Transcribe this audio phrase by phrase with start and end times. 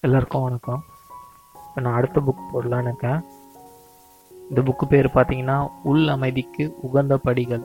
[0.00, 0.84] எல்லாருக்கும் வணக்கம்.
[1.54, 3.24] இப்போ நான் அடுத்த புக் போடலான்னு இருக்கேன்.
[4.48, 7.64] இந்த புக்கு பேர் பார்த்தீங்கன்னா உள் அமைதிக்கு உகந்த படிகள்.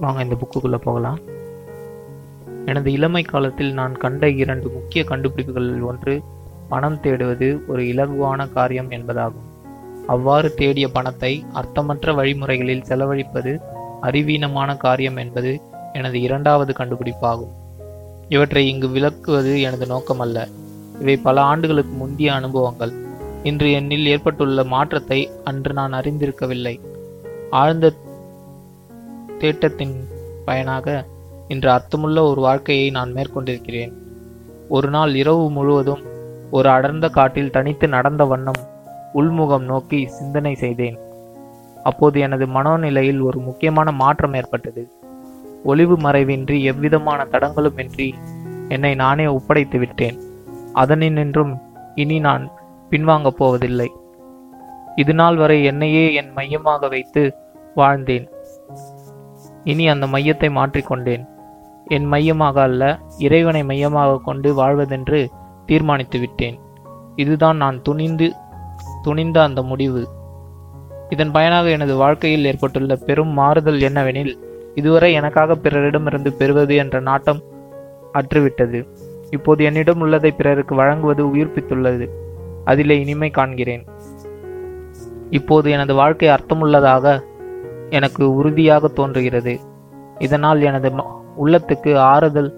[0.00, 1.18] வாங்க இந்த புக்குக்குள்ளே போகலாம்.
[2.66, 6.22] எனது இளமை காலத்தில் நான் கண்ட இரண்டு முக்கிய கண்டுபிடிப்புகளில் ஒன்று
[6.68, 9.48] பணம் தேடுவது ஒரு இலகுவான காரியம் என்பதாகும்.
[10.06, 13.60] அவ்வாறு தேடிய பணத்தை அர்த்தமற்ற வழிமுறைகளில் செலவழிப்பது
[14.00, 17.52] அறிவீனமான காரியம் என்பது எனது இரண்டாவது கண்டுபிடிப்பாகும்.
[18.28, 20.48] இவற்றை இங்கு விளக்குவது எனது நோக்கமல்ல.
[21.00, 22.92] இவை பல ஆண்டுகளுக்கு முந்தைய அனுபவங்கள்.
[23.42, 26.80] இன்று என்னில் ஏற்பட்டுள்ள மாற்றத்தை அன்று நான் அறிந்திருக்கவில்லை.
[27.50, 27.92] ஆழ்ந்த
[29.38, 30.04] தேட்டத்தின்
[30.44, 31.04] பயனாக
[31.48, 33.92] இன்று அர்த்தமுள்ள ஒரு வாழ்க்கையை நான் மேற்கொண்டிருக்கிறேன்.
[34.68, 36.02] ஒரு நாள் இரவு முழுவதும்
[36.50, 38.60] ஒரு அடர்ந்த காட்டில் தனித்து நடந்த வண்ணம்
[39.14, 40.98] உள்முகம் நோக்கி சிந்தனை செய்தேன்.
[41.82, 44.97] அப்போது எனது மனோநிலையில் ஒரு முக்கியமான மாற்றம் ஏற்பட்டது.
[45.64, 48.14] ஒளிவு மறைவின்றி எவ்விதமான தடங்களுமின்றி
[48.68, 50.18] என்னை நானே ஒப்படைத்து விட்டேன்.
[50.74, 51.60] அதனினின்றும்
[51.94, 52.50] இனி நான்
[52.90, 53.92] பின்வாங்கப் போவதில்லை.
[54.96, 57.36] இது நாள் வரை என்னையே என் மையமாக வைத்து
[57.76, 58.28] வாழ்ந்தேன்.
[59.64, 61.28] இனி அந்த மையத்தை மாற்றிக்கொண்டேன்
[61.84, 65.28] என் மையமாக அல்ல இறைவனை மையமாக கொண்டு வாழ்வதென்று
[65.66, 66.58] தீர்மானித்து விட்டேன்.
[67.16, 68.34] இதுதான் நான் துணிந்து
[69.02, 70.08] துணிந்த அந்த முடிவு.
[71.08, 74.47] இதன் பயனாக எனது வாழ்க்கையில் ஏற்பட்டுள்ள பெரும் மாறுதல் என்னவெனில்
[74.78, 77.40] இதுவரை எனக்காக பிறரிடமிருந்து பெறுவது என்ற நாட்டம்
[78.14, 78.86] அற்றுவிட்டது.
[79.30, 82.08] இப்போது என்னிடம் உள்ளதை பிறருக்கு வழங்குவது உயிர்ப்பித்துள்ளது.
[82.64, 83.86] அதிலே இனிமை காண்கிறேன்.
[85.30, 87.22] இப்போது எனது வாழ்க்கை அர்த்தமுள்ளதாக
[87.90, 89.58] எனக்கு உறுதியாக தோன்றுகிறது.
[90.18, 91.06] இதனால் எனது ம-
[91.44, 92.54] உள்ளத்துக்கு ஆறுதல்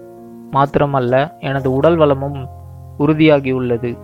[0.51, 2.47] மாத்திரமல்ல எனது உடல் வளமும்
[2.99, 3.97] உறுதியாகியுள்ளது.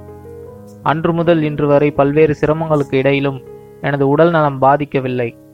[0.83, 3.41] அன்று முதல் இன்று வரை பல்வேறு சிரமங்களுக்கு இடையிலும்
[3.81, 5.46] எனது உடல் நலம் பாதிக்கவில்லை.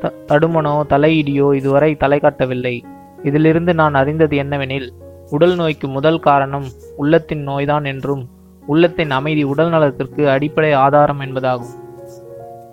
[0.00, 2.84] த- தடுமனோ தலையிடியோ இதுவரை தலை காட்டவில்லை
[3.22, 4.88] இதிலிருந்து நான் அறிந்தது என்னவெனில்
[5.30, 6.64] உடல் நோய்க்கு முதல் காரணம்
[6.96, 8.28] உள்ளத்தின் நோய்தான் என்றும்
[8.66, 11.74] உள்ளத்தின் அமைதி உடல் நலத்திற்கு அடிப்படை ஆதாரம் என்பதாகும்.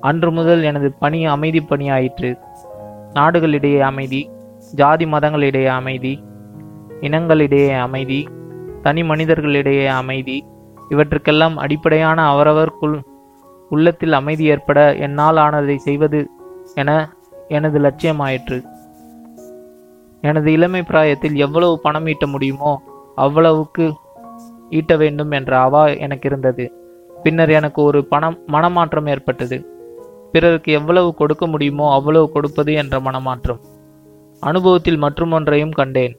[0.01, 2.37] அன்று முதல் எனது பணி அமைதி பணியாயிற்று.
[3.13, 4.29] நாடுகளிடையே அமைதி
[4.73, 6.23] ஜாதி மதங்களிடையே அமைதி
[7.01, 8.27] இனங்களிடையே அமைதி
[8.81, 10.45] தனி மனிதர்களிடையே அமைதி
[10.89, 13.01] இவற்றுக்கெல்லாம் அடிப்படையான அவரவர்க்குள்
[13.69, 16.29] உள்ளத்தில் அமைதி ஏற்பட என்னால் ஆனதை செய்வது
[16.75, 16.91] என
[17.47, 18.57] எனது லட்சியமாயிற்று.
[20.21, 22.81] எனது இளமை பிராயத்தில் எவ்வளவு பணம் ஈட்ட முடியுமோ
[23.15, 23.93] அவ்வளவுக்கு
[24.69, 26.65] ஈட்ட வேண்டும் என்ற அவா எனக்கு இருந்தது
[27.23, 29.57] பின்னர் எனக்கு ஒரு பணம் மனமாற்றம் ஏற்பட்டது.
[30.31, 33.61] பிறருக்கு எவ்வளவு கொடுக்க முடியுமோ அவ்வளவு கொடுப்பது என்ற மனமாற்றம்.
[34.39, 36.15] அனுபவத்தில் மற்றுமொன்றையும் கண்டேன்.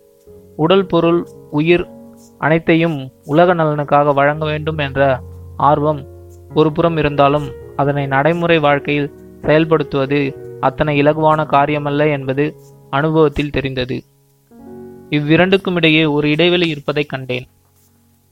[0.57, 1.85] உடல் பொருள் உயிர்
[2.39, 5.21] அனைத்தையும் உலக நலனுக்காக வழங்க வேண்டும் என்ற
[5.57, 6.01] ஆர்வம்
[6.55, 7.47] ஒரு புறம் இருந்தாலும்
[7.77, 9.13] அதனை நடைமுறை வாழ்க்கையில்
[9.43, 10.21] செயல்படுத்துவது
[10.61, 12.55] அத்தனை இலகுவான காரியமல்ல என்பது
[12.91, 14.05] அனுபவத்தில் தெரிந்தது.
[15.11, 17.47] இவ்விரண்டுக்கும் இடையே ஒரு இடைவெளி இருப்பதைக் கண்டேன்.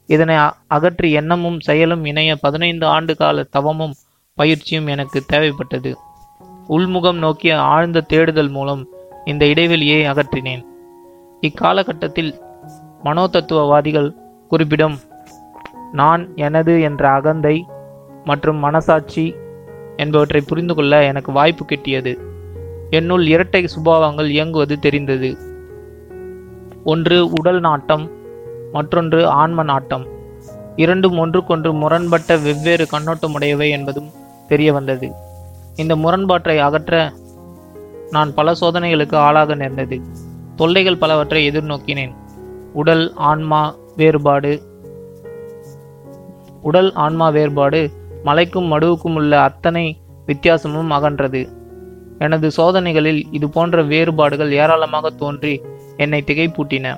[0.07, 0.37] இதனை
[0.67, 3.95] அகற்றி எண்ணமும் செயலும் இணைய பதினைந்து ஆண்டு கால தவமும்
[4.35, 5.95] பயிற்சியும் எனக்கு தேவைப்பட்டது.
[6.69, 8.89] உள்முகம் நோக்கிய ஆழ்ந்த தேடுதல் மூலம்
[9.25, 10.65] இந்த இடைவெளியை அகற்றினேன்.
[11.41, 12.41] இக்காலகட்டத்தில்
[13.05, 14.15] மனோதத்துவவாதிகள்
[14.49, 14.99] குறிப்பிடும்
[15.93, 17.67] நான் எனது என்ற அகந்தை
[18.25, 19.35] மற்றும் மனசாட்சி
[19.97, 22.19] என்பவற்றை புரிந்து கொள்ள எனக்கு வாய்ப்பு கிட்டியது.
[22.91, 25.37] என்னுள் இரட்டை சுபாவங்கள் இயங்குவது தெரிந்தது.
[26.85, 28.11] ஒன்று உடல் நாட்டம்
[28.73, 30.07] மற்றொன்று ஆன்ம நாட்டம்.
[30.77, 34.11] இரண்டும் ஒன்றுக்கொன்று முரண்பட்ட வெவ்வேறு கண்ணோட்டமுடையவை என்பதும்
[34.49, 35.13] தெரிய வந்தது.
[35.77, 37.13] இந்த முரண்பாட்டை அகற்ற
[38.11, 40.01] நான் பல சோதனைகளுக்கு ஆளாக நேர்ந்தது.
[40.57, 42.13] தொல்லைகள் பலவற்றை எதிர்நோக்கினேன்.
[42.73, 44.63] உடல் ஆன்மா வேறுபாடு
[46.63, 47.91] உடல் ஆன்மா வேறுபாடு
[48.25, 51.43] மலைக்கும் மடுவுக்கும் உள்ள அத்தனை வித்தியாசமும் அகன்றது.
[52.19, 55.63] எனது சோதனைகளில் இது போன்ற வேறுபாடுகள் ஏராளமாக தோன்றி
[55.97, 56.97] என்னை திகைப்பூட்டின.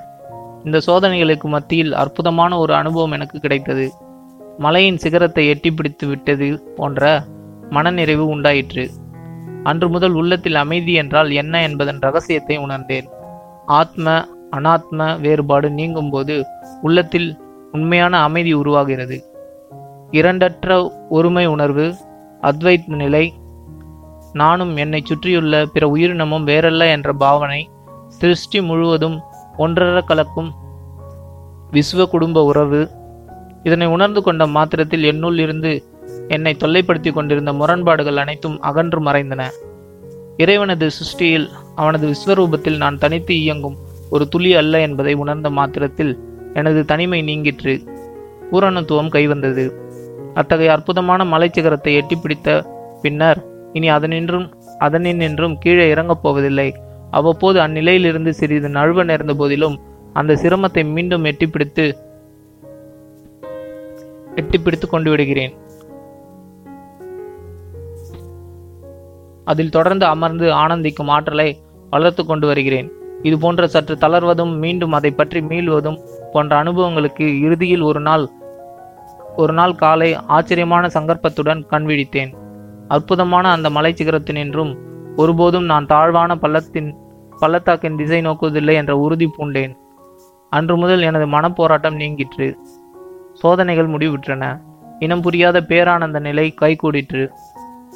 [0.64, 3.92] இந்த சோதனைகளுக்கு மத்தியில் அற்புதமான ஒரு அனுபவம் எனக்கு கிடைத்தது.
[4.58, 7.22] மலையின் சிகரத்தை எட்டி பிடித்து விட்டது போன்ற
[7.70, 8.90] மனநிறைவு உண்டாயிற்று.
[9.62, 13.08] அன்று முதல் உள்ளத்தில் அமைதி என்றால் என்ன என்பதன் ரகசியத்தை உணர்ந்தேன்.
[13.66, 16.42] ஆத்ம அனாத்ம வேறுபாடு நீங்கும்போது
[16.82, 17.28] உள்ளத்தில்
[17.72, 19.16] உண்மையான அமைதி உருவாகிறது.
[20.10, 21.94] இரண்டற்ற ஒருமை உணர்வு
[22.40, 23.34] அத்வைத் நிலை.
[24.32, 27.70] நானும் என்னை சுற்றியுள்ள பிற உயிரினமும் வேறல்ல என்ற பாவனை
[28.08, 29.20] சிருஷ்டி முழுவதும்
[29.58, 30.54] ஒன்றர கலக்கும்
[31.72, 32.90] விஸ்வ குடும்ப உறவு.
[33.62, 35.84] இதனை உணர்ந்து கொண்ட மாத்திரத்தில் என்னுள் இருந்து
[36.28, 39.50] என்னை தொல்லைப்படுத்தி கொண்டிருந்த முரண்பாடுகள் அனைத்தும் அகன்று மறைந்தன.
[40.36, 43.76] இறைவனது சிருஷ்டியில் அவனது விஸ்வரூபத்தில் நான் தனித்து இயங்கும்
[44.10, 46.18] ஒரு துளி அல்ல என்பதை உணர்ந்த மாத்திரத்தில்
[46.54, 47.82] எனது தனிமை நீங்கிற்று.
[48.52, 49.85] பூரணத்துவம் கைவந்தது.
[50.40, 52.48] அத்தகைய அற்புதமான மலைச்சிகரத்தை எட்டிப்பிடித்த
[53.02, 53.40] பின்னர்
[53.72, 54.46] இனி அதனின்றும்
[54.86, 56.68] அதனின்றும் கீழே இறங்கப் போவதில்லை.
[57.10, 59.76] அவ்வப்போது அந்நிலையிலிருந்து சிறிது நழுவ நேர்ந்த போதிலும்
[60.12, 61.84] அந்த சிரமத்தை மீண்டும் எட்டிப்பிடித்து
[64.40, 65.54] எட்டிப்பிடித்து கொண்டு விடுகிறேன்.
[69.44, 71.48] அதில் தொடர்ந்து அமர்ந்து ஆனந்திக்கும் ஆற்றலை
[71.90, 72.88] வளர்த்து கொண்டு வருகிறேன்.
[73.28, 75.98] இது போன்ற சற்று தளர்வதும் மீண்டும் அதை பற்றி மீள்வதும்
[76.32, 78.24] போன்ற அனுபவங்களுக்கு இறுதியில் ஒரு நாள்
[79.36, 82.34] ஒரு நாள் காலை ஆச்சரியமான சங்கற்பத்துடன் கண்விழித்தேன்
[82.88, 84.76] அற்புதமான அந்த மலை சிகரத்தினின்றும்
[85.16, 86.94] ஒருபோதும் நான் தாழ்வான பள்ளத்தின்
[87.40, 89.74] பள்ளத்தாக்கின் திசை நோக்குவதில்லை என்ற உறுதி பூண்டேன்.
[90.50, 92.58] அன்று முதல் எனது மனப்போராட்டம் நீங்கிற்று.
[93.32, 94.60] சோதனைகள் முடிவுற்றன.
[94.98, 97.28] இனம் புரியாத பேரானந்த நிலை கைகூடிற்று.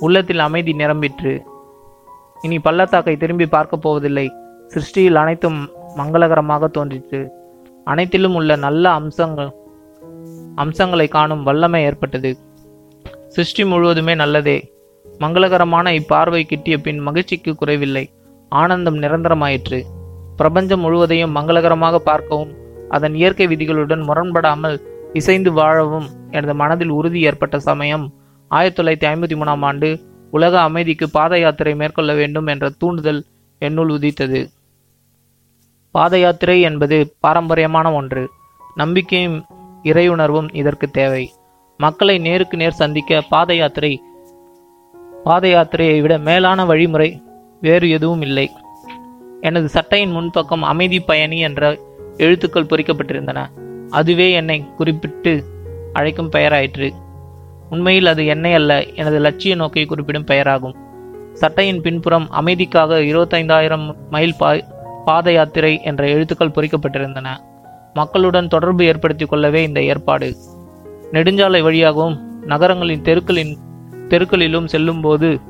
[0.01, 1.41] உள்ளத்தில் அமைதி நிரம்பிற்று.
[2.43, 4.33] இனி பள்ளத்தாக்கை திரும்பி பார்க்கப் போவதில்லை.
[4.69, 7.31] சிருஷ்டியில் அனைத்தும் மங்களகரமாக தோன்றிற்று.
[7.85, 9.55] அனைத்திலும் உள்ள நல்ல அம்சங்கள்
[10.55, 12.37] அம்சங்களை காணும் வல்லமை ஏற்பட்டது.
[13.29, 14.75] சிருஷ்டி முழுவதுமே நல்லதே.
[15.19, 18.11] மங்களகரமான இப்பார்வை கிட்டிய பின் மகிழ்ச்சிக்கு குறைவில்லை.
[18.49, 19.83] ஆனந்தம் நிரந்தரமாயிற்று.
[20.37, 22.53] பிரபஞ்சம் முழுவதையும் மங்களகரமாக பார்க்கவும்
[22.89, 24.81] அதன் இயற்கை விதிகளுடன் முரண்படாமல்
[25.13, 28.13] இசைந்து வாழவும் எனது மனதில் உறுதி ஏற்பட்ட சமயம்
[28.49, 30.01] ஆயிரத்தி தொள்ளாயிரத்தி ஐம்பத்தி மூணாம் ஆண்டு
[30.31, 33.25] உலக அமைதிக்கு பாத யாத்திரை மேற்கொள்ள வேண்டும் என்ற தூண்டுதல்
[33.59, 34.51] என்னுள் உதித்தது.
[35.91, 38.31] பாத யாத்திரை என்பது பாரம்பரியமான ஒன்று.
[38.75, 39.47] நம்பிக்கையும்
[39.83, 41.33] இறையுணர்வும் இதற்கு தேவை.
[41.77, 44.03] மக்களை நேருக்கு நேர் சந்திக்க பாத யாத்திரை
[45.25, 47.23] பாத யாத்திரையை விட மேலான வழிமுறை
[47.61, 48.51] வேறு எதுவும் இல்லை.
[49.41, 51.79] எனது சட்டையின் முன்பக்கம் அமைதி பயணி என்ற
[52.17, 53.47] எழுத்துக்கள் பொறிக்கப்பட்டிருந்தன.
[53.91, 55.45] அதுவே என்னை குறிப்பிட்டு
[55.93, 56.91] அழைக்கும் பெயராயிற்று.
[57.71, 60.75] உண்மையில் அது என்னை அல்ல எனது லட்சிய நோக்கை குறிப்பிடும் பெயராகும்.
[61.33, 64.57] சட்டையின் பின்புறம் அமைதிக்காக இருபத்தைந்தாயிரம் மைல் பா
[65.05, 67.29] பாத யாத்திரை என்ற எழுத்துக்கள் பொறிக்கப்பட்டிருந்தன.
[67.95, 70.37] மக்களுடன் தொடர்பு ஏற்படுத்திக் கொள்ளவே இந்த ஏற்பாடு.
[71.13, 73.59] நெடுஞ்சாலை வழியாகவும் நகரங்களின் தெருக்களின்
[74.09, 75.41] தெருக்களிலும் செல்லும்போது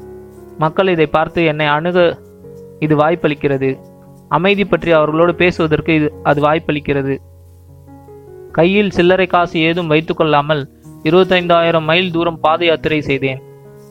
[0.58, 2.18] மக்கள் இதை பார்த்து என்னை அணுக
[2.78, 3.78] இது வாய்ப்பளிக்கிறது.
[4.28, 7.16] அமைதி பற்றி அவர்களோடு பேசுவதற்கு இது அது வாய்ப்பளிக்கிறது.
[8.52, 10.68] கையில் சில்லறை காசு ஏதும் வைத்துக்கொள்ளாமல்
[11.02, 13.42] இருபத்தைந்தாயிரம் மைல் தூரம் பாத யாத்திரை செய்தேன்.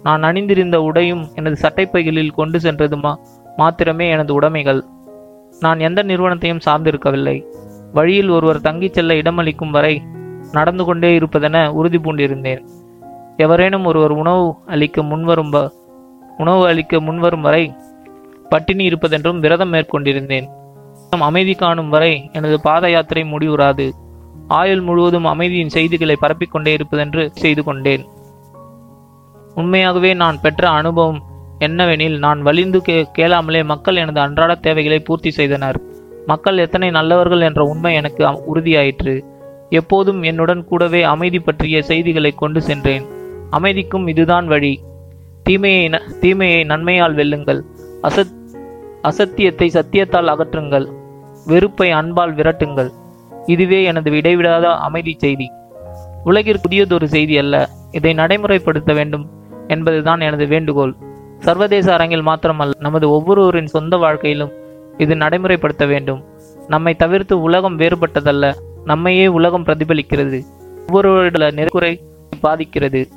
[0.03, 3.19] நான் அணிந்திருந்த உடையும் எனது சட்டைப்பைகளில் கொண்டு சென்றது மா
[3.57, 4.83] மாத்திரமே எனது உடைமைகள்.
[5.59, 7.45] நான் எந்த நிறுவனத்தையும் சார்ந்திருக்கவில்லை.
[7.93, 10.03] வழியில் ஒருவர் தங்கிச் செல்ல இடமளிக்கும் வரை
[10.51, 12.67] நடந்து கொண்டே இருப்பதென உறுதி பூண்டிருந்தேன்.
[13.37, 15.69] எவரேனும் ஒருவர் உணவு அளிக்க முன்வரும் வ-
[16.37, 17.73] உணவு அளிக்க முன்வரும் வரை
[18.49, 20.47] பட்டினி இருப்பதென்றும் விரதம் மேற்கொண்டிருந்தேன்.
[21.09, 23.91] அமைதி காணும் வரை எனது பாத யாத்திரை முடிவுறாது.
[24.47, 28.05] ஆயுள் முழுவதும் அமைதியின் செய்திகளை பரப்பிக்கொண்டே இருப்பதென்று செய்து கொண்டேன்.
[29.55, 31.23] உண்மையாகவே நான் பெற்ற அனுபவம்
[31.59, 35.88] என்னவெனில் நான் வலிந்து கே கேளாமலே மக்கள் எனது அன்றாட தேவைகளை பூர்த்தி செய்தனர்.
[36.29, 39.23] மக்கள் எத்தனை நல்லவர்கள் என்ற உண்மை எனக்கு உறுதியாயிற்று.
[39.69, 43.05] எப்போதும் என்னுடன் கூடவே அமைதி பற்றிய செய்திகளை கொண்டு சென்றேன்.
[43.49, 44.79] அமைதிக்கும் இதுதான் வழி.
[45.43, 47.61] தீமையை ந- தீமையை நன்மையால் வெல்லுங்கள்.
[48.03, 48.33] அசத்
[49.03, 50.91] அசத்தியத்தை சத்தியத்தால் அகற்றுங்கள்.
[51.45, 52.89] வெறுப்பை அன்பால் விரட்டுங்கள்.
[53.45, 55.51] இதுவே எனது இடைவிடாத அமைதி செய்தி.
[56.23, 57.69] உலகிற்கு புதியதொரு செய்தி அல்ல.
[57.91, 59.29] இதை நடைமுறைப்படுத்த வேண்டும்
[59.67, 60.95] என்பதுதான் எனது வேண்டுகோள்.
[61.39, 64.51] சர்வதேச அரங்கில் மாத்திரமல்ல நமது ஒவ்வொருவரின் சொந்த வாழ்க்கையிலும்
[64.99, 66.23] இது நடைமுறைப்படுத்த வேண்டும்.
[66.67, 68.53] நம்மை தவிர்த்து உலகம் வேறுபட்டதல்ல.
[68.85, 70.43] நம்மையே உலகம் பிரதிபலிக்கிறது.
[70.87, 72.01] ஒவ்வொருவருடைய நெருக்குறை
[72.41, 73.07] பாதிக்கிறது.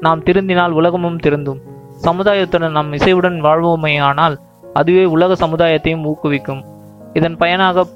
[0.00, 1.60] நாம் திருந்தினால் உலகமும் திருந்தும்.
[2.02, 4.36] சமுதாயத்துடன் நாம் இசையுடன் வாழ்வோமேயானால்
[4.72, 6.64] அதுவே உலக சமுதாயத்தையும் ஊக்குவிக்கும்.
[7.12, 7.86] இதன் பயனாக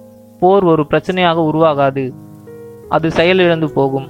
[0.41, 2.13] போர் ஒரு பிரச்சனையாக உருவாகாது.
[2.89, 4.09] அது செயலிழந்து போகும்.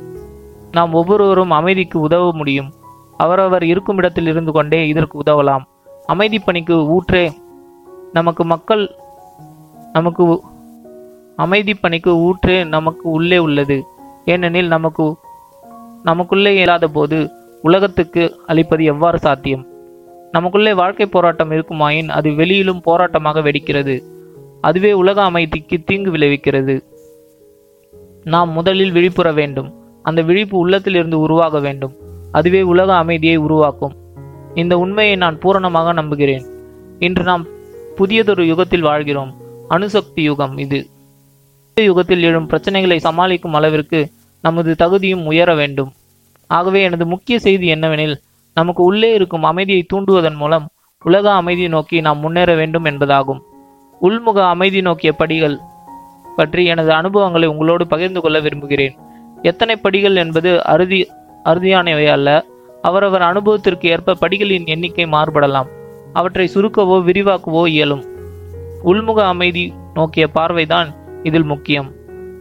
[0.73, 2.73] நாம் ஒவ்வொருவரும் அமைதிக்கு உதவ முடியும்.
[3.17, 5.63] அவரவர் இருக்கும் இடத்தில் இருந்து கொண்டே இதற்கு உதவலாம்.
[6.07, 7.31] அமைதி பணிக்கு ஊற்றே
[8.13, 8.95] நமக்கு மக்கள்
[9.95, 10.41] நமக்கு உ-
[11.37, 13.85] அமைதி பணிக்கு ஊற்றே நமக்கு உள்ளே உள்ளது.
[14.25, 15.17] ஏனெனில் நமக்கு
[16.03, 17.31] நமக்குள்ளே இல்லாத போது
[17.63, 19.67] உலகத்துக்கு அளிப்பது எவ்வாறு சாத்தியம்?
[20.33, 24.03] நமக்குள்ளே வாழ்க்கை போராட்டம் இருக்குமாயின் அது வெளியிலும் போராட்டமாக வெடிக்கிறது.
[24.61, 26.83] அதுவே உலக அமைதிக்கு தீங்கு விளைவிக்கிறது.
[28.25, 29.75] நாம் முதலில் விழிப்புற வேண்டும்.
[30.03, 31.93] அந்த விழிப்பு உள்ளத்திலிருந்து உருவாக வேண்டும்.
[32.33, 33.95] அதுவே உலக அமைதியை உருவாக்கும்.
[34.55, 36.45] இந்த உண்மையை நான் பூரணமாக நம்புகிறேன்.
[36.99, 37.47] இன்று நாம்
[37.97, 39.43] புதியதொரு யுகத்தில் வாழ்கிறோம்.
[39.69, 40.87] அணுசக்தி யுகம் இது.
[41.75, 44.09] யுகத்தில் எழும் பிரச்சனைகளை சமாளிக்கும் அளவிற்கு
[44.43, 45.93] நமது தகுதியும் உயர வேண்டும்.
[46.47, 48.17] ஆகவே எனது முக்கிய செய்தி என்னவெனில்
[48.55, 50.69] நமக்கு உள்ளே இருக்கும் அமைதியை தூண்டுவதன் மூலம்
[51.01, 53.41] உலக அமைதி நோக்கி நாம் முன்னேற வேண்டும் என்பதாகும்.
[54.01, 55.59] உள்முக அமைதி நோக்கிய படிகள்
[56.37, 58.99] பற்றி எனது அனுபவங்களை உங்களோடு பகிர்ந்து கொள்ள விரும்புகிறேன்.
[59.43, 61.11] எத்தனை படிகள் என்பது அறுதி
[61.45, 62.45] அறுதியானவை அல்ல
[62.83, 65.67] அவரவர் அனுபவத்திற்கு ஏற்ப படிகளின் எண்ணிக்கை மாறுபடலாம்.
[66.13, 68.14] அவற்றை சுருக்கவோ விரிவாக்கவோ இயலும்.
[68.85, 69.65] உள்முக அமைதி
[69.95, 70.89] நோக்கிய பார்வைதான்
[71.23, 71.89] இதில் முக்கியம்.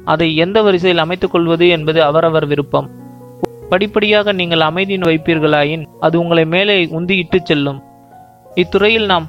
[0.06, 2.90] அதை எந்த வரிசையில் அமைத்துக் கொள்வது என்பது அவரவர் விருப்பம்.
[3.70, 7.80] படிப்படியாக நீங்கள் அமைதியின் வைப்பீர்களாயின் அது உங்களை மேலே உந்தியிட்டு செல்லும்.
[8.56, 9.28] இத்துறையில் நாம்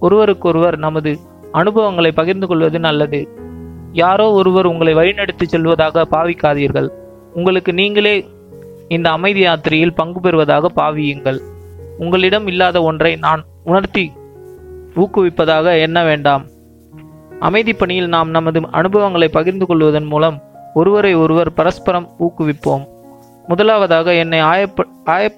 [0.00, 1.18] ஒருவருக்கொருவர் நமது
[1.52, 3.20] அனுபவங்களை பகிர்ந்து கொள்வது நல்லது.
[3.92, 6.88] யாரோ ஒருவர் உங்களை வழிநடத்தி செல்வதாக பாவிக்காதீர்கள்.
[7.34, 8.14] உங்களுக்கு நீங்களே
[8.88, 11.38] இந்த அமைதி யாத்திரையில் பங்கு பெறுவதாக பாவியுங்கள்.
[11.98, 14.12] உங்களிடம் இல்லாத ஒன்றை நான் உணர்த்தி
[14.96, 16.44] ஊக்குவிப்பதாக எண்ண வேண்டாம்.
[17.40, 20.42] அமைதி பணியில் நாம் நமது அனுபவங்களை பகிர்ந்து கொள்வதன் மூலம்
[20.74, 22.84] ஒருவரை ஒருவர் பரஸ்பரம் ஊக்குவிப்போம்.
[23.48, 25.32] முதலாவதாக என்னை ஆயப்ப ஆய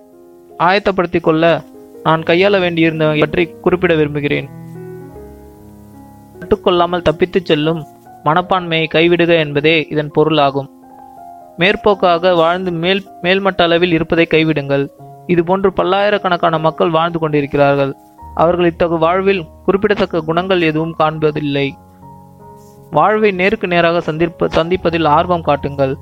[0.58, 1.62] ஆயத்தப்படுத்தி கொள்ள
[2.02, 4.48] நான் கையாள வேண்டியிருந்த பற்றி குறிப்பிட விரும்புகிறேன்.
[6.40, 7.84] கட்டுக்கொள்ளாமல் தப்பித்துச் செல்லும்
[8.24, 10.70] மனப்பான்மையை கைவிடுக என்பதே இதன் பொருளாகும்.
[11.58, 14.88] மேற்போக்காக வாழ்ந்து மேல் மேல்மட்ட அளவில் இருப்பதை கைவிடுங்கள்.
[15.26, 17.94] இதுபோன்று பல்லாயிரக்கணக்கான மக்கள் வாழ்ந்து கொண்டிருக்கிறார்கள்.
[18.36, 21.66] அவர்கள் இத்தகு வாழ்வில் குறிப்பிடத்தக்க குணங்கள் எதுவும் காண்பதில்லை.
[22.90, 25.94] வாழ்வை நேருக்கு நேராக சந்திப்ப சந்திப்பதில் ஆர்வம் காட்டுங்கள்.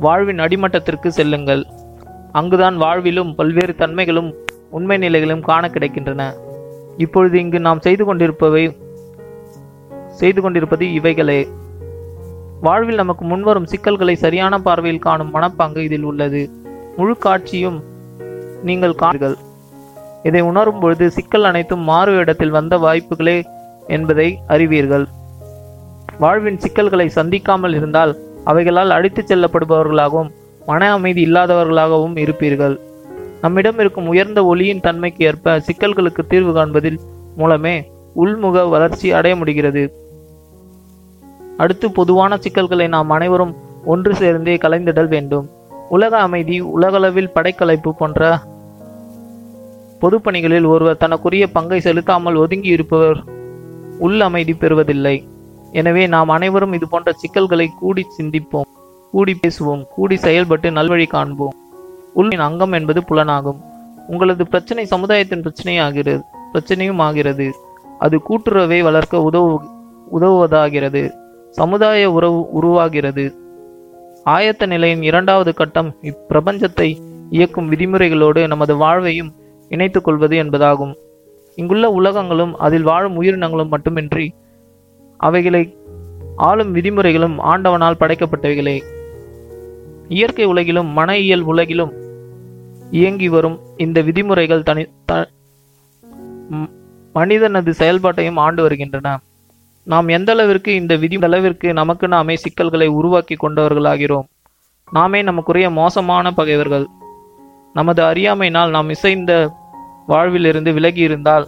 [0.00, 1.62] வாழ்வின் அடிமட்டத்திற்கு செல்லுங்கள்.
[2.32, 4.30] அங்குதான் வாழ்விலும் பல்வேறு தன்மைகளும்
[4.70, 6.22] உண்மை நிலைகளும் காண கிடைக்கின்றன.
[6.96, 8.64] இப்பொழுது இங்கு நாம் செய்து கொண்டிருப்பவை
[10.20, 11.40] செய்து கொண்டிருப்பது இவைகளே.
[12.60, 16.42] வாழ்வில் நமக்கு முன்வரும் சிக்கல்களை சரியான பார்வையில் காணும் மனப்பாங்கு இதில் உள்ளது.
[16.96, 17.78] முழு காட்சியும்
[18.62, 19.36] நீங்கள் காண்கள்
[20.26, 23.36] இதை உணரும் பொழுது சிக்கல் அனைத்தும் மாறு இடத்தில் வந்த வாய்ப்புகளே
[23.86, 25.04] என்பதை அறிவீர்கள்.
[26.18, 28.12] வாழ்வின் சிக்கல்களை சந்திக்காமல் இருந்தால்
[28.44, 30.30] அவைகளால் அடித்துச் செல்லப்படுபவர்களாகவும்
[30.66, 32.74] மன அமைதி இல்லாதவர்களாகவும் இருப்பீர்கள்.
[33.40, 36.98] நம்மிடம் இருக்கும் உயர்ந்த ஒளியின் தன்மைக்கு ஏற்ப சிக்கல்களுக்கு தீர்வு காண்பதில்
[37.36, 37.76] மூலமே
[38.16, 39.84] உள்முக வளர்ச்சி அடைய முடிகிறது.
[41.56, 43.54] அடுத்து பொதுவான சிக்கல்களை நாம் அனைவரும்
[43.84, 45.46] ஒன்று சேர்ந்தே கலைந்திடல் வேண்டும்.
[45.88, 48.38] உலக அமைதி உலகளவில் படைக்கலைப்பு போன்ற
[50.00, 53.20] பொதுப்பணிகளில் ஒருவர் தனக்குரிய பங்கை செலுத்தாமல் ஒதுங்கி இருப்பவர்
[53.98, 55.16] உள் அமைதி பெறுவதில்லை.
[55.72, 58.68] எனவே நாம் அனைவரும் இது போன்ற சிக்கல்களை கூடி சிந்திப்போம்
[59.12, 61.54] கூடி பேசுவோம் கூடி செயல்பட்டு நல்வழி காண்போம்.
[62.14, 63.60] உள்ளின் அங்கம் என்பது புலனாகும்.
[64.08, 66.20] உங்களது பிரச்சனை சமுதாயத்தின் பிரச்சனையாகிறது
[66.52, 67.46] பிரச்சனையும் ஆகிறது.
[67.98, 69.52] அது கூட்டுறவை வளர்க்க உதவு
[70.18, 71.02] உதவுவதாகிறது.
[71.50, 73.24] சமுதாய உறவு உருவாகிறது.
[74.26, 76.88] ஆயத்த நிலையின் இரண்டாவது கட்டம் இப்பிரபஞ்சத்தை
[77.30, 79.32] இயக்கும் விதிமுறைகளோடு நமது வாழ்வையும்
[79.68, 80.96] இணைத்து கொள்வது என்பதாகும்.
[81.54, 84.34] இங்குள்ள உலகங்களும் அதில் வாழும் உயிரினங்களும் மட்டுமின்றி
[85.16, 85.76] அவைகளை
[86.36, 88.82] ஆளும் விதிமுறைகளும் ஆண்டவனால் படைக்கப்பட்டவைகளே.
[90.08, 91.92] இயற்கை உலகிலும் மன இயல் உலகிலும்
[92.90, 95.28] இயங்கி வரும் இந்த விதிமுறைகள் தனி த-
[97.12, 99.20] மனிதனது செயல்பாட்டையும் ஆண்டு வருகின்றன.
[99.82, 104.24] நாம் எந்த அளவிற்கு இந்த விதி அளவிற்கு நமக்கு நாமே சிக்கல்களை உருவாக்கி கொண்டவர்களாகிறோம்.
[104.90, 106.86] நாமே நமக்குரிய மோசமான பகைவர்கள்.
[107.76, 109.32] நமது அறியாமையினால் நாம் இசைந்த
[110.10, 111.46] வாழ்விலிருந்து விலகி இருந்தால்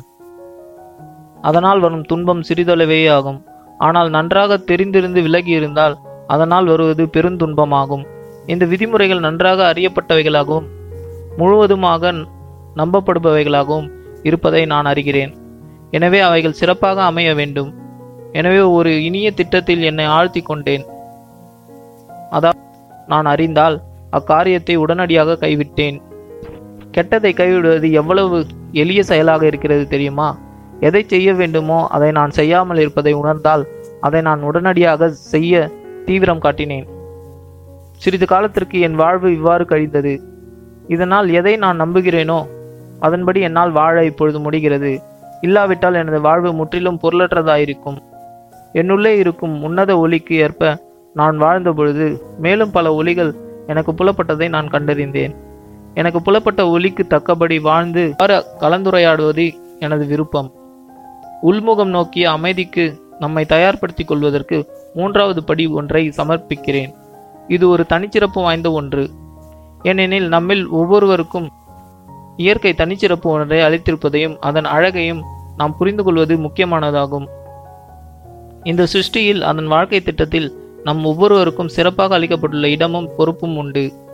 [1.48, 3.38] அதனால் வரும் துன்பம் சிறிதளவே ஆகும்.
[3.86, 5.94] ஆனால் நன்றாக தெரிந்திருந்து விலகி இருந்தால்
[6.34, 8.04] அதனால் வருவது பெருந்துன்பமாகும்.
[8.52, 10.68] இந்த விதிமுறைகள் நன்றாக அறியப்பட்டவைகளாகவும்
[11.40, 12.12] முழுவதுமாக
[12.80, 13.88] நம்பப்படுபவைகளாகவும்
[14.28, 15.32] இருப்பதை நான் அறிகிறேன்.
[15.96, 17.70] எனவே அவைகள் சிறப்பாக அமைய வேண்டும்.
[18.38, 20.84] எனவே ஒரு இனிய திட்டத்தில் என்னை ஆழ்த்தி கொண்டேன்.
[22.36, 22.64] அதாவது
[23.12, 23.76] நான் அறிந்தால்
[24.18, 25.98] அக்காரியத்தை உடனடியாக கைவிட்டேன்.
[26.98, 28.38] கெட்டதை கைவிடுவது எவ்வளவு
[28.82, 30.28] எளிய செயலாக இருக்கிறது தெரியுமா?
[30.80, 33.64] எதை செய்ய வேண்டுமோ அதை நான் செய்யாமல் இருப்பதை உணர்ந்தால்
[34.00, 35.70] அதை நான் உடனடியாக செய்ய
[36.04, 36.86] தீவிரம் காட்டினேன்.
[38.02, 40.14] சிறிது காலத்திற்கு என் வாழ்வு இவ்வாறு கழிந்தது.
[40.88, 42.38] இதனால் எதை நான் நம்புகிறேனோ
[43.00, 44.92] அதன்படி என்னால் வாழ இப்பொழுது முடிகிறது.
[45.40, 47.98] இல்லாவிட்டால் எனது வாழ்வு முற்றிலும் பொருளற்றதாயிருக்கும்.
[48.72, 50.70] என்னுள்ளே இருக்கும் உன்னத ஒளிக்கு ஏற்ப
[51.14, 52.06] நான் வாழ்ந்த பொழுது
[52.38, 53.32] மேலும் பல ஒளிகள்
[53.66, 55.34] எனக்கு புலப்பட்டதை நான் கண்டறிந்தேன்.
[55.98, 59.46] எனக்கு புலப்பட்ட ஒலிக்கு தக்கபடி வாழ்ந்து வார கலந்துரையாடுவது
[59.78, 60.52] எனது விருப்பம்.
[61.42, 62.84] உள்முகம் நோக்கிய அமைதிக்கு
[63.18, 64.58] நம்மை தயார்படுத்திக் கொள்வதற்கு
[64.94, 66.94] மூன்றாவது படி ஒன்றை சமர்ப்பிக்கிறேன்.
[67.48, 69.10] இது ஒரு தனிச்சிறப்பு வாய்ந்த ஒன்று.
[69.82, 71.48] ஏனெனில் நம்மில் ஒவ்வொருவருக்கும்
[72.36, 75.22] இயற்கை தனிச்சிறப்பு ஒன்றை அளித்திருப்பதையும் அதன் அழகையும்
[75.56, 77.26] நாம் புரிந்து கொள்வது முக்கியமானதாகும்.
[78.62, 80.48] இந்த சிருஷ்டியில் அதன் வாழ்க்கை திட்டத்தில்
[80.84, 84.06] நம் ஒவ்வொருவருக்கும் சிறப்பாக அளிக்கப்பட்டுள்ள இடமும் பொறுப்பும் உண்டு.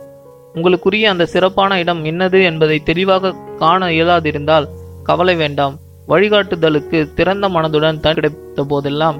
[0.55, 4.67] உங்களுக்குரிய அந்த சிறப்பான இடம் என்னது என்பதை தெளிவாக காண இயலாதிருந்தால்
[5.03, 5.75] கவலை வேண்டாம்.
[6.07, 9.17] வழிகாட்டுதலுக்கு திறந்த மனதுடன் தன் கிடைத்த போதெல்லாம்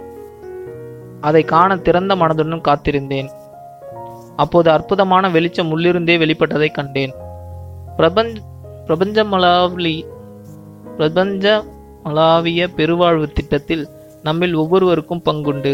[1.22, 3.30] அதை காண திறந்த மனதுடன் காத்திருந்தேன்.
[4.36, 7.14] அப்போது அற்புதமான வெளிச்சம் உள்ளிருந்தே வெளிப்பட்டதை கண்டேன்.
[7.98, 8.42] பிரபஞ்ச
[8.88, 9.96] பிரபஞ்சமலாவலி
[10.98, 11.64] பிரபஞ்ச
[12.06, 13.86] மலாவிய பெருவாழ்வு திட்டத்தில்
[14.24, 15.74] நம்மில் ஒவ்வொருவருக்கும் பங்குண்டு.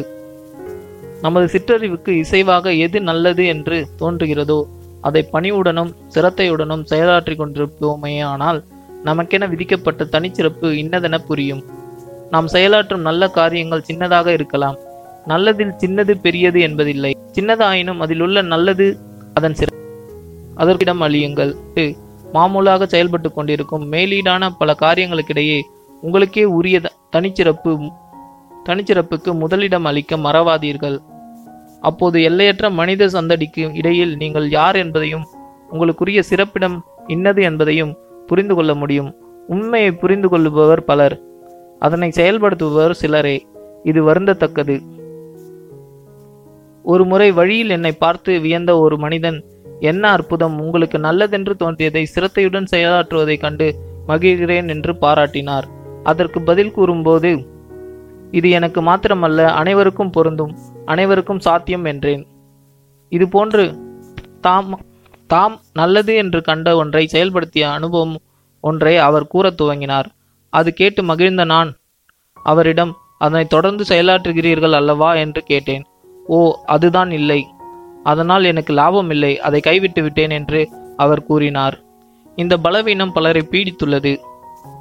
[1.21, 4.59] நமது சிற்றறிவுக்கு இசைவாக எது நல்லது என்று தோன்றுகிறதோ
[5.01, 8.59] அதை பணிவுடனும் சிரத்தையுடனும் செயலாற்றிக் கொண்டிருப்போமேயானால்
[9.05, 11.63] நமக்கென விதிக்கப்பட்ட தனிச்சிறப்பு இன்னதென புரியும்.
[12.29, 14.77] நாம் செயலாற்றும் நல்ல காரியங்கள் சின்னதாக இருக்கலாம்.
[15.27, 17.11] நல்லதில் சின்னது பெரியது என்பதில்லை.
[17.33, 18.97] சின்னதாயினும் அதில் உள்ள நல்லது
[19.33, 19.67] அதன் சிற
[20.55, 21.51] அதற்கிடம் அழியுங்கள்.
[22.33, 25.61] மாமூலாக செயல்பட்டு கொண்டிருக்கும் மேலீடான பல காரியங்களுக்கிடையே
[26.01, 26.81] உங்களுக்கே உரிய
[27.11, 27.71] தனிச்சிறப்பு
[28.65, 30.97] தனிச்சிறப்புக்கு முதலிடம் அளிக்க மறவாதீர்கள்.
[31.81, 35.25] அப்போது எல்லையற்ற மனித சந்தடிக்கு இடையில் நீங்கள் யார் என்பதையும்
[35.71, 37.97] உங்களுக்குரிய சிறப்பிடம் இன்னது என்பதையும்
[38.27, 39.15] புரிந்து கொள்ள முடியும்.
[39.47, 41.19] உண்மையை புரிந்து கொள்ளுபவர் பலர்.
[41.79, 43.37] அதனை செயல்படுத்துபவர் சிலரே.
[43.83, 44.75] இது வருந்தத்தக்கது.
[46.83, 49.43] ஒரு முறை வழியில் என்னை பார்த்து வியந்த ஒரு மனிதன்
[49.79, 53.75] என்ன அற்புதம் உங்களுக்கு நல்லதென்று தோன்றியதை சிரத்தையுடன் செயலாற்றுவதைக் கண்டு
[54.07, 55.63] மகிழ்கிறேன் என்று பாராட்டினார்.
[56.03, 57.31] அதற்கு பதில் கூறும்போது
[58.31, 60.57] இது எனக்கு மாத்திரமல்ல அனைவருக்கும் பொருந்தும்.
[60.85, 62.27] அனைவருக்கும் சாத்தியம் என்றேன்.
[63.09, 63.77] இது போன்று
[64.41, 64.79] தாம்
[65.27, 68.17] தாம் நல்லது என்று கண்ட ஒன்றை செயல்படுத்திய அனுபவம்
[68.61, 70.05] ஒன்றை அவர் கூறத் துவங்கினார்.
[70.49, 71.77] அது கேட்டு மகிழ்ந்த நான்
[72.43, 75.13] அவரிடம் அதனை தொடர்ந்து செயலாற்றுகிறீர்கள் அல்லவா?
[75.13, 75.85] என்று கேட்டேன்.
[76.27, 77.45] ஓ அதுதான் இல்லை.
[78.03, 79.39] அதனால் எனக்கு லாபம் இல்லை.
[79.39, 81.81] அதை கைவிட்டு விட்டேன் என்று அவர் கூறினார்.
[82.35, 84.17] இந்த பலவீனம் பலரை பீடித்துள்ளது.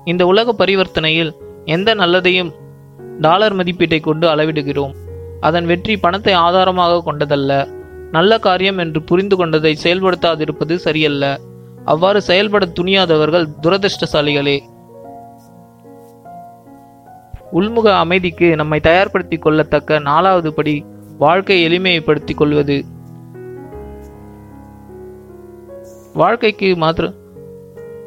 [0.04, 1.32] இந்த உலக பரிவர்த்தனையில்
[1.64, 2.52] எந்த நல்லதையும்
[3.20, 4.94] டாலர் மதிப்பீட்டை கொண்டு அளவிடுகிறோம்.
[5.40, 7.68] அதன் வெற்றி பணத்தை ஆதாரமாக கொண்டதல்ல.
[8.10, 11.40] நல்ல காரியம் என்று புரிந்து கொண்டதை செயல்படுத்தாதிருப்பது சரியல்ல.
[11.84, 14.60] அவ்வாறு செயல்பட துணியாதவர்கள் துரதிருஷ்டசாலிகளே.
[17.52, 20.84] உள்முக அமைதிக்கு நம்மை தயார்படுத்தி கொள்ளத்தக்க நாலாவது படி
[21.18, 22.84] வாழ்க்கை எளிமைப்படுத்திக் கொள்வது.
[26.14, 27.14] வாழ்க்கைக்கு மாத்திர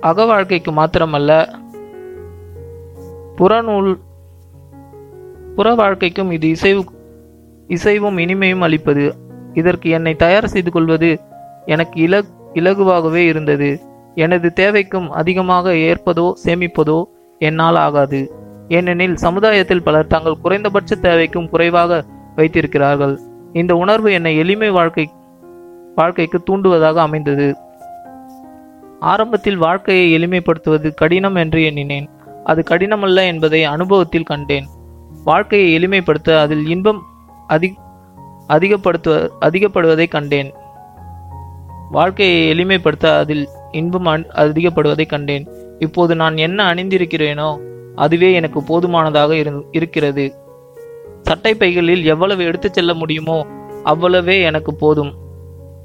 [0.02, 1.62] அக வாழ்க்கைக்கு மாத்திரமல்ல.
[3.38, 4.00] புறநூல்
[5.56, 6.93] புற வாழ்க்கைக்கும் இது இசைவு
[7.76, 9.06] இசைவும் இனிமையும் அளிப்பது.
[9.54, 11.10] இதற்கு என்னை தயார் செய்து கொள்வது
[11.66, 12.22] எனக்கு இல
[12.54, 13.70] இலகுவாகவே இருந்தது.
[14.16, 17.00] எனது தேவைக்கும் அதிகமாக ஏற்பதோ சேமிப்பதோ
[17.40, 18.20] என்னால் ஆகாது.
[18.68, 22.04] ஏனெனில் சமுதாயத்தில் பலர் தங்கள் குறைந்தபட்ச தேவைக்கும் குறைவாக
[22.36, 23.16] வைத்திருக்கிறார்கள்.
[23.54, 25.06] இந்த உணர்வு என்னை எளிமை வாழ்க்கை
[25.96, 27.48] வாழ்க்கைக்கு தூண்டுவதாக அமைந்தது.
[29.00, 32.08] ஆரம்பத்தில் வாழ்க்கையை எளிமைப்படுத்துவது கடினம் என்று எண்ணினேன்.
[32.44, 34.68] அது கடினமல்ல என்பதை அனுபவத்தில் கண்டேன்.
[35.24, 37.02] வாழ்க்கையை எளிமைப்படுத்த அதில் இன்பம்
[37.48, 37.78] அதி
[38.48, 40.54] அதிகப்படுத்துவ அதிகப்படுவதை கண்டேன்.
[41.92, 45.48] வாழ்க்கையை எளிமைப்படுத்த அதில் இன்பம் அதிகப்படுவதை கண்டேன்.
[45.80, 47.50] இப்போது நான் என்ன அணிந்திருக்கிறேனோ
[47.96, 50.36] அதுவே எனக்கு போதுமானதாக இருக்கிறது.
[51.22, 53.46] சட்டை பைகளில் எவ்வளவு எடுத்துச் செல்ல முடியுமோ
[53.86, 55.14] அவ்வளவே எனக்கு போதும்.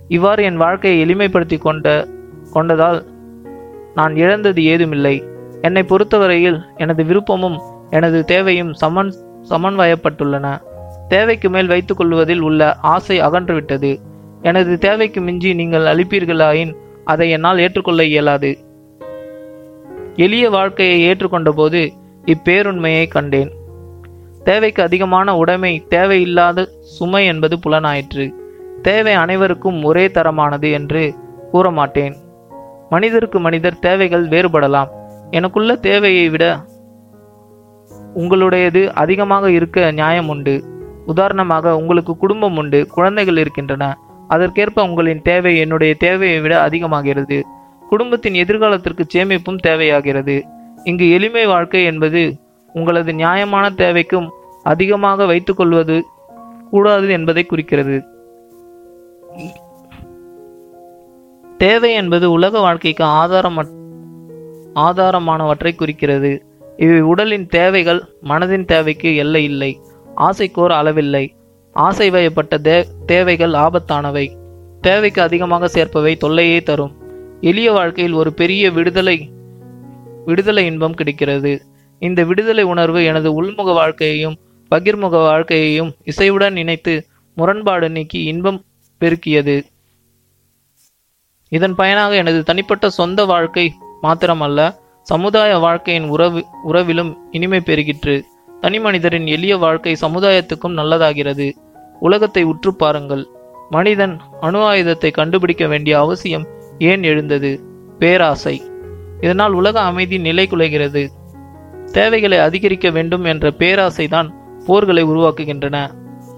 [0.09, 2.07] இவ்வாறு என் வாழ்க்கையை எளிமைப்படுத்தி கொண்ட
[2.55, 3.07] கொண்டதால்
[3.95, 5.23] நான் இழந்தது ஏதுமில்லை.
[5.63, 7.59] என்னை பொறுத்தவரையில் எனது விருப்பமும்
[7.91, 9.15] எனது தேவையும் சமன்
[9.49, 10.61] சமன்வயப்பட்டுள்ளன.
[11.09, 13.99] தேவைக்கு மேல் வைத்துக் கொள்வதில் உள்ள ஆசை அகன்றுவிட்டது.
[14.43, 16.73] எனது தேவைக்கு மிஞ்சி நீங்கள் அளிப்பீர்களாயின்
[17.05, 18.59] அதை என்னால் ஏற்றுக்கொள்ள இயலாது.
[20.17, 21.89] எளிய வாழ்க்கையை ஏற்றுக்கொண்டபோது
[22.27, 23.53] இப்பேருண்மையை கண்டேன்.
[24.45, 28.35] தேவைக்கு அதிகமான உடைமை தேவையில்லாத சுமை என்பது புலனாயிற்று.
[28.83, 31.15] தேவை அனைவருக்கும் ஒரே தரமானது என்று
[31.51, 32.17] கூற மாட்டேன்
[32.91, 34.91] மனிதருக்கு மனிதர் தேவைகள் வேறுபடலாம்.
[35.31, 36.45] எனக்குள்ள தேவையை விட
[38.17, 40.55] உங்களுடையது அதிகமாக இருக்க நியாயம் உண்டு.
[41.09, 43.99] உதாரணமாக உங்களுக்கு குடும்பம் உண்டு குழந்தைகள் இருக்கின்றன.
[44.29, 47.39] அதற்கேற்ப உங்களின் தேவை என்னுடைய தேவையை விட அதிகமாகிறது.
[47.89, 50.37] குடும்பத்தின் எதிர்காலத்திற்கு சேமிப்பும் தேவையாகிறது.
[50.85, 52.23] இங்கு எளிமை வாழ்க்கை என்பது
[52.73, 54.29] உங்களது நியாயமான தேவைக்கும்
[54.63, 55.97] அதிகமாக வைத்துக்கொள்வது
[56.71, 57.97] கூடாது என்பதை குறிக்கிறது.
[61.59, 63.59] தேவை என்பது உலக வாழ்க்கைக்கு ஆதாரம்
[64.75, 66.33] ஆதாரமானவற்றை குறிக்கிறது.
[66.77, 69.73] இவை உடலின் தேவைகள் மனதின் தேவைக்கு எல்லை இல்லை.
[70.19, 71.31] ஆசைக்கோர் அளவில்லை.
[71.73, 74.37] ஆசை வயப்பட்ட தே தேவைகள் ஆபத்தானவை.
[74.81, 76.97] தேவைக்கு அதிகமாக சேர்ப்பவை தொல்லையே தரும்.
[77.41, 79.31] எளிய வாழ்க்கையில் ஒரு பெரிய விடுதலை
[80.25, 81.63] விடுதலை இன்பம் கிடைக்கிறது.
[81.99, 84.37] இந்த விடுதலை உணர்வு எனது உள்முக வாழ்க்கையையும்
[84.71, 88.65] பகிர்முக வாழ்க்கையையும் இசையுடன் இணைத்து முரண்பாடு நீக்கி இன்பம்
[89.01, 89.63] பெருக்கியது.
[91.49, 98.23] இதன் பயனாக எனது தனிப்பட்ட சொந்த வாழ்க்கை மாத்திரமல்ல சமுதாய வாழ்க்கையின் உறவு உறவிலும் இனிமை பெருகிற்று.
[98.61, 101.53] தனி மனிதரின் எளிய வாழ்க்கை சமுதாயத்துக்கும் நல்லதாகிறது.
[102.01, 103.27] உலகத்தை உற்று பாருங்கள்.
[103.71, 106.47] மனிதன் அணு ஆயுதத்தை கண்டுபிடிக்க வேண்டிய அவசியம்
[106.79, 107.61] ஏன் எழுந்தது?
[107.99, 108.63] பேராசை.
[109.21, 111.09] இதனால் உலக அமைதி நிலை குலைகிறது.
[111.93, 114.31] தேவைகளை அதிகரிக்க வேண்டும் என்ற பேராசைதான்
[114.67, 115.91] போர்களை உருவாக்குகின்றன.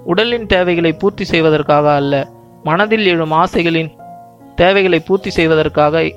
[0.04, 2.28] உடலின் தேவைகளை பூர்த்தி செய்வதற்காக அல்ல
[2.62, 3.90] மனதில் எழும் ஆசைகளின்
[4.54, 6.12] தேவைகளை பூர்த்தி செய்வதற்காக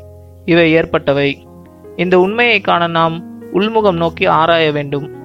[0.46, 1.48] இவை ஏற்பட்டவை.
[1.96, 5.22] இந்த உண்மையை காண நாம் உள்முகம் நோக்கி ஆராய வேண்டும்.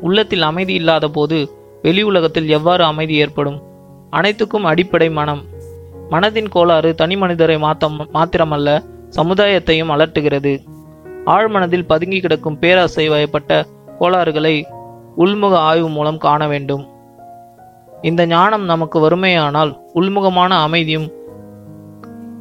[0.00, 1.50] உள்ளத்தில் அமைதி இல்லாத போது
[1.82, 3.62] வெளி உலகத்தில் எவ்வாறு அமைதி ஏற்படும்?
[4.10, 5.42] அனைத்துக்கும் அடிப்படை மனம்.
[6.10, 8.84] மனதின் கோளாறு தனி மனிதரை மாத்தம் மாத்திரமல்ல
[9.16, 10.58] சமுதாயத்தையும் அலட்டுகிறது.
[11.26, 13.66] ஆழ்மனதில் பதுங்கி கிடக்கும் பேராசை வயப்பட்ட
[13.98, 14.66] கோளாறுகளை
[15.18, 16.86] உள்முக ஆய்வு மூலம் காண வேண்டும்.
[18.02, 21.12] இந்த ஞானம் நமக்கு வறுமையானால் உள்முகமான அமைதியும்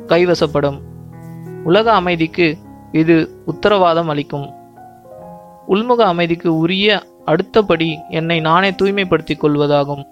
[0.08, 0.80] கைவசப்படும்.
[1.64, 2.58] உலக அமைதிக்கு
[2.92, 4.54] இது உத்தரவாதம் அளிக்கும்.
[5.68, 10.04] உள்முக அமைதிக்கு உரிய அடுத்தபடி என்னை நானே தூய்மைப்படுத்திக் கொள்வதாகும்.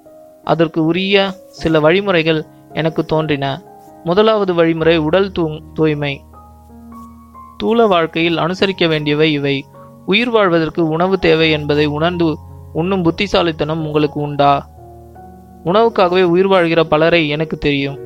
[0.44, 3.62] அதற்கு உரிய சில வழிமுறைகள் எனக்கு தோன்றின.
[4.04, 6.22] முதலாவது வழிமுறை உடல் தூ தூய்மை.
[7.64, 9.66] தூள வாழ்க்கையில் அனுசரிக்க வேண்டியவை இவை.
[10.06, 12.38] உயிர் வாழ்வதற்கு உணவு தேவை என்பதை உணர்ந்து
[12.74, 14.70] உண்ணும் புத்திசாலித்தனம் உங்களுக்கு உண்டா?
[15.66, 17.98] உணவுக்காகவே உயிர் வாழ்கிற பலரை எனக்கு தெரியும்.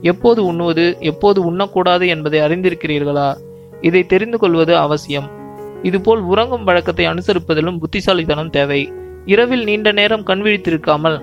[0.00, 3.36] எப்போது உண்ணுவது எப்போது உண்ணக்கூடாது என்பதை அறிந்திருக்கிறீர்களா?
[3.80, 5.37] இதை தெரிந்து கொள்வது அவசியம்.
[5.82, 8.92] இதுபோல் உறங்கும் வழக்கத்தை அனுசரிப்பதிலும் புத்திசாலித்தனம் தேவை.
[9.24, 11.22] இரவில் நீண்ட நேரம் கண் விழித்திருக்காமல்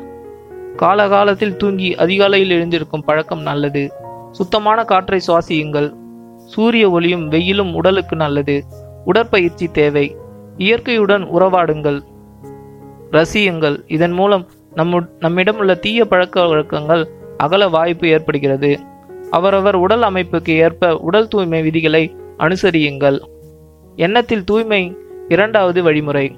[0.76, 3.92] காலகாலத்தில் தூங்கி அதிகாலையில் எழுந்திருக்கும் பழக்கம் நல்லது.
[4.32, 5.94] சுத்தமான காற்றை சுவாசியுங்கள்.
[6.46, 8.64] சூரிய ஒளியும் வெயிலும் உடலுக்கு நல்லது.
[9.06, 10.16] உடற்பயிற்சி தேவை.
[10.58, 12.02] இயற்கையுடன் உறவாடுங்கள்.
[13.12, 13.84] ரசியுங்கள்.
[13.88, 18.80] இதன் மூலம் நம்மு நம்மிடம் உள்ள தீய பழக்க வழக்கங்கள் அகல வாய்ப்பு ஏற்படுகிறது.
[19.32, 23.20] அவரவர் உடல் அமைப்புக்கு ஏற்ப உடல் தூய்மை விதிகளை அனுசரியுங்கள்.
[23.96, 24.96] எண்ணத்தில் தூய்மை
[25.28, 26.36] இரண்டாவது வழிமுறை.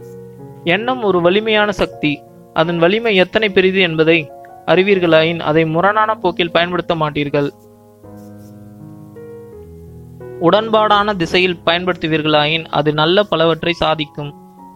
[0.63, 2.21] எண்ணம் ஒரு வலிமையான சக்தி.
[2.53, 4.31] அதன் வலிமை எத்தனை பெரிது என்பதை
[4.65, 7.49] அறிவீர்களாயின் அதை முரணான போக்கில் பயன்படுத்த மாட்டீர்கள்.
[10.41, 14.33] உடன்பாடான திசையில் பயன்படுத்துவீர்களாயின் அது நல்ல பலவற்றை சாதிக்கும்.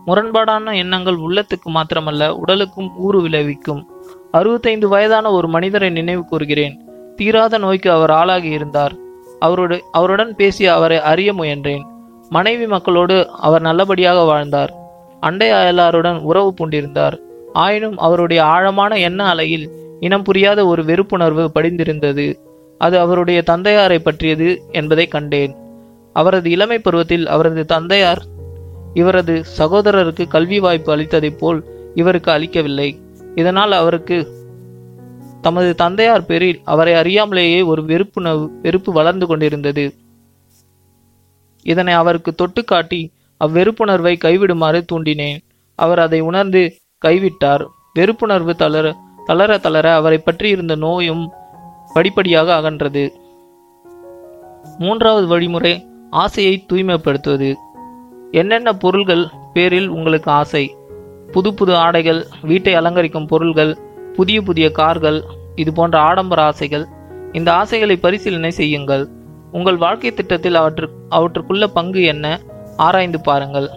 [0.08, 3.92] முரண்பாடான எண்ணங்கள் உள்ளத்துக்கு மாத்திரமல்ல உடலுக்கும் ஊறு விளைவிக்கும்.
[4.32, 6.90] அறுபத்தைந்து வயதான ஒரு மனிதரை நினைவு கூறுகிறேன்.
[7.16, 8.94] தீராத நோய்க்கு அவர் ஆளாகி இருந்தார்.
[9.40, 11.84] அவரோடு அவருடன் பேசி அவரை அறிய முயன்றேன்.
[12.32, 14.72] மனைவி மக்களோடு அவர் நல்லபடியாக வாழ்ந்தார்.
[15.20, 17.18] அண்டை அயலாருடன் உறவு பூண்டிருந்தார்.
[17.54, 22.40] ஆயினும் அவருடைய ஆழமான எண்ண அலையில் இனம் புரியாத ஒரு வெறுப்புணர்வு படிந்திருந்தது.
[22.78, 25.56] அது அவருடைய தந்தையாரை பற்றியது என்பதை கண்டேன்.
[26.14, 28.22] அவரது இளமை பருவத்தில் அவரது தந்தையார்
[28.94, 31.60] இவரது சகோதரருக்கு கல்வி வாய்ப்பு அளித்ததைப் போல்
[31.96, 33.00] இவருக்கு அளிக்கவில்லை.
[33.36, 34.18] இதனால் அவருக்கு
[35.42, 39.86] தமது தந்தையார் பேரில் அவரை அறியாமலேயே ஒரு வெறுப்புணர்வு வெறுப்பு வளர்ந்து கொண்டிருந்தது.
[41.64, 45.40] இதனை அவருக்கு தொட்டு காட்டி அவ்வெறுப்புணர்வை கைவிடுமாறு தூண்டினேன்.
[45.76, 47.66] அவர் அதை உணர்ந்து கைவிட்டார்.
[48.00, 48.96] வெறுப்புணர்வு தளர
[49.26, 51.32] தளர தளர அவரை பற்றி இருந்த நோயும்
[51.94, 53.10] படிப்படியாக அகன்றது.
[54.78, 57.54] மூன்றாவது வழிமுறை ஆசையை தூய்மைப்படுத்துவது.
[58.32, 60.76] என்னென்ன பொருள்கள் பேரில் உங்களுக்கு ஆசை?
[61.32, 63.78] புது புது ஆடைகள் வீட்டை அலங்கரிக்கும் பொருள்கள்
[64.14, 65.24] புதிய புதிய கார்கள்
[65.56, 66.86] இது போன்ற ஆடம்பர ஆசைகள்.
[67.32, 69.08] இந்த ஆசைகளை பரிசீலனை செய்யுங்கள்.
[69.52, 72.40] உங்கள் வாழ்க்கை திட்டத்தில் அவற்று அவற்றுக்குள்ள பங்கு என்ன?
[72.78, 73.70] ஆராய்ந்து பாருங்கள்.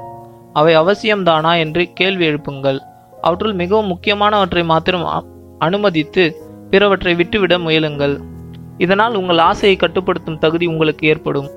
[0.52, 2.78] அவை அவசியம்தானா என்று கேள்வி எழுப்புங்கள்.
[3.22, 5.26] அவற்றுள் மிகவும் முக்கியமானவற்றை மாத்திரம்
[5.58, 6.36] அனுமதித்து
[6.70, 8.20] பிறவற்றை விட்டுவிட முயலுங்கள்.
[8.78, 11.48] இதனால் உங்கள் ஆசையை கட்டுப்படுத்தும் தகுதி உங்களுக்கு ஏற்படும்.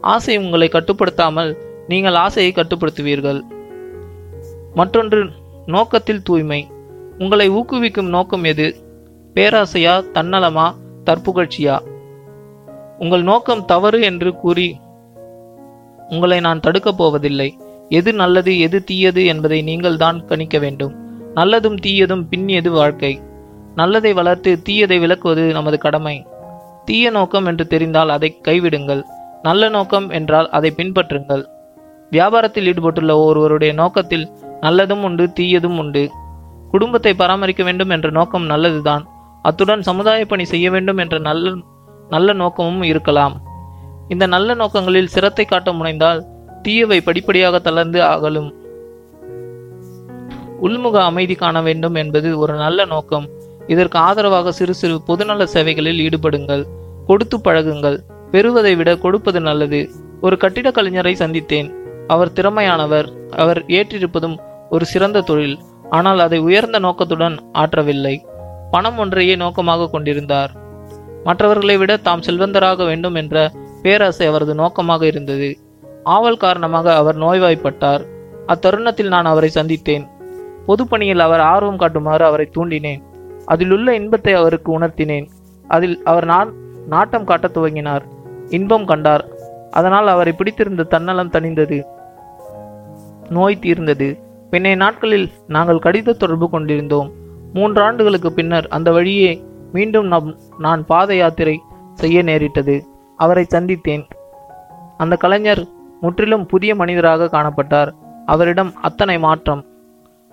[0.00, 1.56] ஆசை உங்களை கட்டுப்படுத்தாமல்
[1.88, 3.40] நீங்கள் ஆசையை கட்டுப்படுத்துவீர்கள்.
[4.74, 5.30] மற்றொன்று
[5.66, 6.70] நோக்கத்தில் தூய்மை.
[7.18, 8.76] உங்களை ஊக்குவிக்கும் நோக்கம் எது?
[9.34, 10.74] பேராசையா தன்னலமா
[11.06, 11.78] தற்புகழ்ச்சியா?
[13.02, 14.76] உங்கள் நோக்கம் தவறு என்று கூறி
[16.08, 17.58] உங்களை நான் தடுக்கப் போவதில்லை.
[17.88, 20.92] எது நல்லது எது தீயது என்பதை நீங்கள் தான் கணிக்க வேண்டும்.
[21.34, 23.20] நல்லதும் தீயதும் பின்னியது வாழ்க்கை?
[23.74, 26.26] நல்லதை வளர்த்து தீயதை விளக்குவது நமது கடமை.
[26.84, 29.02] தீய நோக்கம் என்று தெரிந்தால் அதை கைவிடுங்கள்.
[29.42, 31.44] நல்ல நோக்கம் என்றால் அதை பின்பற்றுங்கள்.
[32.10, 34.28] வியாபாரத்தில் ஈடுபட்டுள்ள ஒருவருடைய நோக்கத்தில்
[34.60, 36.10] நல்லதும் உண்டு தீயதும் உண்டு.
[36.70, 39.04] குடும்பத்தை பராமரிக்க வேண்டும் என்ற நோக்கம் நல்லதுதான்.
[39.42, 41.54] அத்துடன் சமுதாய பணி செய்ய வேண்டும் என்ற நல்ல
[42.14, 43.34] நல்ல நோக்கமும் இருக்கலாம்.
[44.08, 46.20] இந்த நல்ல நோக்கங்களில் சிரத்தை காட்ட முனைந்தால்
[46.62, 48.50] தீயவை படிப்படியாக தளர்ந்து அகலும்.
[50.62, 53.26] உள்முக அமைதி காண வேண்டும் என்பது ஒரு நல்ல நோக்கம்.
[53.66, 56.64] இதற்கு ஆதரவாக சிறு சிறு பொதுநல சேவைகளில் ஈடுபடுங்கள்.
[57.06, 57.98] கொடுத்து பழகுங்கள்.
[58.30, 59.80] பெறுவதை விட கொடுப்பது நல்லது.
[60.20, 61.68] ஒரு கட்டிட கலைஞரை சந்தித்தேன்.
[62.06, 63.08] அவர் திறமையானவர்.
[63.36, 64.36] அவர் ஏற்றிருப்பதும்
[64.70, 65.56] ஒரு சிறந்த தொழில்.
[65.90, 68.14] ஆனால் அதை உயர்ந்த நோக்கத்துடன் ஆற்றவில்லை.
[68.70, 70.52] பணம் ஒன்றையே நோக்கமாக கொண்டிருந்தார்.
[71.24, 73.50] மற்றவர்களை விட தாம் செல்வந்தராக வேண்டும் என்ற
[73.82, 75.58] பேராசை அவரது நோக்கமாக இருந்தது.
[76.02, 78.04] ஆவல் காரணமாக அவர் நோய்வாய்ப்பட்டார்.
[78.46, 80.06] அத்தருணத்தில் நான் அவரை சந்தித்தேன்.
[80.68, 83.02] பொதுப்பணியில் அவர் ஆர்வம் காட்டுமாறு அவரை தூண்டினேன்.
[83.44, 85.26] அதிலுள்ள இன்பத்தை அவருக்கு உணர்த்தினேன்.
[85.68, 86.54] அதில் அவர் நான்
[86.88, 88.02] நாட்டம் காட்டத் துவங்கினார்.
[88.48, 89.28] இன்பம் கண்டார்.
[89.70, 91.84] அதனால் அவரை பிடித்திருந்த தன்னலம் தணிந்தது.
[93.28, 94.18] நோய் தீர்ந்தது.
[94.50, 97.12] பின்னைய நாட்களில் நாங்கள் கடித தொடர்பு கொண்டிருந்தோம்.
[97.54, 101.60] மூன்றாண்டுகளுக்கு பின்னர் அந்த வழியே மீண்டும் நம் நான் பாத யாத்திரை
[101.94, 102.86] செய்ய நேரிட்டது.
[103.16, 104.08] அவரை சந்தித்தேன்.
[104.96, 105.66] அந்த கலைஞர்
[106.00, 107.92] முற்றிலும் புதிய மனிதராக காணப்பட்டார்.
[108.26, 109.64] அவரிடம் அத்தனை மாற்றம்.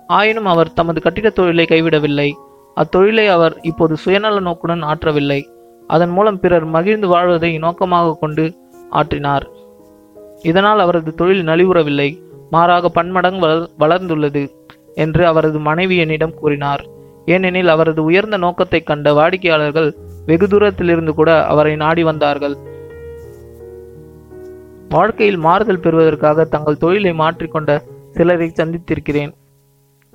[0.06, 2.32] ஆயினும் அவர் தமது கட்டிடத் தொழிலை கைவிடவில்லை.
[2.76, 5.44] அத்தொழிலை அவர் இப்போது சுயநல நோக்குடன் ஆற்றவில்லை.
[5.86, 8.54] அதன் மூலம் பிறர் மகிழ்ந்து வாழ்வதை நோக்கமாக கொண்டு
[8.92, 9.48] ஆற்றினார்.
[10.42, 12.18] இதனால் அவரது தொழில் நலிவுறவில்லை.
[12.50, 14.48] மாறாக பன்மடங்கு வளர் வளர்ந்துள்ளது
[14.94, 16.98] என்று அவரது மனைவி என்னிடம் கூறினார்.
[17.32, 19.88] ஏனெனில் அவரது உயர்ந்த நோக்கத்தை கண்ட வாடிக்கையாளர்கள்
[20.26, 22.56] வெகு தூரத்திலிருந்து கூட அவரை நாடி வந்தார்கள்.
[24.88, 27.70] வாழ்க்கையில் மாறுதல் பெறுவதற்காக தங்கள் தொழிலை மாற்றிக்கொண்ட
[28.12, 29.32] சிலரை சந்தித்திருக்கிறேன்.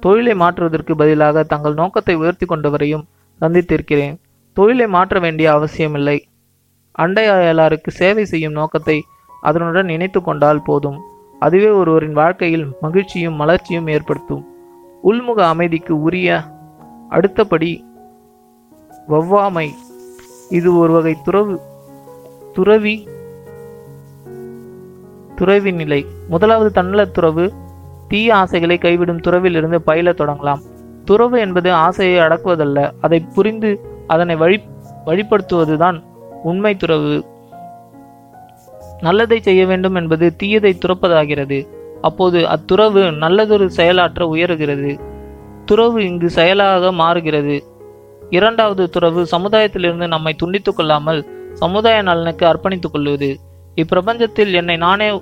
[0.01, 3.05] தொழிலை மாற்றுவதற்கு பதிலாக தங்கள் நோக்கத்தை உயர்த்தி கொண்டவரையும்
[3.41, 4.15] சந்தித்திருக்கிறேன்.
[4.57, 6.17] தொழிலை மாற்ற வேண்டிய அவசியமில்லை.
[6.95, 8.97] அண்டை அயலாருக்கு சேவை செய்யும் நோக்கத்தை
[9.43, 10.99] அதனுடன் இணைத்து கொண்டால் போதும்.
[11.39, 14.43] அதுவே ஒருவரின் வாழ்க்கையில் மகிழ்ச்சியும் மலர்ச்சியும் ஏற்படுத்தும்.
[15.03, 16.29] உள்முக அமைதிக்கு உரிய
[17.09, 17.85] அடுத்தபடி
[19.09, 19.69] வவ்வாமை
[20.49, 21.59] இது ஒரு வகை துறவு
[22.53, 23.07] துறவி
[25.35, 26.05] துறவி நிலை.
[26.29, 27.53] முதலாவது தன்னல துறவு
[28.07, 30.61] தீய ஆசைகளை கைவிடும் துறவிலிருந்து பயிலத் தொடங்கலாம்.
[31.05, 34.61] துறவு என்பது ஆசையை அடக்குவதல்ல அதை புரிந்து அதனை வழி
[35.05, 36.03] வழிப்படுத்துவதுதான்
[36.43, 37.25] உண்மை துறவு.
[39.01, 41.67] நல்லதை செய்ய வேண்டும் என்பது தீயதை துறப்பதாகிறது.
[42.01, 44.99] அப்போது அத்துறவு நல்லதொரு செயலாற்ற உயருகிறது.
[45.65, 47.63] துறவு இங்கு செயலாக மாறுகிறது.
[48.29, 53.39] இரண்டாவது துறவு சமுதாயத்திலிருந்து நம்மை துண்டித்துக் கொள்ளாமல் சமுதாய நலனுக்கு அர்ப்பணித்துக் கொள்வது.
[53.75, 55.21] இப்பிரபஞ்சத்தில் என்னை நானே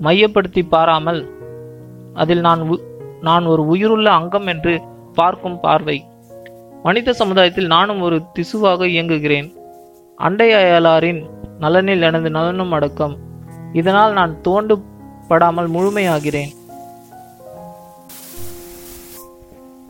[0.00, 1.30] மையப்படுத்தி பாராமல்
[2.14, 2.80] அதில் நான் உ-
[3.20, 4.80] நான் ஒரு உயிருள்ள அங்கம் என்று
[5.14, 6.04] பார்க்கும் பார்வை.
[6.82, 9.52] மனித சமுதாயத்தில் நானும் ஒரு திசுவாக இயங்குகிறேன்.
[10.16, 11.30] அண்டை அயலாரின்
[11.60, 13.16] நலனில் எனது நலனும் அடக்கம்.
[13.72, 14.82] இதனால் நான் தோண்டு
[15.28, 16.48] படாமல் முழுமையாகிறேன்.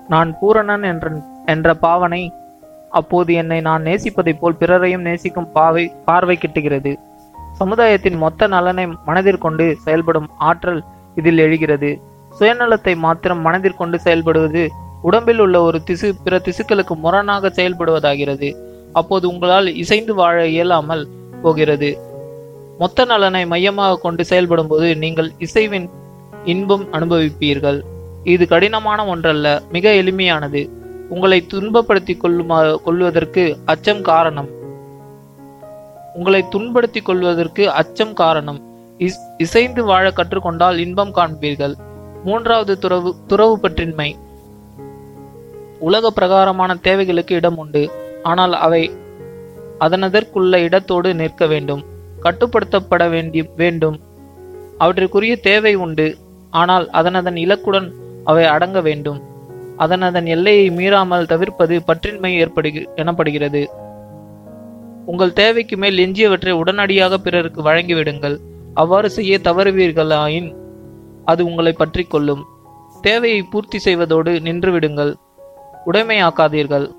[0.08, 1.10] நான் பூரணன் என்ற
[1.46, 2.32] என்ற பாவனை
[2.90, 6.96] அப்போது என்னை நான் நேசிப்பதைப் போல் பிறரையும் நேசிக்கும் பாவை பார்வை கிட்டுகிறது.
[7.52, 10.84] சமுதாயத்தின் மொத்த நலனை மனதிற்கொண்டு செயல்படும் ஆற்றல்
[11.14, 12.00] இதில் எழுகிறது.
[12.38, 14.68] சுயநலத்தை மாத்திரம் மனதிற்கொண்டு செயல்படுவது
[15.02, 18.56] உடம்பில் உள்ள ஒரு திசு பிற திசுக்களுக்கு முரணாக செயல்படுவதாகிறது.
[18.92, 21.08] அப்போது உங்களால் இசைந்து வாழ இயலாமல்
[21.42, 21.98] போகிறது.
[22.78, 25.90] மொத்த நலனை மையமாக கொண்டு செயல்படும் போது நீங்கள் இசைவின்
[26.44, 27.82] இன்பம் அனுபவிப்பீர்கள்.
[28.24, 30.70] இது கடினமான ஒன்றல்ல மிக எளிமையானது.
[31.08, 34.48] உங்களை துன்பப்படுத்திக் கொள்ளுமா கொள்வதற்கு அச்சம் காரணம்.
[36.14, 38.62] உங்களை துன்படுத்திக் கொள்வதற்கு அச்சம் காரணம்.
[38.98, 41.74] இஸ்- இசைந்து வாழ கற்றுக்கொண்டால் இன்பம் காண்பீர்கள்.
[42.24, 44.14] மூன்றாவது துறவு துறவு பற்றின்மை.
[45.78, 47.90] உலக பிரகாரமான தேவைகளுக்கு இடம் உண்டு.
[48.22, 48.90] ஆனால் அவை
[49.80, 51.85] அதனதற்குள்ள இடத்தோடு நிற்க வேண்டும்.
[52.22, 54.00] கட்டுப்படுத்தப்பட வேண்டி வேண்டும்.
[54.80, 56.16] அவற்றிற்குரிய தேவை உண்டு.
[56.50, 57.92] ஆனால் அதனதன் இலக்குடன்
[58.24, 59.20] அவை அடங்க வேண்டும்.
[59.76, 63.66] அதன் அதன் எல்லையை மீறாமல் தவிர்ப்பது பற்றின்மை ஏற்படுகி எனப்படுகிறது.
[65.06, 68.37] உங்கள் தேவைக்கு மேல் எஞ்சியவற்றை உடனடியாக பிறருக்கு வழங்கிவிடுங்கள்.
[68.74, 70.56] அவ்வாறு செய்ய தவறுவீர்களாயின்
[71.24, 72.44] அது உங்களை பற்றி கொள்ளும்.
[73.00, 75.14] தேவையை பூர்த்தி செய்வதோடு நின்றுவிடுங்கள்.
[75.87, 76.90] உடைமையாக்காதீர்கள்.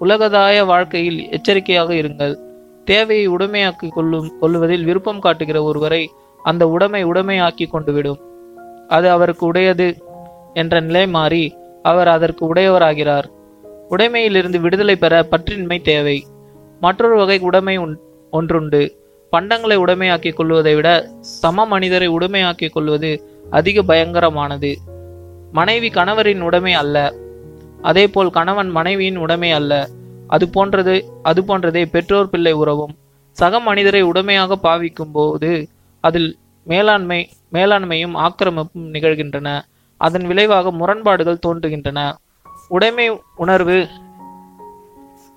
[0.00, 2.34] உலகதாய வாழ்க்கையில் எச்சரிக்கையாக இருங்கள்.
[2.84, 6.10] தேவையை உடைமையாக்கி கொள்ளும் கொள்வதில் விருப்பம் காட்டுகிற ஒருவரை
[6.42, 8.20] அந்த உடைமை உடைமையாக்கி கொண்டுவிடும்.
[8.88, 10.03] அது அவருக்கு உடையது.
[10.54, 13.24] என்ற நிலை மாறி அவர் அதற்கு உடையவராகிறார்.
[13.90, 16.26] உடைமையிலிருந்து விடுதலை பெற பற்றின்மை தேவை.
[16.80, 17.78] மற்றொரு வகை உடைமை
[18.30, 18.82] ஒன்றுண்டு.
[19.32, 23.10] பண்டங்களை உடைமையாக்கிக் கொள்வதை விட சம மனிதரை உடைமையாக்கிக் கொள்வது
[23.50, 24.74] அதிக பயங்கரமானது.
[25.52, 27.14] மனைவி கணவரின் உடைமை அல்ல.
[27.82, 29.88] அதேபோல் கணவன் மனைவியின் உடைமை அல்ல.
[30.26, 32.94] அது போன்றது அது போன்றதே பெற்றோர் பிள்ளை உறவும்.
[33.32, 35.68] சக மனிதரை உடைமையாக பாவிக்கும் போது
[36.00, 39.60] அதில் மேலாண்மை மேலாண்மையும் ஆக்கிரமிப்பும் நிகழ்கின்றன.
[40.04, 42.00] அதன் விளைவாக முரண்பாடுகள் தோன்றுகின்றன.
[42.68, 43.76] உடைமை உணர்வு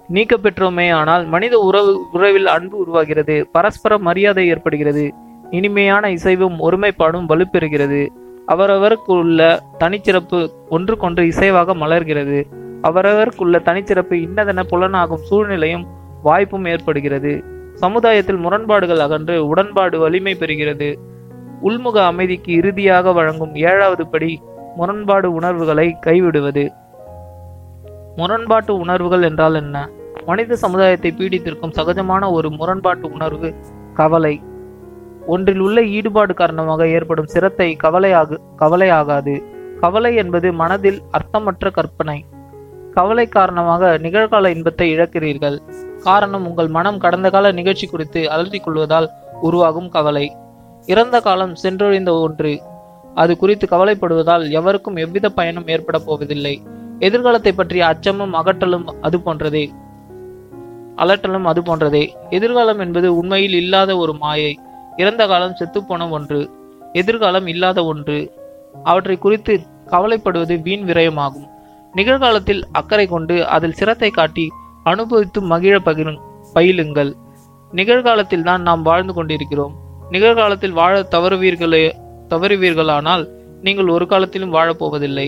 [0.07, 3.35] நீக்க பெற்றோமே ஆனால் மனித உறவு உறவில் அன்பு உருவாகிறது.
[3.51, 5.13] பரஸ்பர மரியாதை ஏற்படுகிறது.
[5.51, 8.01] இனிமையான இசைவும் ஒருமைப்பாடும் வலுப்பெறுகிறது.
[8.47, 12.39] அவரவருக்குள்ள தனிச்சிறப்பு ஒன்றுக்கொன்று இசைவாக மலர்கிறது.
[12.83, 15.85] அவரவருக்குள்ள தனிச்சிறப்பு இன்னதென புலனாகும் சூழ்நிலையும்
[16.23, 17.33] வாய்ப்பும் ஏற்படுகிறது.
[17.73, 20.89] சமுதாயத்தில் முரண்பாடுகள் அகன்று உடன்பாடு வலிமை பெறுகிறது.
[21.63, 24.31] உள்முக அமைதிக்கு இறுதியாக வழங்கும் ஏழாவது படி
[24.77, 26.65] முரண்பாடு உணர்வுகளை கைவிடுவது.
[28.15, 29.75] முரண்பாட்டு உணர்வுகள் என்றால் என்ன?
[30.25, 33.49] மனித சமுதாயத்தை பீடித்திருக்கும் சகஜமான ஒரு முரண்பாட்டு உணர்வு
[33.93, 34.35] கவலை.
[35.27, 39.35] ஒன்றில் உள்ள ஈடுபாடு காரணமாக ஏற்படும் சிரத்தை கவலையாக கவலையாகாது.
[39.79, 42.19] கவலை என்பது மனதில் அர்த்தமற்ற கற்பனை.
[42.93, 45.57] கவலை காரணமாக நிகழ்கால இன்பத்தை இழக்கிறீர்கள்.
[46.03, 49.07] காரணம் உங்கள் மனம் கடந்த கால நிகழ்ச்சி குறித்து அலட்டிக் கொள்வதால்
[49.41, 50.25] உருவாகும் கவலை.
[50.85, 52.53] இறந்த காலம் சென்றொழிந்த ஒன்று
[53.17, 56.55] அது குறித்து கவலைப்படுவதால் எவருக்கும் எவ்வித பயனும் ஏற்பட போவதில்லை.
[56.99, 59.63] எதிர்காலத்தை பற்றிய அச்சமும் அகற்றலும் அது போன்றதே.
[60.95, 62.03] அலட்டலும் அது போன்றதே.
[62.29, 64.59] எதிர்காலம் என்பது உண்மையில் இல்லாத ஒரு மாயை.
[64.97, 66.49] இறந்த காலம் செத்துப்போன ஒன்று.
[66.93, 68.31] எதிர்காலம் இல்லாத ஒன்று.
[68.83, 71.47] அவற்றை குறித்து கவலைப்படுவது வீண் விரயமாகும்.
[71.93, 74.47] நிகழ்காலத்தில் அக்கறை கொண்டு அதில் சிரத்தை காட்டி
[74.83, 76.17] அனுபவித்து மகிழ பகிரு
[76.53, 77.13] பயிலுங்கள்.
[77.71, 79.75] நிகழ்காலத்தில் தான் நாம் வாழ்ந்து கொண்டிருக்கிறோம்.
[80.09, 81.85] நிகழ்காலத்தில் வாழ தவறுவீர்களே
[82.29, 83.29] தவறுவீர்களானால்
[83.61, 85.27] நீங்கள் ஒரு காலத்திலும் வாழப்போவதில்லை.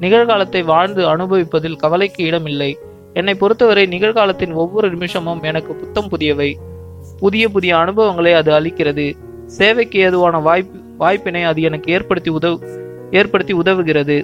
[0.00, 2.78] நிகழ்காலத்தை வாழ்ந்து அனுபவிப்பதில் கவலைக்கு இடமில்லை.
[3.12, 6.54] என்னை பொறுத்தவரை நிகழ்காலத்தின் ஒவ்வொரு நிமிஷமும் எனக்கு புத்தம் புதியவை.
[7.18, 9.14] புதிய புதிய அனுபவங்களை அது அளிக்கிறது.
[9.46, 14.22] சேவைக்கு ஏதுவான வாய்ப்பு வாய்ப்பினை அது எனக்கு ஏற்படுத்தி உதவு ஏற்படுத்தி உதவுகிறது.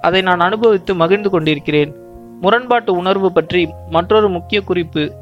[0.00, 1.96] அதை நான் அனுபவித்து மகிழ்ந்து கொண்டிருக்கிறேன்.
[2.40, 5.12] முரண்பாட்டு உணர்வு பற்றி மற்றொரு முக்கிய குறிப்பு.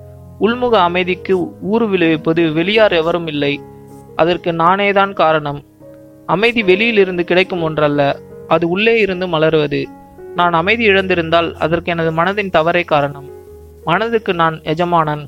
[0.41, 3.61] உள்முக அமைதிக்கு ஊறு விளைவிப்பது வெளியார் எவரும் இல்லை.
[4.17, 5.61] அதற்கு நானேதான் காரணம்.
[6.35, 8.03] அமைதி வெளியிலிருந்து கிடைக்கும் ஒன்றல்ல
[8.49, 9.81] அது உள்ளே இருந்து மலருவது.
[10.35, 13.29] நான் அமைதி இழந்திருந்தால் அதற்கு எனது மனதின் தவறே காரணம்.
[13.85, 15.25] மனதுக்கு நான் எஜமானன்.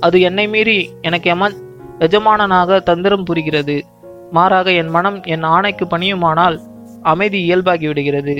[0.00, 1.50] அது என்னை மீறி எனக்கு எம
[1.98, 3.76] எஜமானனாக தந்திரம் புரிகிறது.
[4.30, 6.58] மாறாக என் மனம் என் ஆணைக்கு பணியுமானால்
[7.02, 8.36] அமைதி இயல்பாகி விடுகிறது.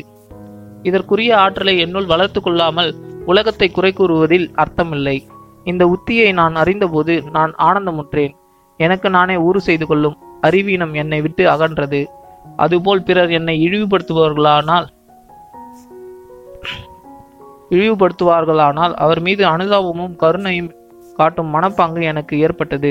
[0.82, 2.94] இதற்குரிய ஆற்றலை என்னுள் வளர்த்து கொள்ளாமல்
[3.26, 5.16] உலகத்தை குறை கூறுவதில் அர்த்தமில்லை.
[5.64, 8.34] இந்த உத்தியை நான் அறிந்தபோது நான் ஆனந்தமுற்றேன்.
[8.80, 10.16] எனக்கு நானே ஊறு செய்து கொள்ளும்.
[10.42, 12.06] அறிவீனம் என்னை விட்டு அகன்றது.
[12.56, 14.86] அதுபோல் பிறர் என்னை இழிவுபடுத்துபவர்களானால்
[17.70, 20.70] இழிவுபடுத்துவார்களானால் அவர் மீது அனுதாபமும் கருணையும்
[21.16, 22.90] காட்டும் மனப்பாங்கு எனக்கு ஏற்பட்டது.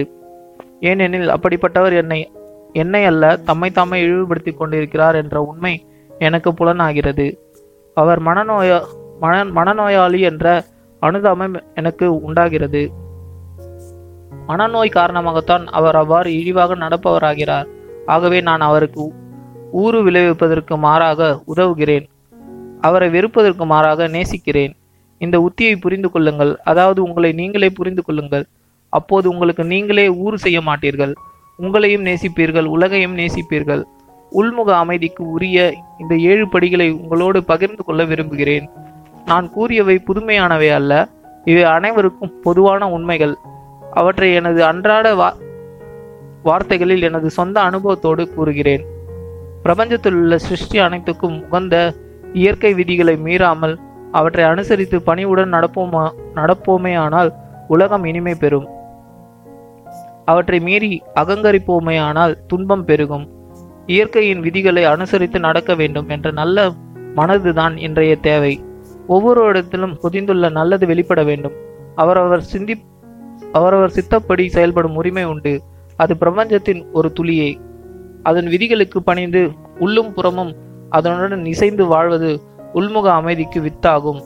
[0.79, 2.31] ஏனெனில் அப்படிப்பட்டவர் என்னை
[2.73, 5.85] என்னை அல்ல தம்மை தாமே இழிவுபடுத்திக் கொண்டிருக்கிறார் என்ற உண்மை
[6.19, 7.27] எனக்கு புலனாகிறது.
[7.93, 8.81] அவர் மனநோயா
[9.19, 10.63] மன மனநோயாளி என்ற
[10.99, 12.91] அனுதாபம் எனக்கு உண்டாகிறது.
[14.51, 17.65] மனநோய் காரணமாகத்தான் அவர் அவ்வாறு இழிவாக நடப்பவராகிறார்.
[18.05, 19.13] ஆகவே நான் அவருக்கு
[19.71, 22.09] ஊறு விளைவிப்பதற்கு மாறாக உதவுகிறேன்.
[22.81, 24.75] அவரை வெறுப்பதற்கு மாறாக நேசிக்கிறேன்.
[25.17, 26.57] இந்த உத்தியை புரிந்து கொள்ளுங்கள்.
[26.63, 28.45] அதாவது உங்களை நீங்களே புரிந்து கொள்ளுங்கள்.
[28.89, 31.13] அப்போது உங்களுக்கு நீங்களே ஊறு செய்ய மாட்டீர்கள்.
[31.61, 32.65] உங்களையும் நேசிப்பீர்கள்.
[32.65, 33.83] உலகையும் நேசிப்பீர்கள்.
[34.31, 38.69] உள்முக அமைதிக்கு உரிய இந்த ஏழு படிகளை உங்களோடு பகிர்ந்து கொள்ள விரும்புகிறேன்.
[39.25, 41.07] நான் கூறியவை புதுமையானவை அல்ல.
[41.45, 43.37] இவை அனைவருக்கும் பொதுவான உண்மைகள்.
[43.91, 45.35] அவற்றை எனது அன்றாட வா
[46.43, 48.85] வார்த்தைகளில் எனது சொந்த அனுபவத்தோடு கூறுகிறேன்.
[49.63, 51.93] பிரபஞ்சத்தில் உள்ள சிருஷ்டி அனைத்துக்கும் உகந்த
[52.33, 53.75] இயற்கை விதிகளை மீறாமல்
[54.11, 57.33] அவற்றை அனுசரித்து பணிவுடன் நடப்போமா நடப்போமேயானால்
[57.67, 58.67] உலகம் இனிமை பெறும்.
[60.25, 63.29] அவற்றை மீறி அகங்கரிப்போமேயானால் துன்பம் பெருகும்.
[63.85, 66.71] இயற்கையின் விதிகளை அனுசரித்து நடக்க வேண்டும் என்ற நல்ல
[67.15, 68.65] மனதுதான் இன்றைய தேவை.
[69.07, 71.51] ஒவ்வொரு இடத்திலும் புதிந்துள்ள நல்லது வெளிப்பட வேண்டும்.
[71.95, 72.85] அவரவர் சிந்தி
[73.51, 75.61] அவரவர் சித்தப்படி செயல்படும் உரிமை உண்டு.
[75.97, 77.59] அது பிரபஞ்சத்தின் ஒரு துளியே.
[78.23, 80.55] அதன் விதிகளுக்கு பணிந்து உள்ளும் புறமும்
[80.89, 82.39] அதனுடன் இசைந்து வாழ்வது
[82.73, 84.21] உள்முக அமைதிக்கு வித்தாகும்.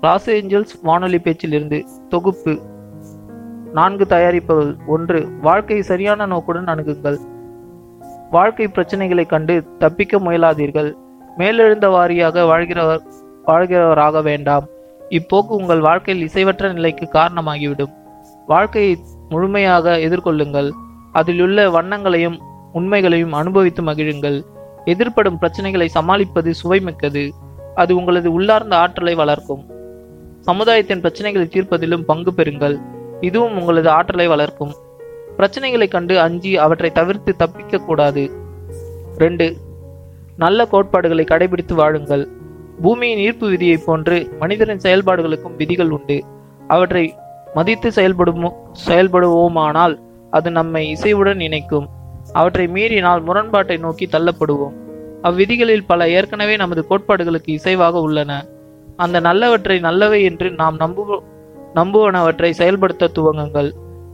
[0.00, 2.58] லாஸ் ஏஞ்சல்ஸ் வானொலி பேச்சிலிருந்து தொகுப்பு.
[3.72, 7.16] நான்கு தயாரிப்புகள் ஒன்று வாழ்க்கை சரியான நோக்குடன் அணுகுங்கள்.
[8.30, 10.94] வாழ்க்கை பிரச்சனைகளை கண்டு தப்பிக்க முயலாதீர்கள்.
[11.38, 13.02] மேலெழுந்த வாரியாக வாழ்கிறவர்
[13.46, 14.66] வாழ்கிறவராக வேண்டாம்.
[15.10, 17.94] இப்போக்கு உங்கள் வாழ்க்கையில் இசைவற்ற நிலைக்கு காரணமாகிவிடும்.
[18.46, 20.70] வாழ்க்கையை முழுமையாக எதிர்கொள்ளுங்கள்.
[21.12, 22.40] அதிலுள்ள வண்ணங்களையும்
[22.72, 24.44] உண்மைகளையும் அனுபவித்து மகிழுங்கள்.
[24.84, 27.30] எதிர்ப்படும் பிரச்சனைகளை சமாளிப்பது சுவைமிக்கது.
[27.74, 29.64] அது உங்களது உள்ளார்ந்த ஆற்றலை வளர்க்கும்.
[30.40, 32.80] சமுதாயத்தின் பிரச்சனைகளை தீர்ப்பதிலும் பங்கு பெறுங்கள்.
[33.20, 34.74] இதுவும் உங்களது ஆற்றலை வளர்க்கும்.
[35.36, 38.30] பிரச்சனைகளை கண்டு அஞ்சி அவற்றை தவிர்த்து தப்பிக்க கூடாது
[39.16, 39.56] ரெண்டு
[40.36, 42.35] நல்ல கோட்பாடுகளை கடைபிடித்து வாழுங்கள்.
[42.82, 46.24] பூமியின் ஈர்ப்பு விதியைப் போன்று மனிதரின் செயல்பாடுகளுக்கும் விதிகள் உண்டு.
[46.68, 47.14] அவற்றை
[47.54, 48.52] மதித்து செயல்படும்
[48.86, 51.88] செயல்படுவோமானால் அது நம்மை இசைவுடன் இணைக்கும்.
[52.32, 54.74] அவற்றை மீறினால் முரண்பாட்டை நோக்கி தள்ளப்படுவோம்.
[55.22, 58.44] அவ்விதிகளில் பல ஏற்கனவே நமது கோட்பாடுகளுக்கு இசைவாக உள்ளன.
[58.96, 61.22] அந்த நல்லவற்றை நல்லவை என்று நாம் நம்பு
[61.74, 63.70] நம்புவனவற்றை செயல்படுத்த துவங்குங்கள்.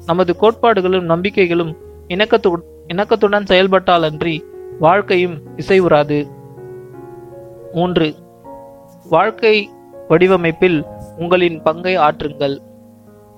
[0.06, 1.76] நமது கோட்பாடுகளும் நம்பிக்கைகளும்
[2.08, 4.40] இணக்கத்து இணக்கத்துடன் செயல்பட்டாலன்றி
[4.78, 6.26] வாழ்க்கையும் இசைவுறாது.
[7.72, 8.14] மூன்று
[9.12, 9.56] வாழ்க்கை
[10.08, 10.76] வடிவமைப்பில்
[11.18, 12.54] உங்களின் பங்கை ஆற்றுங்கள்.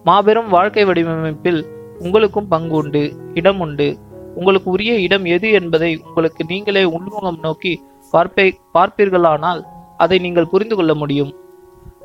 [0.05, 1.61] மாபெரும் வாழ்க்கை வடிவமைப்பில்
[1.99, 3.03] உங்களுக்கும் பங்கு உண்டு
[3.35, 3.89] இடம் உண்டு.
[4.35, 7.73] உங்களுக்கு உரிய இடம் எது என்பதை உங்களுக்கு நீங்களே உள்முகம் நோக்கி
[8.13, 9.61] பார்ப்பை பார்ப்பீர்களானால்
[9.97, 11.33] அதை நீங்கள் புரிந்து கொள்ள முடியும்.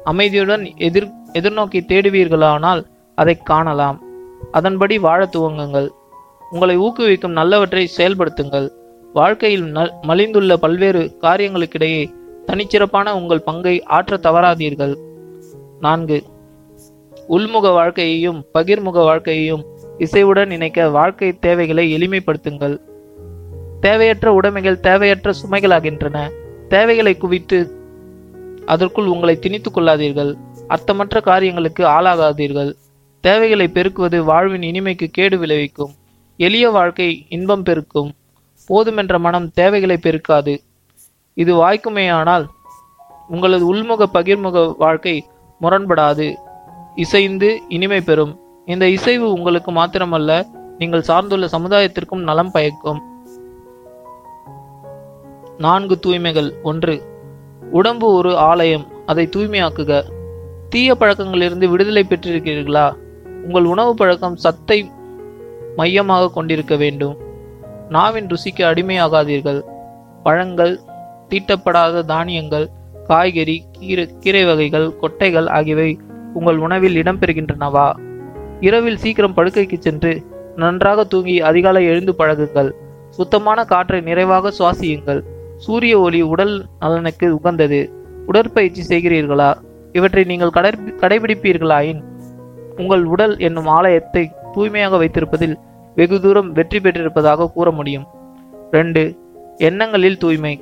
[0.04, 2.82] அமைதியுடன் எதிர் எதிர்நோக்கி தேடுவீர்களானால்
[3.16, 4.00] அதை காணலாம்.
[4.52, 5.90] அதன்படி வாழ துவங்குங்கள்.
[6.52, 8.70] உங்களை ஊக்குவிக்கும் நல்லவற்றை செயல்படுத்துங்கள்.
[9.14, 12.04] வாழ்க்கையில் நல் மலிந்துள்ள பல்வேறு காரியங்களுக்கிடையே
[12.50, 14.96] தனிச்சிறப்பான உங்கள் பங்கை ஆற்ற தவறாதீர்கள்.
[15.80, 16.24] நான்கு
[17.30, 19.66] உள்முக வாழ்க்கையையும் பகிர்முக வாழ்க்கையையும்
[19.98, 22.80] இசைவுடன் இணைக்க வாழ்க்கை தேவைகளை எளிமைப்படுத்துங்கள்.
[23.80, 26.32] தேவையற்ற உடைமைகள் தேவையற்ற சுமைகளாகின்றன.
[26.68, 27.72] தேவைகளை குவித்து
[28.66, 30.34] அதற்குள் உங்களை திணித்துக் கொள்ளாதீர்கள்.
[30.68, 32.74] அர்த்தமற்ற காரியங்களுக்கு ஆளாகாதீர்கள்.
[33.20, 35.92] தேவைகளை பெருக்குவது வாழ்வின் இனிமைக்கு கேடு விளைவிக்கும்.
[36.38, 38.12] எளிய வாழ்க்கை இன்பம் பெருக்கும்.
[38.70, 40.60] போதுமென்ற மனம் தேவைகளை பெருக்காது.
[41.40, 42.46] இது வாய்க்குமேயானால்
[43.28, 45.30] உங்களது உள்முக பகிர்முக வாழ்க்கை
[45.62, 46.36] முரண்படாது.
[46.96, 48.40] இசைந்து இனிமை பெறும்.
[48.66, 50.44] இந்த இசைவு உங்களுக்கு மாத்திரமல்ல
[50.78, 53.02] நீங்கள் சார்ந்துள்ள சமுதாயத்திற்கும் நலம் பயக்கும்.
[55.58, 56.54] நான்கு தூய்மைகள்.
[56.64, 57.04] ஒன்று
[57.72, 58.86] உடம்பு ஒரு ஆலயம்.
[59.06, 60.04] அதை தூய்மையாக்குக.
[60.70, 62.94] தீய பழக்கங்களிலிருந்து விடுதலை பெற்றிருக்கிறீர்களா?
[63.24, 64.92] உங்கள் உணவு பழக்கம் சத்தை
[65.76, 67.18] மையமாக கொண்டிருக்க வேண்டும்.
[67.90, 69.62] நாவின் ருசிக்கு அடிமையாகாதீர்கள்.
[70.24, 70.80] பழங்கள்
[71.30, 72.70] தீட்டப்படாத தானியங்கள்
[73.08, 76.00] காய்கறி கீரை கீரை வகைகள் கொட்டைகள் ஆகியவை
[76.34, 77.94] உங்கள் உணவில் இடம்பெறுகின்றனவா?
[78.60, 80.24] இரவில் சீக்கிரம் படுக்கைக்கு சென்று
[80.56, 82.72] நன்றாக தூங்கி அதிகாலை எழுந்து பழகுங்கள்.
[83.10, 85.22] சுத்தமான காற்றை நிறைவாக சுவாசியுங்கள்.
[85.58, 87.92] சூரிய ஒளி உடல் நலனுக்கு உகந்தது.
[88.26, 89.54] உடற்பயிற்சி செய்கிறீர்களா?
[89.92, 90.72] இவற்றை நீங்கள் கடை
[91.02, 92.02] கடைபிடிப்பீர்களாயின்
[92.78, 95.56] உங்கள் உடல் என்னும் ஆலயத்தை தூய்மையாக வைத்திருப்பதில்
[95.96, 98.06] வெகு தூரம் வெற்றி பெற்றிருப்பதாக கூற முடியும்.
[98.72, 99.18] ரெண்டு
[99.58, 100.54] எண்ணங்களில் தூய்மை.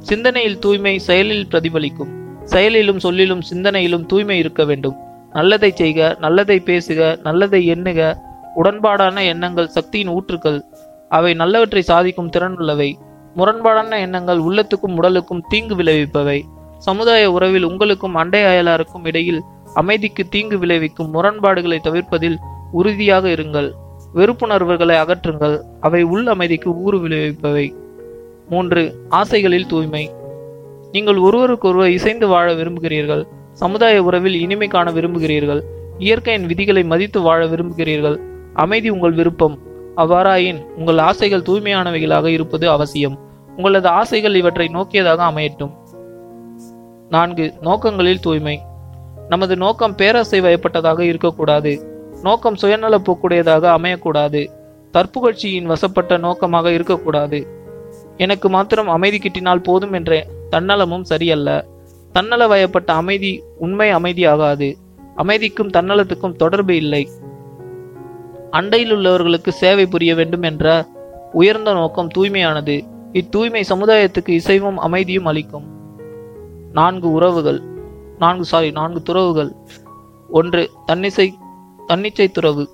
[0.00, 2.12] சிந்தனையில் தூய்மை செயலில் பிரதிபலிக்கும்.
[2.44, 4.96] செயலிலும் சொல்லிலும் சிந்தனையிலும் தூய்மை இருக்க வேண்டும்.
[5.32, 8.22] நல்லதை செய்க நல்லதை பேசுக நல்லதை எண்ணுக
[8.56, 10.60] உடன்பாடான எண்ணங்கள் சக்தியின் ஊற்றுக்கள்
[11.08, 12.92] அவை நல்லவற்றை சாதிக்கும் திறனுள்ளவை
[13.36, 16.42] முரண்பாடான எண்ணங்கள் உள்ளத்துக்கும் உடலுக்கும் தீங்கு விளைவிப்பவை.
[16.78, 19.42] சமுதாய உறவில் உங்களுக்கும் அண்டை அயலாருக்கும் இடையில்
[19.74, 22.36] அமைதிக்கு தீங்கு விளைவிக்கும் முரண்பாடுகளை தவிர்ப்பதில்
[22.72, 23.72] உறுதியாக இருங்கள்.
[24.14, 25.60] வெறுப்புணர்வுகளை அகற்றுங்கள்.
[25.80, 27.79] அவை உள் அமைதிக்கு ஊறு விளைவிப்பவை.
[28.50, 30.10] மூன்று ஆசைகளில் தூய்மை.
[30.92, 35.62] நீங்கள் ஒருவருக்கொருவர் இசைந்து வாழ விரும்புகிறீர்கள் சமுதாய உறவில் இனிமை காண விரும்புகிறீர்கள்
[35.98, 38.20] இயற்கையின் விதிகளை மதித்து வாழ விரும்புகிறீர்கள்.
[38.54, 39.58] அமைதி உங்கள் விருப்பம்.
[39.96, 43.18] அவ்வாறாயின் உங்கள் ஆசைகள் தூய்மையானவைகளாக இருப்பது அவசியம்.
[43.56, 45.72] உங்களது ஆசைகள் இவற்றை நோக்கியதாக அமையட்டும்.
[47.08, 48.60] நான்கு நோக்கங்களில் தூய்மை.
[49.28, 51.72] நமது நோக்கம் பேராசை வயப்பட்டதாக இருக்கக்கூடாது.
[52.22, 54.46] நோக்கம் சுயநல போக்குடையதாக அமையக்கூடாது.
[54.92, 57.59] தற்புகழ்ச்சியின் வசப்பட்ட நோக்கமாக இருக்கக்கூடாது.
[58.20, 61.64] எனக்கு மாத்திரம் அமைதி கிட்டினால் போதும் என்ற தன்னலமும் சரியல்ல.
[62.12, 64.76] தன்னல வயப்பட்ட அமைதி உண்மை அமைதி ஆகாது
[65.16, 67.08] அமைதிக்கும் தன்னலத்துக்கும் தொடர்பு இல்லை.
[68.50, 70.86] அண்டையில் உள்ளவர்களுக்கு சேவை புரிய வேண்டும் என்ற
[71.32, 72.82] உயர்ந்த நோக்கம் தூய்மையானது.
[73.12, 75.64] இத்தூய்மை சமுதாயத்துக்கு இசைவும் அமைதியும் அளிக்கும்.
[76.72, 77.60] நான்கு உறவுகள்.
[78.18, 79.52] நான்கு சாரி நான்கு துறவுகள்.
[80.30, 81.30] ஒன்று தன்னிசை
[81.88, 82.68] தன்னிச்சை துறவு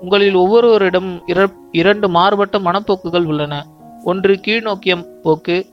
[0.00, 3.66] உங்களில் ஒவ்வொருவரிடம் இர- இரண்டு மாறுபட்ட மனப்போக்குகள் உள்ளன.
[4.04, 5.66] ஒன்று கீழ்நோக்கிய போக்கு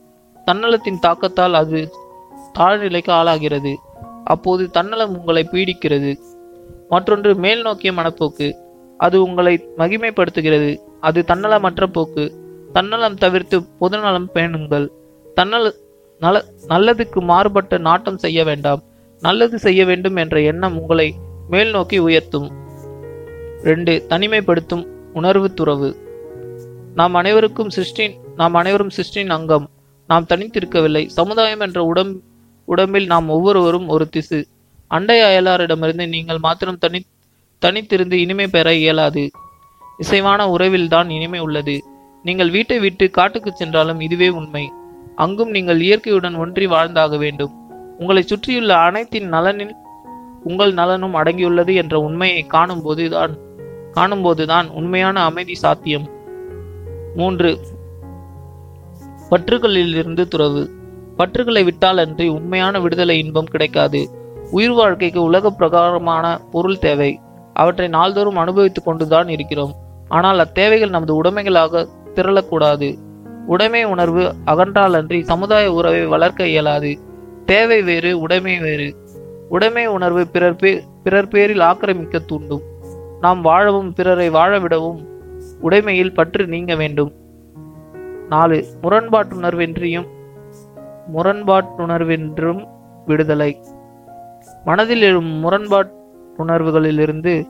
[0.52, 1.92] தன்னலத்தின் தாக்கத்தால் அது
[2.60, 3.76] தாழ்நிலைக்கு ஆளாகிறது.
[4.24, 6.16] அப்போது தன்னலம் உங்களை பீடிக்கிறது.
[6.90, 8.56] மற்றொன்று மேல் நோக்கிய மனப்போக்கு.
[8.98, 10.78] அது உங்களை மகிமைப்படுத்துகிறது.
[11.00, 12.34] அது தன்னலமற்ற போக்கு.
[12.74, 14.88] தன்னலம் தவிர்த்து பொதுநலம் பேணுங்கள்.
[15.34, 15.74] தன்னல
[16.20, 18.82] நல நல்லதுக்கு மாறுபட்ட நாட்டம் செய்ய வேண்டாம்.
[19.20, 21.16] நல்லது செய்ய வேண்டும் என்ற எண்ணம் உங்களை
[21.50, 22.52] மேல் நோக்கி உயர்த்தும்.
[23.64, 25.96] ரெண்டு தனிமைப்படுத்தும் உணர்வு துறவு.
[26.96, 29.70] நாம் அனைவருக்கும் சிருஷ்டின் நாம் அனைவரும் சிருஷ்டின் அங்கம்.
[30.08, 31.06] நாம் தனித்திருக்கவில்லை.
[31.06, 32.22] சமுதாயம் என்ற உடம்
[32.66, 34.48] உடம்பில் நாம் ஒவ்வொருவரும் ஒரு திசு.
[34.88, 37.06] அண்டை அயலாரிடமிருந்து நீங்கள் மாத்திரம் தனி
[37.66, 39.32] தனித்திருந்து இனிமை பெற இயலாது.
[40.04, 41.84] இசைவான உறவில்தான் இனிமை உள்ளது.
[42.24, 44.72] நீங்கள் வீட்டை விட்டு காட்டுக்கு சென்றாலும் இதுவே உண்மை.
[45.16, 47.52] அங்கும் நீங்கள் இயற்கையுடன் ஒன்றி வாழ்ந்தாக வேண்டும்.
[48.00, 49.76] உங்களை சுற்றியுள்ள அனைத்தின் நலனில்
[50.44, 53.38] உங்கள் நலனும் அடங்கியுள்ளது என்ற உண்மையை காணும்போதுதான்
[53.94, 56.20] காணும்போதுதான் உண்மையான அமைதி சாத்தியம்.
[57.16, 57.60] மூன்று.
[59.30, 60.70] பற்றுகளிலிருந்து துறவு.
[61.18, 64.10] பற்றுகளை விட்டாலன்றி உண்மையான விடுதலை இன்பம் கிடைக்காது.
[64.52, 67.20] உயிர் வாழ்க்கைக்கு உலக பிரகாரமான பொருள் தேவை.
[67.54, 69.74] அவற்றை நாள்தோறும் அனுபவித்துக் கொண்டுதான் இருக்கிறோம்.
[70.08, 72.98] ஆனால் அத்தேவைகள் நமது உடைமைகளாக திரளக்கூடாது.
[73.48, 77.00] உடைமை உணர்வு அகன்றாலன்றி சமுதாய உறவை வளர்க்க இயலாது.
[77.46, 78.96] தேவை வேறு உடைமை வேறு.
[79.50, 82.62] உடைமை உணர்வு பிறர் பே பிறர் பேரில் ஆக்கிரமிக்க தூண்டும்.
[83.22, 85.11] நாம் வாழவும் பிறரை வாழ விடவும்
[85.62, 87.12] உடைமையில் பற்று நீங்க வேண்டும்.
[88.30, 90.08] நாலு முரண்பாட்டுணர்வென்றியும்
[91.16, 92.68] முரண்பாட்டுணர்வென்றும்
[93.06, 93.62] விடுதலை.
[94.66, 97.46] மனதில் எழும் முரண்பாட்டுணர்வுகளிலிருந்து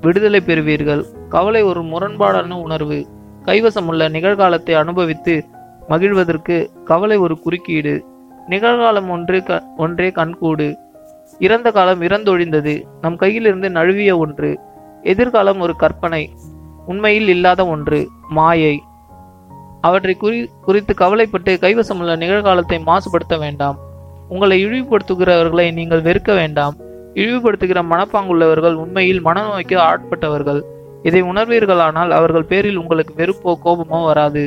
[0.00, 1.04] விடுதலை பெறுவீர்கள்.
[1.28, 3.06] கவலை ஒரு முரண்பாடான உணர்வு.
[3.44, 5.44] கைவசமுள்ள நிகழ்காலத்தை அனுபவித்து
[5.88, 8.04] மகிழ்வதற்கு கவலை ஒரு குறுக்கீடு.
[8.48, 10.76] நிகழ்காலம் ஒன்று க ஒன்றே கண்கூடு.
[11.38, 12.82] இறந்த காலம் இறந்தொழிந்தது.
[13.00, 14.58] நம் கையிலிருந்து நழுவிய ஒன்று.
[15.02, 16.30] எதிர்காலம் ஒரு கற்பனை.
[16.88, 18.76] உண்மையில் இல்லாத ஒன்று மாயை.
[19.80, 23.76] அவற்றை குறி குறித்து கவலைப்பட்டு கைவசமுள்ள நிகழ்காலத்தை மாசுபடுத்த வேண்டாம்.
[24.28, 26.74] உங்களை இழிவுபடுத்துகிறவர்களை நீங்கள் வெறுக்க வேண்டாம்.
[27.14, 30.60] இழிவுபடுத்துகிற மனப்பாங்குள்ளவர்கள் உண்மையில் மனநோய்க்கு ஆட்பட்டவர்கள்.
[31.02, 34.44] இதை உணர்வீர்களானால் அவர்கள் பேரில் உங்களுக்கு வெறுப்போ கோபமோ வராது.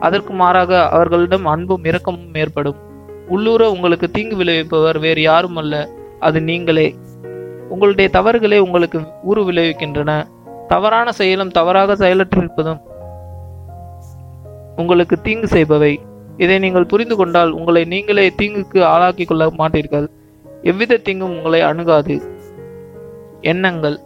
[0.00, 2.78] அதற்கு மாறாக அவர்களிடம் அன்பும் இரக்கமும் ஏற்படும்.
[3.28, 5.74] உள்ளூர உங்களுக்கு தீங்கு விளைவிப்பவர் வேறு யாரும் அல்ல
[6.20, 6.88] அது நீங்களே.
[7.68, 10.12] உங்களுடைய தவறுகளே உங்களுக்கு ஊறு விளைவிக்கின்றன.
[10.74, 12.82] தவறான செயலும் தவறாக செயலற்றிருப்பதும்
[14.76, 15.94] உங்களுக்கு தீங்கு செய்பவை.
[16.36, 20.06] இதை நீங்கள் புரிந்து கொண்டால் உங்களை நீங்களே தீங்குக்கு ஆளாக்கிக் கொள்ள மாட்டீர்கள்.
[20.62, 22.14] எவ்வித தீங்கும் உங்களை அணுகாது.
[23.52, 23.96] எண்ணங்கள்.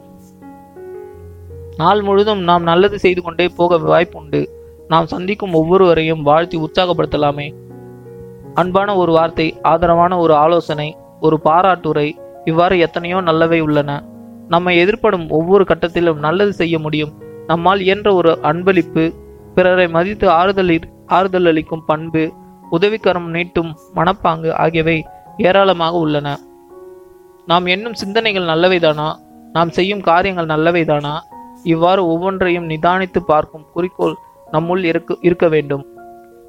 [1.77, 4.41] நாள் முழுதும் நாம் நல்லது செய்து கொண்டே போக வாய்ப்புண்டு.
[4.89, 7.49] நாம் சந்திக்கும் ஒவ்வொருவரையும் வாழ்த்தி உற்சாகப்படுத்தலாமே.
[8.55, 10.89] அன்பான ஒரு வார்த்தை ஆதரவான ஒரு ஆலோசனை
[11.21, 12.09] ஒரு பாராட்டுரை
[12.45, 13.91] இவ்வாறு எத்தனையோ நல்லவை உள்ளன.
[14.49, 17.13] நம்மை எதிர்ப்படும் ஒவ்வொரு கட்டத்திலும் நல்லது செய்ய முடியும்.
[17.47, 19.15] நம்மால் இயன்ற ஒரு அன்பளிப்பு
[19.55, 22.33] பிறரை மதித்து ஆறுதல் ஆறுதல் அளிக்கும் பண்பு
[22.71, 25.05] உதவிக்கரம் நீட்டும் மனப்பாங்கு ஆகியவை
[25.37, 26.37] ஏராளமாக உள்ளன.
[27.47, 29.15] நாம் எண்ணும் சிந்தனைகள் நல்லவைதானா?
[29.53, 31.15] நாம் செய்யும் காரியங்கள் நல்லவைதானா?
[31.63, 34.17] இவ்வாறு ஒவ்வொன்றையும் நிதானித்து பார்க்கும் குறிக்கோள்
[34.53, 35.87] நம்முள் இருக்க இருக்க வேண்டும்.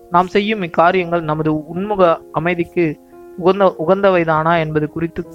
[0.10, 3.00] நாம் செய்யும் இக்காரியங்கள் நமது உன்முக அமைதிக்கு
[3.38, 5.26] உகந்த உகந்தவைதானா என்பது குறித்து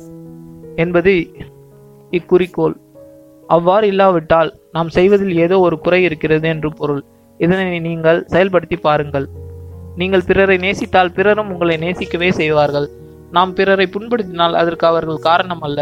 [0.77, 1.27] என்பது
[2.19, 2.75] இக்குறிக்கோள்.
[3.47, 7.03] அவ்வாறு இல்லாவிட்டால் நாம் செய்வதில் ஏதோ ஒரு குறை இருக்கிறது என்று பொருள்.
[7.41, 9.27] இதனை நீங்கள் செயல்படுத்தி பாருங்கள்.
[9.97, 12.87] நீங்கள் பிறரை நேசித்தால் பிறரும் உங்களை நேசிக்கவே செய்வார்கள்.
[13.31, 15.81] நாம் பிறரை புண்படுத்தினால் அதற்கு அவர்கள் காரணம் அல்ல.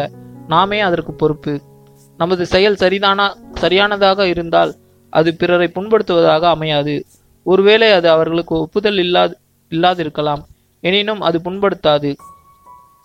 [0.49, 1.55] நாமே அதற்கு பொறுப்பு.
[2.19, 3.27] நமது செயல் சரிதானா
[3.63, 4.73] சரியானதாக இருந்தால்
[5.13, 6.95] அது பிறரை புண்படுத்துவதாக அமையாது.
[7.47, 9.35] ஒருவேளை அது அவர்களுக்கு ஒப்புதல் இல்லாது
[9.73, 10.43] இல்லாதிருக்கலாம்.
[10.83, 12.11] எனினும் அது புண்படுத்தாது.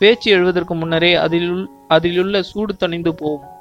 [0.01, 3.53] பேச்சு எழுவதற்கு முன்னரே அதிலுள் அதிலுள்ள சூடு தணிந்து போகும்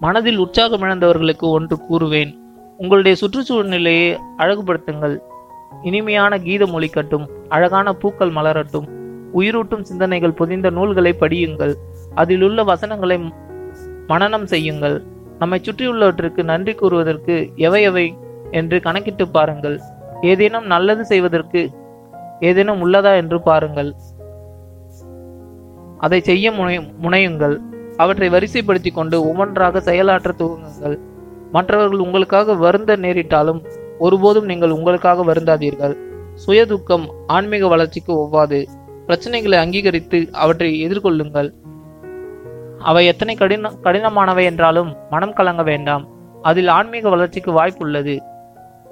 [0.00, 2.32] மனதில் உற்சாகம் இழந்தவர்களுக்கு ஒன்று கூறுவேன்.
[2.76, 4.08] உங்களுடைய சுற்றுச்சூழ்நிலையை
[4.38, 5.14] அழகுபடுத்துங்கள்.
[5.82, 8.88] இனிமையான கீதம் ஒழிக்கட்டும் அழகான பூக்கள் மலரட்டும்
[9.34, 11.74] உயிரூட்டும் சிந்தனைகள் பொதிந்த நூல்களை படியுங்கள்.
[12.14, 13.16] அதிலுள்ள வசனங்களை
[14.06, 14.98] மனனம் செய்யுங்கள்.
[15.38, 17.36] நம்மை சுற்றியுள்ளவற்றுக்கு நன்றி கூறுவதற்கு
[17.68, 18.06] எவை எவை
[18.50, 19.78] என்று கணக்கிட்டு பாருங்கள்.
[20.32, 21.62] ஏதேனும் நல்லது செய்வதற்கு
[22.40, 23.90] ஏதேனும் உள்ளதா என்று பாருங்கள்.
[25.98, 27.60] அதை செய்ய முனை முனையுங்கள்.
[27.96, 30.98] அவற்றை வரிசைப்படுத்தி கொண்டு ஒவ்வொன்றாக செயலாற்ற துவங்குங்கள்.
[31.52, 33.64] மற்றவர்கள் உங்களுக்காக வருந்த நேரிட்டாலும்
[33.98, 35.96] ஒருபோதும் நீங்கள் உங்களுக்காக வருந்தாதீர்கள்.
[36.34, 38.66] சுய துக்கம் ஆன்மீக வளர்ச்சிக்கு ஒவ்வாது.
[39.06, 41.52] பிரச்சனைகளை அங்கீகரித்து அவற்றை எதிர்கொள்ளுங்கள்.
[42.78, 46.08] அவை எத்தனை கடின கடினமானவை என்றாலும் மனம் கலங்க வேண்டாம்.
[46.42, 48.18] அதில் ஆன்மீக வளர்ச்சிக்கு வாய்ப்புள்ளது.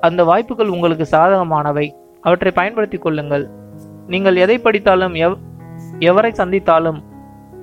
[0.01, 1.93] அந்த வாய்ப்புகள் உங்களுக்கு சாதகமானவை.
[2.21, 3.51] அவற்றை பயன்படுத்திக் கொள்ளுங்கள்.
[4.07, 5.37] நீங்கள் எதை படித்தாலும் எவ்
[6.09, 7.01] எவரை சந்தித்தாலும்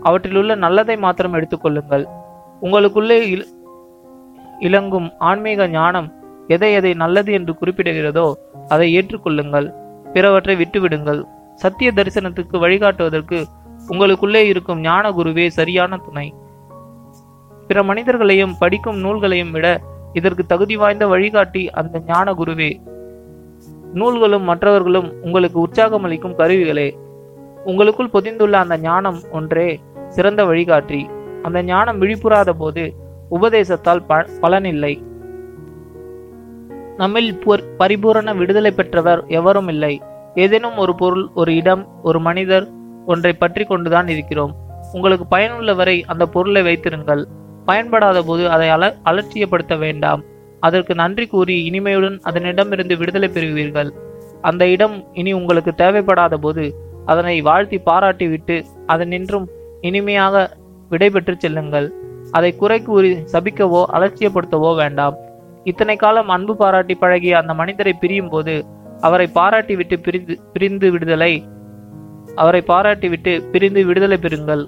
[0.02, 2.06] அவற்றிலுள்ள நல்லதை மாத்திரம் எடுத்துக்கொள்ளுங்கள்.
[2.62, 3.20] உங்களுக்குள்ளே
[4.60, 6.10] இலங்கும் ஆன்மீக ஞானம்
[6.48, 8.34] எதை எதை நல்லது என்று குறிப்பிடுகிறதோ
[8.68, 9.68] அதை ஏற்றுக்கொள்ளுங்கள்.
[10.14, 11.22] பிறவற்றை விட்டுவிடுங்கள்.
[11.56, 13.40] சத்திய தரிசனத்துக்கு வழிகாட்டுவதற்கு
[13.90, 16.34] உங்களுக்குள்ளே இருக்கும் ஞான குருவே சரியான துணை.
[17.68, 19.68] பிற மனிதர்களையும் படிக்கும் நூல்களையும் விட
[20.14, 22.72] இதற்கு தகுதி வாய்ந்த வழிகாட்டி அந்த ஞான குருவே
[23.94, 26.88] நூல்களும் மற்றவர்களும் உங்களுக்கு உற்சாகம் அளிக்கும் கருவிகளே.
[27.66, 31.10] உங்களுக்குள் பொதிந்துள்ள அந்த ஞானம் ஒன்றே சிறந்த வழிகாட்டி.
[31.42, 32.94] அந்த ஞானம் விழிப்புறாத போது
[33.30, 35.04] உபதேசத்தால் ப- பலனில்லை.
[36.98, 37.44] நம்மில்
[37.78, 40.02] பரிபூரண விடுதலை பெற்றவர் எவரும் இல்லை.
[40.36, 42.68] ஏதேனும் ஒரு பொருள் ஒரு இடம் ஒரு மனிதர்
[43.06, 44.56] ஒன்றை பற்றி கொண்டுதான் இருக்கிறோம்.
[44.94, 47.28] உங்களுக்கு பயனுள்ள வரை அந்த பொருளை வைத்திருங்கள்.
[47.66, 50.24] பயன்படாத போது அதை அல அலட்சியப்படுத்த வேண்டாம்.
[50.60, 53.92] அதற்கு நன்றி கூறி இனிமையுடன் அதனிடமிருந்து விடுதலை பெறுவீர்கள்.
[54.42, 56.76] அந்த இடம் இனி உங்களுக்கு தேவைப்படாத போது
[57.06, 58.56] அதனை வாழ்த்தி பாராட்டிவிட்டு
[58.88, 59.48] அதனின்றும்
[59.82, 60.44] இனிமையாக
[60.92, 61.88] விடைபெற்று செல்லுங்கள்.
[62.32, 65.16] அதை குறை கூறி சபிக்கவோ அலட்சியப்படுத்தவோ வேண்டாம்.
[65.64, 68.66] இத்தனை காலம் அன்பு பாராட்டி பழகிய அந்த மனிதரை பிரியும் போது
[69.02, 71.34] அவரை பாராட்டி விட்டு பிரிந்து பிரிந்து விடுதலை
[72.36, 74.64] அவரை பாராட்டி விட்டு பிரிந்து விடுதலை பெறுங்கள்.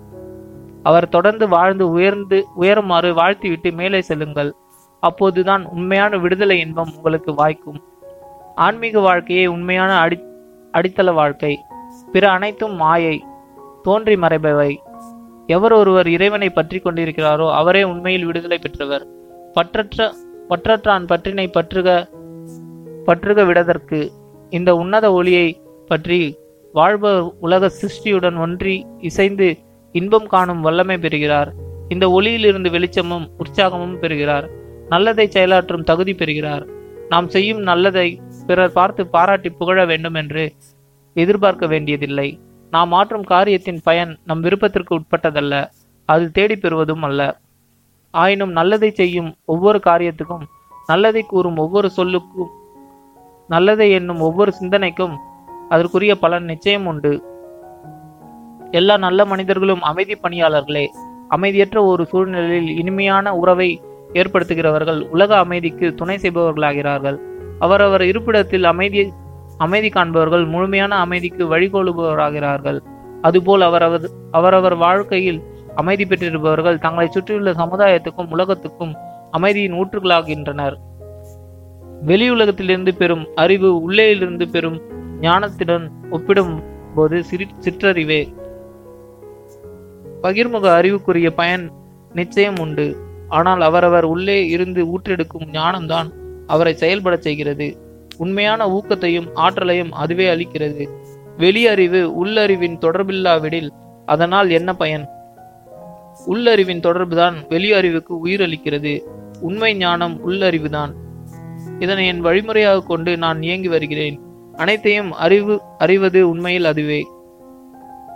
[0.84, 4.52] அவர் தொடர்ந்து வாழ்ந்து உயர்ந்து உயருமாறு வாழ்த்திவிட்டு மேலே செல்லுங்கள்.
[5.00, 7.80] அப்போதுதான் உண்மையான விடுதலை இன்பம் உங்களுக்கு வாய்க்கும்.
[8.56, 10.18] ஆன்மீக வாழ்க்கையே உண்மையான அடி
[10.74, 11.54] அடித்தள வாழ்க்கை.
[12.14, 13.16] பிற அனைத்தும் மாயை
[13.86, 14.72] தோன்றி மறைபவை.
[15.47, 19.05] எவர் ஒருவர் இறைவனை பற்றி கொண்டிருக்கிறாரோ அவரே உண்மையில் விடுதலை பெற்றவர்.
[19.55, 20.07] பற்றற்ற
[20.49, 21.88] பற்றற்றான் பற்றினை பற்றுக
[23.07, 23.99] பற்றுக விடதற்கு.
[24.49, 25.47] இந்த உன்னத ஒளியை
[25.88, 26.20] பற்றி
[26.74, 28.76] வாழ்பவர் உலக சிருஷ்டியுடன் ஒன்றி
[29.09, 29.47] இசைந்து
[29.95, 31.49] இன்பம் காணும் வல்லமை பெறுகிறார்.
[31.93, 34.45] இந்த ஒளியிலிருந்து வெளிச்சமும் உற்சாகமும் பெறுகிறார்.
[34.93, 36.64] நல்லதை செயலாற்றும் தகுதி பெறுகிறார்.
[37.09, 38.07] நாம் செய்யும் நல்லதை
[38.47, 40.45] பிறர் பார்த்து பாராட்டி புகழ வேண்டும் என்று
[41.14, 42.39] எதிர்பார்க்க வேண்டியதில்லை.
[42.72, 45.66] நாம் மாற்றும் காரியத்தின் பயன் நம் விருப்பத்திற்கு உட்பட்டதல்ல.
[46.05, 47.39] அது தேடி பெறுவதும் அல்ல.
[48.11, 50.43] ஆயினும் நல்லதை செய்யும் ஒவ்வொரு காரியத்துக்கும்
[50.88, 52.47] நல்லதை கூறும் ஒவ்வொரு சொல்லுக்கும்
[53.47, 55.18] நல்லதை என்னும் ஒவ்வொரு சிந்தனைக்கும்
[55.70, 57.24] அதற்குரிய பலன் நிச்சயம் உண்டு.
[58.72, 60.86] எல்லா நல்ல மனிதர்களும் அமைதி பணியாளர்களே.
[61.30, 63.82] அமைதியற்ற ஒரு சூழ்நிலையில் இனிமையான உறவை
[64.14, 67.18] ஏற்படுத்துகிறவர்கள் உலக அமைதிக்கு துணை செய்பவர்களாகிறார்கள்.
[67.59, 69.11] அவரவர் இருப்பிடத்தில் அமைதியை
[69.58, 72.80] அமைதி காண்பவர்கள் முழுமையான அமைதிக்கு வழிகோலுபவராகிறார்கள்.
[73.22, 75.43] அதுபோல் அவரவர் அவரவர் வாழ்க்கையில்
[75.76, 78.95] அமைதி பெற்றிருப்பவர்கள் தங்களை சுற்றியுள்ள சமுதாயத்துக்கும் உலகத்துக்கும்
[79.32, 80.76] அமைதியின் ஊற்றுகளாகின்றனர்.
[82.06, 84.82] வெளியுலகத்திலிருந்து பெறும் அறிவு உள்ளேயிலிருந்து பெறும்
[85.22, 86.64] ஞானத்துடன் ஒப்பிடும்
[86.95, 88.34] போது சிறி சிற்றறிவே.
[90.22, 91.72] பகிர்முக அறிவுக்குரிய பயன்
[92.14, 92.97] நிச்சயம் உண்டு.
[93.30, 96.10] ஆனால் அவரவர் உள்ளே இருந்து ஊற்றெடுக்கும் ஞானம்தான்
[96.47, 97.83] அவரை செயல்படச் செய்கிறது.
[98.18, 100.89] உண்மையான ஊக்கத்தையும் ஆற்றலையும் அதுவே அளிக்கிறது.
[101.38, 103.70] வெளியறிவு உள்ளறிவின் தொடர்பில்லாவிடில்
[104.05, 105.07] அதனால் என்ன பயன்?
[106.28, 109.01] உள்ளறிவின் தொடர்புதான் வெளியறிவுக்கு உயிரளிக்கிறது.
[109.41, 110.93] உண்மை ஞானம் உள்ளறிவுதான்.
[111.80, 114.20] இதனை என் வழிமுறையாக கொண்டு நான் இயங்கி வருகிறேன்.
[114.55, 117.07] அனைத்தையும் அறிவு அறிவது உண்மையில் அதுவே.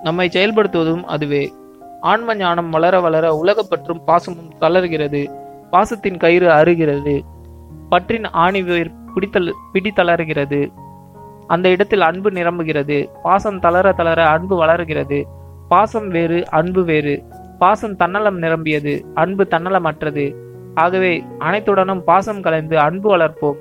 [0.03, 1.53] நம்மை செயல்படுத்துவதும் அதுவே.
[2.01, 5.29] ஆன்ம ஞானம் வளர வளர உலகப்பற்றும் பாசமும் தளர்கிறது.
[5.71, 7.21] பாசத்தின் கயிறு அறுகிறது.
[7.89, 8.63] பற்றின் ஆணி
[9.17, 10.71] பிடித்தல் பிடித்தளர்கிறது.
[11.47, 13.07] அந்த இடத்தில் அன்பு நிரம்புகிறது.
[13.23, 15.27] பாசம் தளர தளர அன்பு வளர்கிறது.
[15.67, 17.23] பாசம் வேறு அன்பு வேறு.
[17.59, 20.25] பாசம் தன்னலம் நிரம்பியது அன்பு தன்னலமற்றது.
[20.73, 23.55] ஆகவே அனைத்துடனும் பாசம் கலைந்து அன்பு வளர்ப்போம்.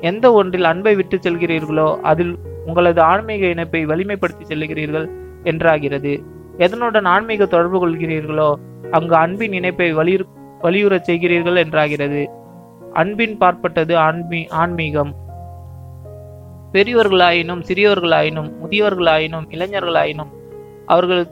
[0.00, 5.06] எந்த ஒன்றில் அன்பை விட்டு செல்கிறீர்களோ அதில் உங்களது ஆன்மீக இணைப்பை வலிமைப்படுத்தி செல்கிறீர்கள்
[5.44, 6.22] என்றாகிறது.
[6.58, 8.54] எதனுடன் ஆன்மீக தொடர்பு கொள்கிறீர்களோ
[8.90, 10.26] அங்கு அன்பின் இணைப்பை வலியுறு
[10.62, 12.22] வலியுறச் செய்கிறீர்கள் என்றாகிறது.
[13.00, 15.10] அன்பின் பார்ப்பட்டது ஆன்மீ ஆன்மீகம்.
[16.72, 20.30] பெரியவர்களாயினும் சிறியவர்களாயினும் முதியவர்களாயினும் இளைஞர்களாயினும்
[20.86, 21.22] அவர்கள்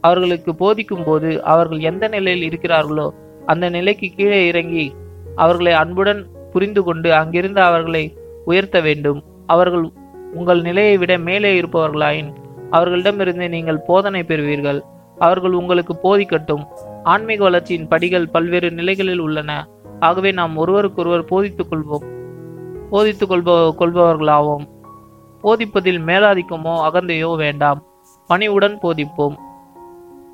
[0.00, 3.06] அவர்களுக்கு போதிக்கும் போது அவர்கள் எந்த நிலையில் இருக்கிறார்களோ
[3.46, 4.86] அந்த நிலைக்கு கீழே இறங்கி
[5.36, 8.04] அவர்களை அன்புடன் புரிந்து கொண்டு அங்கிருந்து அவர்களை
[8.44, 9.20] உயர்த்த வேண்டும்.
[9.46, 9.86] அவர்கள்
[10.34, 12.30] உங்கள் நிலையை விட மேலே இருப்பவர்களாயின்
[12.70, 14.80] அவர்களிடமிருந்து நீங்கள் போதனை பெறுவீர்கள்.
[15.18, 16.64] அவர்கள் உங்களுக்கு போதிக்கட்டும்.
[17.04, 19.52] ஆன்மீக வளர்ச்சியின் படிகள் பல்வேறு நிலைகளில் உள்ளன.
[20.00, 22.14] ஆகவே நாம் ஒருவருக்கொருவர் போதித்துக் கொள்வோம்
[22.90, 24.64] போதித்துக் கொள்ப கொள்பவர்களாவோம்.
[25.42, 27.82] போதிப்பதில் மேலாதிக்கமோ அகந்தையோ வேண்டாம்.
[28.26, 29.36] பணிவுடன் போதிப்போம்.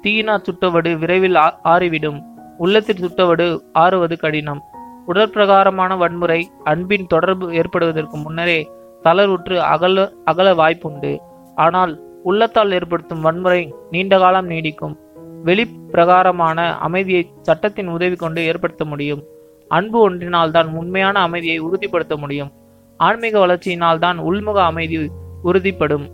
[0.02, 1.34] தீயினா சுட்டவடு விரைவில்
[1.64, 2.20] ஆறிவிடும்.
[2.58, 4.62] உள்ளத்தில் சுட்டவடு ஆறுவது கடினம்.
[5.06, 8.70] உடற்பிரகாரமான வன்முறை அன்பின் தொடர்பு ஏற்படுவதற்கு முன்னரே
[9.02, 11.18] தளர்வுற்று அகல அகல வாய்ப்புண்டு.
[11.54, 14.96] ஆனால் உள்ளத்தால் ஏற்படுத்தும் வன்முறை நீண்ட காலம் நீடிக்கும்.
[15.44, 19.22] வெளிப்பிரகாரமான அமைதியை சட்டத்தின் உதவி கொண்டு ஏற்படுத்த முடியும்.
[19.74, 22.50] அன்பு ஒன்றினால் தான் உண்மையான அமைதியை உறுதிப்படுத்த முடியும்.
[23.00, 24.96] ஆன்மீக வளர்ச்சியினால் தான் உள்முக அமைதி
[25.48, 26.06] உறுதிப்படும்.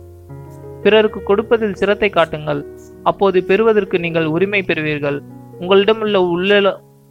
[0.83, 2.61] பிறருக்கு கொடுப்பதில் சிரத்தை காட்டுங்கள்.
[3.09, 5.17] அப்போது பெறுவதற்கு நீங்கள் உரிமை பெறுவீர்கள்.
[5.61, 6.67] உங்களிடமுள்ள உள்ளல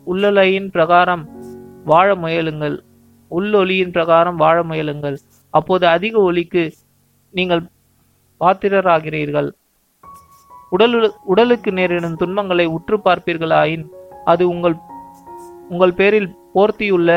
[0.06, 1.24] உள்ளலையின் பிரகாரம்
[1.90, 2.76] வாழ முயலுங்கள்.
[3.30, 5.16] உள்ளொலியின் பிரகாரம் வாழ முயலுங்கள்.
[5.54, 6.62] அப்போது அதிக ஒலிக்கு
[7.34, 7.62] நீங்கள்
[8.40, 9.48] பாத்திரராகிறீர்கள்.
[10.74, 10.96] உடல்
[11.32, 13.84] உடலுக்கு நேரிடும் துன்பங்களை உற்று பார்ப்பீர்களாயின்
[14.32, 14.76] அது உங்கள்
[15.72, 17.10] உங்கள் பேரில் போர்த்தியுள்ள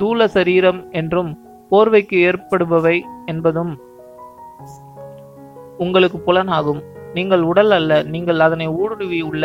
[0.00, 1.30] தூல சரீரம் என்றும்
[1.70, 2.96] போர்வைக்கு ஏற்படுபவை
[3.26, 3.72] என்பதும்
[5.84, 6.80] உங்களுக்கு புலனாகும்.
[7.14, 9.44] நீங்கள் உடல் அல்ல நீங்கள் அதனை ஊடுருவியுள்ள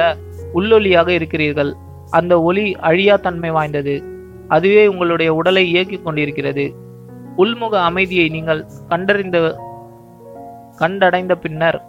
[0.58, 1.72] உள்ளொலியாக இருக்கிறீர்கள்.
[2.18, 3.96] அந்த ஒளி அழியா தன்மை வாய்ந்தது.
[4.48, 6.66] அதுவே உங்களுடைய உடலை இயக்கிக் கொண்டிருக்கிறது.
[7.38, 9.38] உள்முக அமைதியை நீங்கள் கண்டறிந்த
[10.82, 11.80] கண்டடைந்த பின்னர்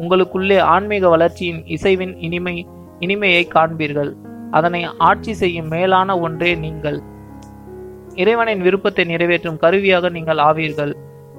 [0.00, 2.54] உங்களுக்குள்ளே ஆன்மீக வளர்ச்சியின் இசைவின் இனிமை
[2.98, 4.10] இனிமையை காண்பீர்கள்.
[4.50, 6.98] அதனை ஆட்சி செய்யும் மேலான ஒன்றே நீங்கள்.
[8.14, 10.92] இறைவனின் விருப்பத்தை நிறைவேற்றும் கருவியாக நீங்கள் ஆவீர்கள்.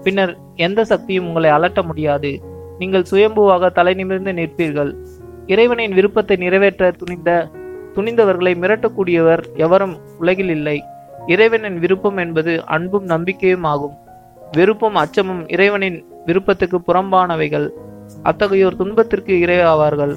[0.03, 2.41] பின்னர் எந்த சக்தியும் உங்களை அலட்ட முடியாது.
[2.77, 4.91] நீங்கள் சுயம்புவாக தலை நிமிர்ந்து நிற்பீர்கள்.
[5.45, 7.47] இறைவனின் விருப்பத்தை நிறைவேற்ற துணிந்த
[7.95, 10.83] துணிந்தவர்களை மிரட்டக்கூடியவர் எவரும் உலகில் இல்லை.
[11.25, 13.97] இறைவனின் விருப்பம் என்பது அன்பும் நம்பிக்கையும் ஆகும்.
[14.51, 17.67] வெறுப்பும் அச்சமும் இறைவனின் விருப்பத்துக்கு புறம்பானவைகள்.
[18.23, 20.13] அத்தகையோர் துன்பத்திற்கு இரையாவார்கள்.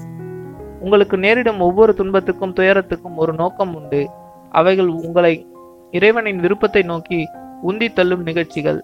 [0.83, 4.01] உங்களுக்கு நேரிடும் ஒவ்வொரு துன்பத்துக்கும் துயரத்துக்கும் ஒரு நோக்கம் உண்டு.
[4.51, 5.35] அவைகள் உங்களை
[5.91, 7.21] இறைவனின் விருப்பத்தை நோக்கி
[7.67, 8.81] உந்தி தள்ளும் நிகழ்ச்சிகள்.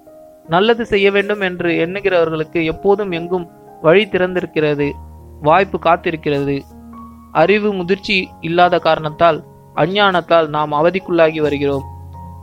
[0.47, 3.47] நல்லது செய்ய வேண்டும் என்று எண்ணுகிறவர்களுக்கு எப்போதும் எங்கும்
[3.83, 4.89] வழி திறந்திருக்கிறது
[5.43, 6.57] வாய்ப்பு காத்திருக்கிறது.
[7.33, 9.39] அறிவு முதிர்ச்சி இல்லாத காரணத்தால்
[9.75, 11.87] அஞ்ஞானத்தால் நாம் அவதிக்குள்ளாகி வருகிறோம்.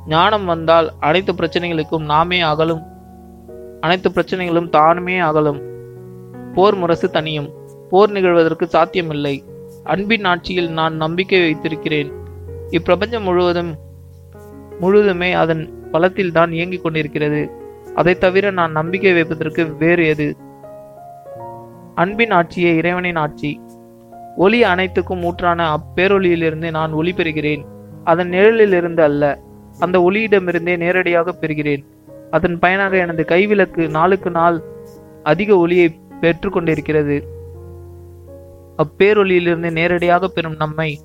[0.07, 2.83] ஞானம் வந்தால் அனைத்து பிரச்சனைகளுக்கும் நாமே அகலும்
[3.81, 5.59] அனைத்து பிரச்சனைகளும் தானுமே அகலும்.
[6.55, 7.49] போர் முரசு தனியும்
[7.89, 9.43] போர் நிகழ்வதற்கு சாத்தியமில்லை.
[9.83, 12.11] அன்பின் ஆட்சியில் நான் நம்பிக்கை வைத்திருக்கிறேன்.
[12.71, 13.75] இப்பிரபஞ்சம் முழுவதும்
[14.79, 17.49] முழுவதுமே அதன் பலத்தில் தான் இயங்கிக் கொண்டிருக்கிறது.
[17.95, 20.35] அதை தவிர நான் நம்பிக்கை வைப்பதற்கு வேறு எது?
[21.95, 23.61] அன்பின் ஆட்சியே இறைவனின் ஆட்சி.
[24.35, 27.63] ஒளி அனைத்துக்கும் ஊற்றான அப்பேரொளியிலிருந்து நான் ஒளி பெறுகிறேன்.
[28.03, 29.39] அதன் நிழலிலிருந்து அல்ல
[29.79, 31.83] அந்த ஒளியிடமிருந்தே நேரடியாக பெறுகிறேன்.
[32.31, 34.61] அதன் பயனாக எனது கைவிளக்கு நாளுக்கு நாள்
[35.23, 37.33] அதிக ஒளியை பெற்றுக்கொண்டிருக்கிறது.
[38.77, 40.99] அப்பேரொளியிலிருந்து நேரடியாக பெறும் நம்மை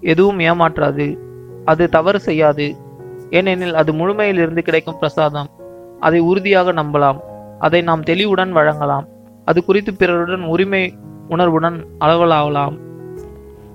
[0.00, 1.18] எதுவும் ஏமாற்றாது.
[1.64, 2.76] அது தவறு செய்யாது.
[3.30, 5.48] ஏனெனில் அது முழுமையிலிருந்து கிடைக்கும் பிரசாதம்.
[6.00, 7.18] அதை உறுதியாக நம்பலாம்.
[7.58, 9.06] அதை நாம் தெளிவுடன் வழங்கலாம்.
[9.44, 10.94] அது குறித்து பிறருடன் உரிமை
[11.28, 12.78] உணர்வுடன் அளவலாகலாம்.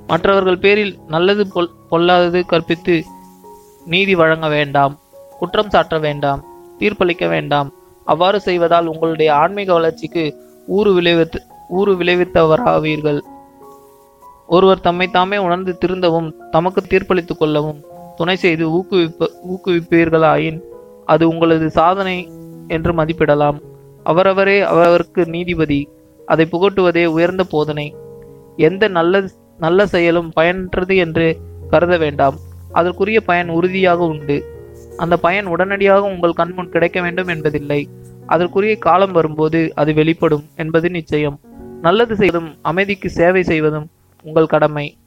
[0.08, 3.04] மற்றவர்கள் பேரில் நல்லது பொல் பொல்லாதது கற்பித்து
[3.86, 5.00] நீதி வழங்க வேண்டாம்.
[5.40, 6.44] குற்றம் சாட்ட வேண்டாம்.
[6.80, 7.72] தீர்ப்பளிக்க வேண்டாம்.
[8.06, 10.36] அவ்வாறு செய்வதால் உங்களுடைய ஆன்மீக வளர்ச்சிக்கு
[10.68, 13.20] ஊறு விளைவித்து ஊறு விளைவித்தவராவீர்கள்.
[14.50, 17.80] ஒருவர் தம்மை தாமே உணர்ந்து திருந்தவும் தமக்கு தீர்ப்பளித்துக் கொள்ளவும்
[18.16, 20.60] துணை செய்து ஊக்குவிப்ப ஊக்குவிப்பீர்களாயின்
[21.06, 22.32] அது உங்களது சாதனை
[22.68, 23.58] என்று மதிப்பிடலாம்.
[24.04, 25.90] அவரவரே அவரவருக்கு நீதிபதி
[26.26, 27.96] அதை புகட்டுவதே உயர்ந்த போதனை.
[28.58, 29.24] எந்த நல்ல
[29.58, 31.38] நல்ல செயலும் பயனற்றது என்று
[31.70, 32.38] கருத வேண்டாம்.
[32.72, 34.38] அதற்குரிய பயன் உறுதியாக உண்டு.
[34.98, 37.90] அந்த பயன் உடனடியாக உங்கள் கண்முன் கிடைக்க வேண்டும் என்பதில்லை.
[38.26, 41.40] அதற்குரிய காலம் வரும்போது அது வெளிப்படும் என்பது நிச்சயம்.
[41.82, 43.88] நல்லது செய்வதும் அமைதிக்கு சேவை செய்வதும்
[44.24, 44.98] உங்கள் கடமை.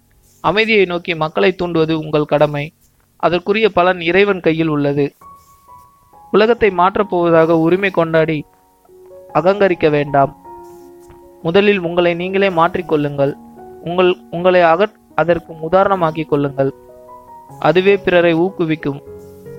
[0.40, 2.72] அமைதியை நோக்கி மக்களை தூண்டுவது உங்கள் கடமை.
[3.16, 5.14] அதற்குரிய பலன் இறைவன் கையில் உள்ளது.
[6.30, 8.44] உலகத்தை மாற்றப் போவதாக உரிமை கொண்டாடி
[9.34, 10.36] அகங்கரிக்க வேண்டாம்.
[11.42, 13.32] முதலில் உங்களை நீங்களே மாற்றிக்கொள்ளுங்கள்
[13.84, 16.74] உங்கள் உங்களை அகற் அதற்கு உதாரணமாக்கிக் கொள்ளுங்கள்.
[17.58, 19.00] அதுவே பிறரை ஊக்குவிக்கும்.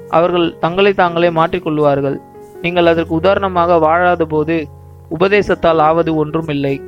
[0.09, 2.17] அவர்கள் தங்களை தாங்களே மாற்றிக்கொள்வார்கள்
[2.61, 4.67] நீங்கள் அதற்கு உதாரணமாக வாழாத போது
[5.09, 6.81] உபதேசத்தால் ஆவது ஒன்றும் இல்லை.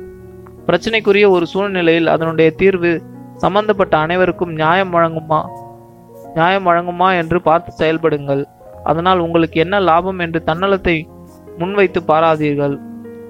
[0.66, 3.02] பிரச்சனைக்குரிய ஒரு சூழ்நிலையில் அதனுடைய தீர்வு
[3.36, 5.40] சம்பந்தப்பட்ட அனைவருக்கும் நியாயம் வழங்குமா?
[6.34, 8.42] நியாயம் வழங்குமா என்று பார்த்து செயல்படுங்கள்.
[8.84, 10.96] அதனால் உங்களுக்கு என்ன லாபம் என்று தன்னலத்தை
[11.58, 12.78] முன்வைத்து பாராதீர்கள்.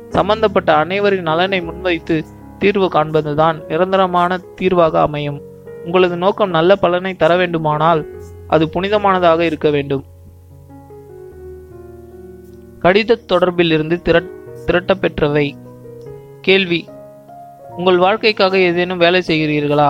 [0.08, 2.24] சம்பந்தப்பட்ட அனைவரின் நலனை முன்வைத்து
[2.58, 5.40] தீர்வு காண்பதுதான் நிரந்தரமான தீர்வாக அமையும்.
[5.84, 8.02] உங்களது நோக்கம் நல்ல பலனை தர வேண்டுமானால்
[8.46, 10.04] அது புனிதமானதாக இருக்க வேண்டும்.
[12.82, 14.32] கடித தொடர்பில் இருந்து திரட்
[14.66, 15.46] திரட்டப்பெற்றவை.
[16.40, 16.80] கேள்வி
[17.78, 19.88] உங்கள் வாழ்க்கைக்காக ஏதேனும் வேலை செய்கிறீர்களா?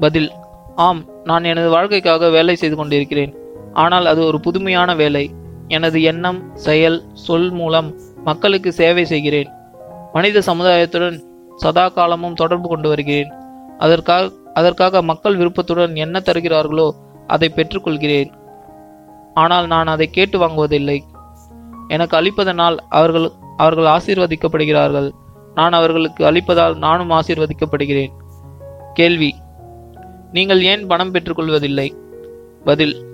[0.00, 0.28] பதில்
[0.86, 3.32] ஆம் நான் எனது வாழ்க்கைக்காக வேலை செய்து கொண்டிருக்கிறேன்.
[3.72, 5.24] ஆனால் அது ஒரு புதுமையான வேலை.
[5.68, 7.88] எனது எண்ணம் செயல் சொல் மூலம்
[8.24, 9.50] மக்களுக்கு சேவை செய்கிறேன்.
[10.12, 11.16] மனித சமுதாயத்துடன்
[11.56, 13.30] சதா காலமும் தொடர்பு கொண்டு வருகிறேன்.
[13.78, 16.88] அதற்காக அதற்காக மக்கள் விருப்பத்துடன் என்ன தருகிறார்களோ
[17.26, 18.30] அதை பெற்றுக்கொள்கிறேன்.
[19.42, 20.98] ஆனால் நான் அதை கேட்டு வாங்குவதில்லை.
[21.88, 25.08] எனக்கு அளிப்பதனால் அவர்கள் அவர்கள் ஆசீர்வதிக்கப்படுகிறார்கள்.
[25.54, 28.10] நான் அவர்களுக்கு அளிப்பதால் நானும் ஆசீர்வதிக்கப்படுகிறேன்.
[28.92, 29.34] கேள்வி.
[30.32, 31.92] நீங்கள் ஏன் பணம் பெற்றுக்கொள்வதில்லை?
[32.64, 33.04] பதில்.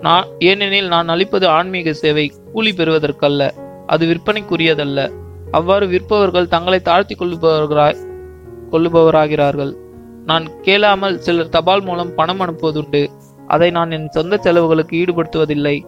[0.00, 3.50] நான் ஏனெனில் நான் அளிப்பது ஆன்மீக சேவை கூலி பெறுவதற்கல்ல
[3.86, 5.12] அது விற்பனைக்குரியதல்ல.
[5.50, 7.96] அவ்வாறு விற்பவர்கள் தங்களை தாழ்த்தி கொள்ளுபவர்களாய்
[8.70, 9.74] கொள்ளுபவராகிறார்கள்.
[10.24, 13.08] நான் கேளாமல் சிலர் தபால் மூலம் பணம் அனுப்புவதுண்டு
[13.46, 15.84] அதை நான் என் சொந்த செலவுகளுக்கு ஈடுபடுத்துவதில்லை.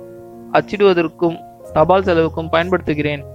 [0.53, 1.39] அச்சிடுவதற்கும்
[1.73, 3.32] தபால் செலவுக்கும் பயன்படுத்துகிறேன்.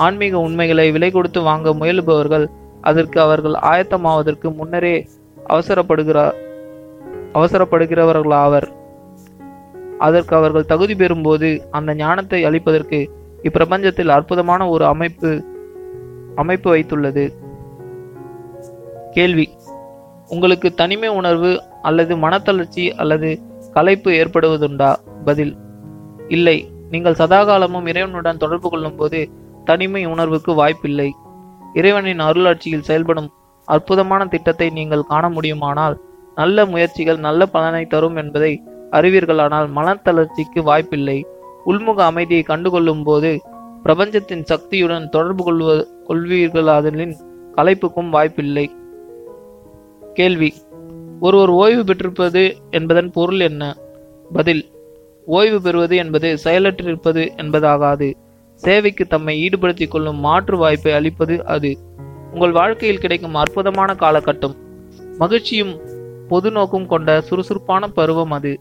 [0.00, 2.46] ஆன்மீக உண்மைகளை விலை கொடுத்து வாங்க முயலுபவர்கள்
[2.80, 5.08] அதற்கு அவர்கள் ஆயத்தமாவதற்கு முன்னரே
[5.48, 6.36] அவசரப்படுகிறார்
[7.34, 8.68] அவசரப்படுகிறவர்களாவர்.
[9.98, 12.98] அதற்கு அவர்கள் தகுதி பெறும்போது அந்த ஞானத்தை அளிப்பதற்கு
[13.42, 15.44] இப்பிரபஞ்சத்தில் அற்புதமான ஒரு அமைப்பு
[16.34, 17.24] அமைப்பு வைத்துள்ளது.
[19.10, 19.46] கேள்வி.
[20.28, 23.38] உங்களுக்கு தனிமை உணர்வு அல்லது மனத்தளர்ச்சி அல்லது
[23.72, 24.96] களைப்பு ஏற்படுவதுண்டா?
[25.24, 25.56] பதில்.
[26.28, 26.58] இல்லை.
[26.90, 29.20] நீங்கள் சதாகாலமும் இறைவனுடன் தொடர்பு கொள்ளும் போது
[29.70, 31.14] தனிமை உணர்வுக்கு வாய்ப்பில்லை.
[31.74, 33.28] இறைவனின் அருளாட்சியில் செயல்படும்
[33.64, 35.96] அற்புதமான திட்டத்தை நீங்கள் காண முடியுமானால்
[36.34, 38.62] நல்ல முயற்சிகள் நல்ல பலனை தரும் என்பதை
[38.92, 41.26] அறிவீர்களானால் மனத்தளர்ச்சிக்கு வாய்ப்பில்லை.
[41.66, 43.40] உள்முக அமைதியை கண்டுகொள்ளும் போது
[43.82, 47.14] பிரபஞ்சத்தின் சக்தியுடன் தொடர்பு கொள்வ கொள்வீர்களாதலின்
[47.56, 48.70] கலைப்புக்கும் வாய்ப்பில்லை.
[50.14, 50.54] கேள்வி.
[51.20, 53.76] ஒருவர் ஓய்வு பெற்றிருப்பது என்பதன் பொருள் என்ன?
[54.32, 54.64] பதில்.
[55.26, 58.14] ஓய்வு பெறுவது என்பது செயலற்றிருப்பது என்பதாகாது.
[58.60, 61.78] சேவைக்கு தம்மை ஈடுபடுத்திக் கொள்ளும் மாற்று வாய்ப்பை அளிப்பது அது.
[62.32, 64.54] உங்கள் வாழ்க்கையில் கிடைக்கும் அற்புதமான காலகட்டம்.
[65.18, 65.80] மகிழ்ச்சியும்
[66.28, 68.60] பொது நோக்கும் கொண்ட சுறுசுறுப்பான பருவம் அது.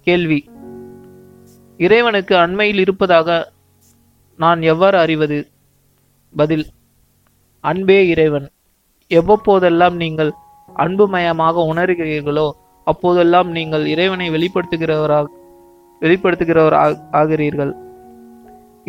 [0.00, 0.50] கேள்வி.
[1.76, 3.52] இறைவனுக்கு அண்மையில் இருப்பதாக
[4.36, 5.48] நான் எவ்வாறு அறிவது?
[6.36, 6.66] பதில்.
[7.60, 8.50] அன்பே இறைவன்.
[9.08, 10.32] எவ்வப்போதெல்லாம் நீங்கள்
[10.76, 12.50] அன்புமயமாக உணர்கிறீர்களோ
[12.84, 15.26] அப்போதெல்லாம் நீங்கள் இறைவனை வெளிப்படுத்துகிறவராக
[16.00, 17.72] வெளிப்படுத்துகிறவர் ஆகிறீர்கள்.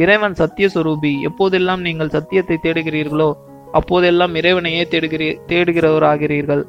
[0.02, 3.30] இறைவன் சத்திய சுரூபி எப்போதெல்லாம் நீங்கள் சத்தியத்தை தேடுகிறீர்களோ
[3.72, 6.64] அப்போதெல்லாம் இறைவனையே தேடுகிறீ தேடுகிறவராகிறீர்கள்.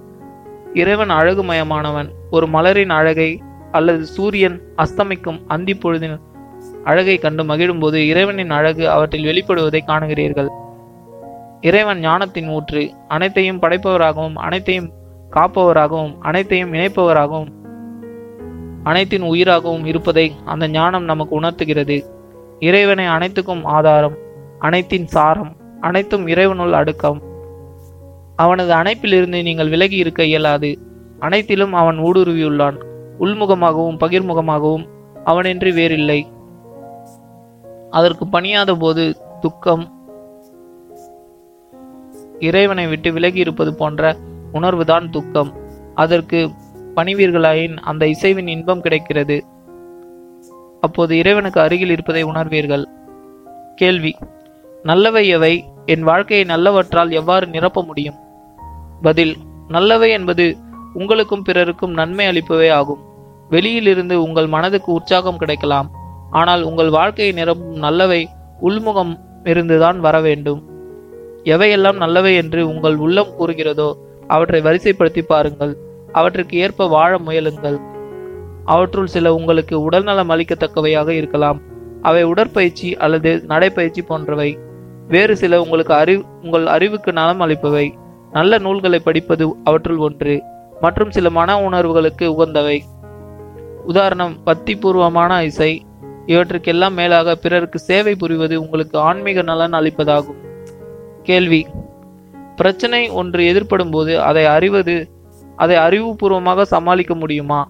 [0.75, 2.09] இறைவன் அழகுமயமானவன்.
[2.31, 3.31] ஒரு மலரின் அழகை
[3.73, 6.17] அல்லது சூரியன் அஸ்தமிக்கும் அந்தி பொழுதின்
[6.85, 10.51] அழகை கண்டு மகிழும்போது இறைவனின் அழகு அவற்றில் வெளிப்படுவதை காணுகிறீர்கள்.
[11.61, 12.83] இறைவன் ஞானத்தின் ஊற்று.
[13.09, 14.91] அனைத்தையும் படைப்பவராகவும் அனைத்தையும்
[15.37, 17.51] காப்பவராகவும் அனைத்தையும் இணைப்பவராகவும்
[18.83, 21.99] அனைத்தின் உயிராகவும் இருப்பதை அந்த ஞானம் நமக்கு உணர்த்துகிறது.
[22.61, 24.17] இறைவனை அனைத்துக்கும் ஆதாரம்
[24.59, 27.23] அனைத்தின் சாரம் அனைத்தும் இறைவனுள் அடக்கம்.
[28.37, 30.79] அவனது அணைப்பிலிருந்து நீங்கள் விலகி இருக்க இயலாது.
[31.19, 32.79] அனைத்திலும் அவன் ஊடுருவியுள்ளான்.
[33.21, 34.85] உள்முகமாகவும் பகிர்முகமாகவும்
[35.25, 36.27] அவனின்றி வேறில்லை.
[37.91, 40.09] அதற்கு பணியாத போது துக்கம்
[42.39, 44.17] இறைவனை விட்டு விலகி இருப்பது போன்ற
[44.53, 45.53] உணர்வுதான் துக்கம்.
[45.95, 46.51] அதற்கு
[46.95, 49.45] பணிவீர்களாயின் அந்த இசைவின் இன்பம் கிடைக்கிறது.
[50.81, 52.85] அப்போது இறைவனுக்கு அருகில் இருப்பதை உணர்வீர்கள்.
[53.75, 54.17] கேள்வி.
[54.83, 55.65] நல்லவை எவை?
[55.87, 58.15] என் வாழ்க்கையை நல்லவற்றால் எவ்வாறு நிரப்ப முடியும்?
[59.03, 59.37] பதில்.
[59.69, 60.57] நல்லவை என்பது
[60.95, 62.99] உங்களுக்கும் பிறருக்கும் நன்மை அளிப்பவே ஆகும்.
[63.49, 65.91] வெளியிலிருந்து உங்கள் மனதுக்கு உற்சாகம் கிடைக்கலாம்.
[66.31, 68.29] ஆனால் உங்கள் வாழ்க்கையை நிரப்பும் நல்லவை
[68.63, 70.69] உள்முகம் இருந்துதான் வர வேண்டும்.
[71.45, 73.93] எவையெல்லாம் நல்லவை என்று உங்கள் உள்ளம் கூறுகிறதோ
[74.27, 75.77] அவற்றை வரிசைப்படுத்தி பாருங்கள்.
[76.13, 77.81] அவற்றுக்கு ஏற்ப வாழ முயலுங்கள்.
[78.71, 81.59] அவற்றுள் சில உங்களுக்கு உடல்நலம் அளிக்கத்தக்கவையாக இருக்கலாம்.
[82.03, 84.51] அவை உடற்பயிற்சி அல்லது நடைப்பயிற்சி போன்றவை.
[85.09, 87.87] வேறு சில உங்களுக்கு அறிவு உங்கள் அறிவுக்கு நலம் அளிப்பவை.
[88.33, 90.35] நல்ல நூல்களை படிப்பது அவற்றுள் ஒன்று
[90.81, 92.79] மற்றும் சில மன உணர்வுகளுக்கு உகந்தவை.
[93.87, 95.73] உதாரணம் பக்திபூர்வமான இசை.
[96.27, 100.41] இவற்றுக்கெல்லாம் மேலாக பிறருக்கு சேவை புரிவது உங்களுக்கு ஆன்மீக நலன் அளிப்பதாகும்.
[101.23, 101.67] கேள்வி
[102.57, 104.97] பிரச்சனை ஒன்று எதிர்ப்படும் போது அதை அறிவது
[105.57, 107.61] அதை அறிவுபூர்வமாக சமாளிக்க முடியுமா?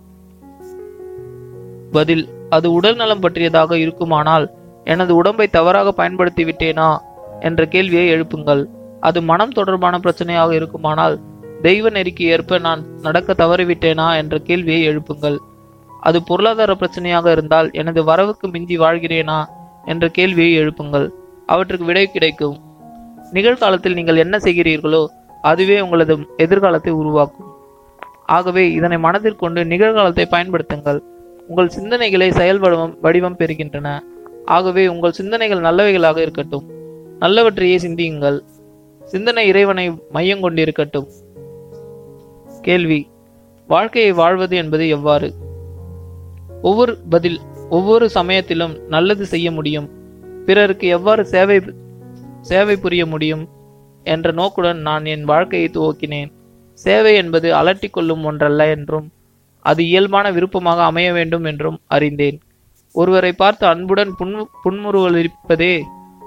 [1.90, 4.46] பதில் அது உடல் நலம் பற்றியதாக இருக்குமானால்
[4.84, 6.88] எனது உடம்பை தவறாக பயன்படுத்தி விட்டேனா
[7.40, 8.62] என்ற கேள்வியை எழுப்புங்கள்.
[9.00, 11.20] அது மனம் தொடர்பான பிரச்சனையாக இருக்குமானால்
[11.62, 14.16] தெய்வ நெறிக்கு ஏற்ப நான் நடக்க தவறிவிட்டேனா?
[14.16, 15.36] என்ற கேள்வியை எழுப்புங்கள்.
[16.00, 19.38] அது பொருளாதார பிரச்சனையாக இருந்தால் எனது வரவுக்கு மிஞ்சி வாழ்கிறேனா?
[19.84, 21.08] என்ற கேள்வியை எழுப்புங்கள்.
[21.46, 22.56] அவற்றுக்கு விடை கிடைக்கும்.
[23.32, 25.06] நிகழ்காலத்தில் நீங்கள் என்ன செய்கிறீர்களோ
[25.42, 27.48] அதுவே உங்களது எதிர்காலத்தை உருவாக்கும்.
[28.26, 31.00] ஆகவே இதனை மனதில் கொண்டு நிகழ்காலத்தை பயன்படுத்துங்கள்.
[31.50, 33.98] உங்கள் சிந்தனைகளை செயல் வடிவம் வடிவம் பெறுகின்றன.
[34.44, 36.66] ஆகவே உங்கள் சிந்தனைகள் நல்லவைகளாக இருக்கட்டும்.
[37.20, 38.42] நல்லவற்றையே சிந்தியுங்கள்.
[39.04, 41.06] சிந்தனை இறைவனை மையம் கொண்டிருக்கட்டும்.
[42.60, 43.10] கேள்வி
[43.66, 45.32] வாழ்க்கையை வாழ்வது என்பது எவ்வாறு?
[46.62, 47.40] ஒவ்வொரு பதில்
[47.70, 49.88] ஒவ்வொரு சமயத்திலும் நல்லது செய்ய முடியும்.
[50.46, 51.60] பிறருக்கு எவ்வாறு சேவை
[52.40, 53.48] சேவை புரிய முடியும்?
[54.04, 56.32] என்ற நோக்குடன் நான் என் வாழ்க்கையை துவக்கினேன்.
[56.74, 59.08] சேவை என்பது அலட்டிக்கொள்ளும் ஒன்றல்ல என்றும்
[59.62, 62.40] அது இயல்பான விருப்பமாக அமைய வேண்டும் என்றும் அறிந்தேன்.
[62.92, 65.80] ஒருவரை பார்த்து அன்புடன் புன் புன்முறுவலிப்பதே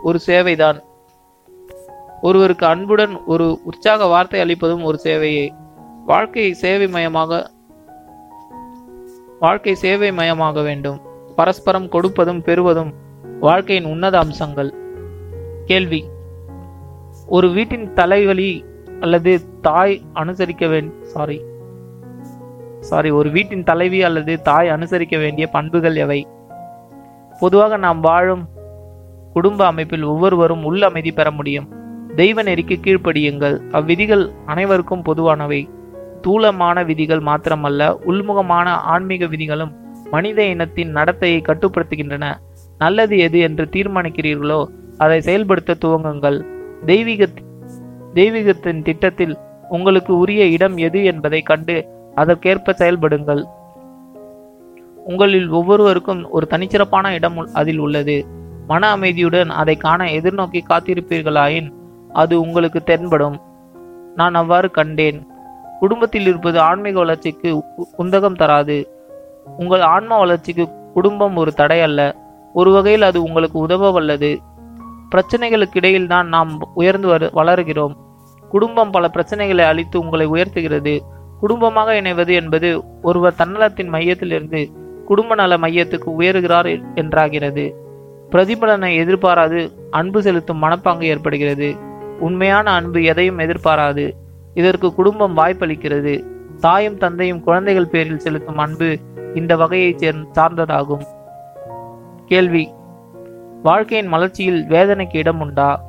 [0.03, 0.79] ஒரு சேவைதான்.
[2.21, 5.49] ஒருவருக்கு அன்புடன் ஒரு உற்சாக வார்த்தை அளிப்பதும் ஒரு சேவையே.
[6.05, 7.45] வாழ்க்கையை சேவைமயமாக
[9.39, 11.01] வாழ்க்கை சேவை மயமாக வேண்டும்.
[11.35, 12.93] பரஸ்பரம் கொடுப்பதும் பெறுவதும்
[13.39, 14.73] வாழ்க்கையின் உன்னத அம்சங்கள்.
[15.65, 16.05] கேள்வி.
[17.27, 18.65] ஒரு வீட்டின் தலைவலி
[18.99, 21.51] அல்லது தாய் அனுசரிக்க வேண்டும் சாரி
[22.83, 26.27] சாரி ஒரு வீட்டின் தலைவி அல்லது தாய் அனுசரிக்க வேண்டிய பண்புகள் எவை?
[27.39, 28.47] பொதுவாக நாம் வாழும்
[29.33, 31.69] குடும்ப அமைப்பில் ஒவ்வொருவரும் உள் அமைதி பெற முடியும்.
[32.15, 33.59] தெய்வ நெறிக்கு கீழ்ப்படியுங்கள்.
[33.71, 35.69] அவ்விதிகள் அனைவருக்கும் பொதுவானவை.
[36.21, 39.71] தூளமான விதிகள் மாத்திரமல்ல உள்முகமான ஆன்மீக விதிகளும்
[40.11, 42.33] மனித இனத்தின் நடத்தையை கட்டுப்படுத்துகின்றன.
[42.77, 44.65] நல்லது எது என்று தீர்மானிக்கிறீர்களோ
[44.97, 46.45] அதை செயல்படுத்த துவங்குங்கள்.
[46.85, 47.27] தெய்வீக
[48.13, 49.37] தெய்வீகத்தின் திட்டத்தில்
[49.69, 53.43] உங்களுக்கு உரிய இடம் எது என்பதை கண்டு அதற்கேற்ப செயல்படுங்கள்.
[55.05, 58.25] உங்களில் ஒவ்வொருவருக்கும் ஒரு தனிச்சிறப்பான இடம் உள்- அதில் உள்ளது.
[58.67, 61.71] மன அமைதியுடன் அதை காண எதிர்நோக்கி காத்திருப்பீர்களாயின்
[62.13, 63.41] அது உங்களுக்கு தென்படும்.
[64.15, 65.27] நான் அவ்வாறு கண்டேன்.
[65.79, 67.63] குடும்பத்தில் இருப்பது ஆன்மீக வளர்ச்சிக்கு
[67.97, 68.87] குந்தகம் தராது.
[69.57, 72.15] உங்கள் ஆன்ம வளர்ச்சிக்கு குடும்பம் ஒரு தடை அல்ல.
[72.53, 74.39] ஒரு வகையில் அது உங்களுக்கு உதவ வல்லது
[75.15, 77.95] பிரச்சனைகளுக்கு இடையில் தான் நாம் உயர்ந்து வரு வளருகிறோம்.
[78.49, 80.99] குடும்பம் பல பிரச்சனைகளை அளித்து உங்களை உயர்த்துகிறது.
[81.43, 84.71] குடும்பமாக இணைவது என்பது ஒருவர் தன்னலத்தின் மையத்திலிருந்து
[85.05, 87.73] குடும்ப நல மையத்துக்கு உயருகிறார் என்றாகிறது.
[88.29, 91.75] பிரதிபலனை எதிர்பாராது அன்பு செலுத்தும் மனப்பாங்கு ஏற்படுகிறது.
[92.19, 94.15] உண்மையான அன்பு எதையும் எதிர்பாராது.
[94.53, 96.23] இதற்கு குடும்பம் வாய்ப்பளிக்கிறது.
[96.59, 98.99] தாயும் தந்தையும் குழந்தைகள் பேரில் செலுத்தும் அன்பு
[99.33, 101.03] இந்த வகையைச் சேர் சார்ந்ததாகும்.
[102.25, 102.73] கேள்வி.
[103.63, 105.83] வாழ்க்கையின் வளர்ச்சியில் வேதனைக்கு இடம் உண்டா?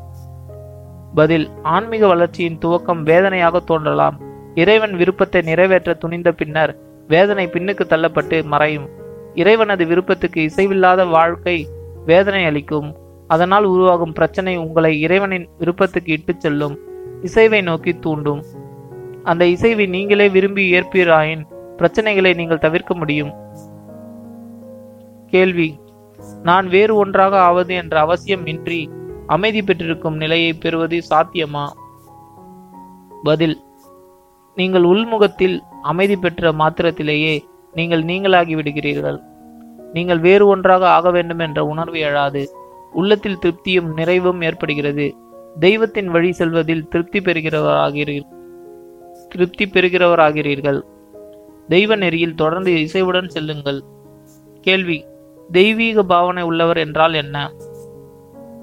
[1.14, 1.48] பதில்.
[1.62, 4.32] ஆன்மீக வளர்ச்சியின் துவக்கம் வேதனையாக தோன்றலாம்.
[4.54, 6.78] இறைவன் விருப்பத்தை நிறைவேற்ற துணிந்த பின்னர்
[7.08, 8.88] வேதனை பின்னுக்கு தள்ளப்பட்டு மறையும்.
[9.34, 11.68] இறைவனது விருப்பத்துக்கு இசைவில்லாத வாழ்க்கை
[12.04, 12.96] வேதனை அளிக்கும்.
[13.28, 16.78] அதனால் உருவாகும் பிரச்சனை உங்களை இறைவனின் விருப்பத்துக்கு இட்டுச் செல்லும்.
[17.22, 18.44] இசைவை நோக்கி தூண்டும்.
[19.22, 21.42] அந்த இசைவை நீங்களே விரும்பி ஏற்பீராயின்
[21.76, 23.32] பிரச்சனைகளை நீங்கள் தவிர்க்க முடியும்.
[25.26, 25.80] கேள்வி.
[26.42, 28.90] நான் வேறு ஒன்றாக ஆவது என்ற அவசியம் இன்றி
[29.26, 31.66] அமைதி பெற்றிருக்கும் நிலையை பெறுவது சாத்தியமா?
[33.22, 33.60] பதில்.
[34.54, 39.18] நீங்கள் உள்முகத்தில் அமைதி பெற்ற மாத்திரத்திலேயே நீங்கள் நீங்களாகி விடுகிறீர்கள்.
[39.92, 42.44] நீங்கள் வேறு ஒன்றாக ஆக வேண்டும் என்ற உணர்வு எழாது.
[42.92, 45.16] உள்ளத்தில் திருப்தியும் நிறைவும் ஏற்படுகிறது.
[45.60, 48.32] தெய்வத்தின் வழி செல்வதில் திருப்தி பெறுகிறவராகிறீர்கள்
[49.28, 50.80] திருப்தி பெறுகிறவராகிறீர்கள்.
[51.68, 53.80] தெய்வ நெறியில் தொடர்ந்து இசைவுடன் செல்லுங்கள்.
[54.60, 55.04] கேள்வி
[55.50, 57.52] தெய்வீக பாவனை உள்ளவர் என்றால் என்ன?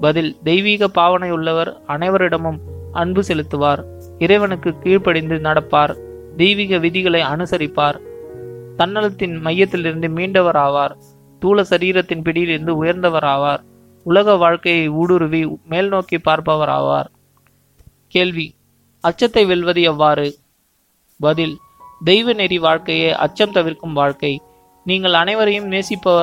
[0.00, 2.58] பதில் தெய்வீக பாவனை உள்ளவர் அனைவரிடமும்
[2.92, 3.82] அன்பு செலுத்துவார்.
[4.24, 5.94] இறைவனுக்கு கீழ்ப்படிந்து நடப்பார்.
[6.36, 7.98] தெய்வீக விதிகளை அனுசரிப்பார்.
[8.78, 10.94] தன்னலத்தின் மையத்திலிருந்து மீண்டவர் ஆவார்.
[11.40, 13.62] தூள சரீரத்தின் பிடியிலிருந்து உயர்ந்தவர் ஆவார்.
[14.06, 17.08] உலக வாழ்க்கையை ஊடுருவி மேல் நோக்கி பார்ப்பவர் ஆவார்.
[18.08, 18.46] கேள்வி
[19.04, 20.26] அச்சத்தை வெல்வது எவ்வாறு?
[21.20, 21.54] பதில்
[22.04, 24.32] தெய்வ நெறி வாழ்க்கையே அச்சம் தவிர்க்கும் வாழ்க்கை.
[24.86, 26.14] நீங்கள் அனைவரையும் நேசிப்ப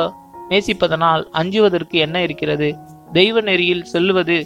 [0.50, 2.70] நேசிப்பதனால் அஞ்சுவதற்கு என்ன இருக்கிறது?
[3.14, 4.38] தெய்வ நெறியில் செல்வது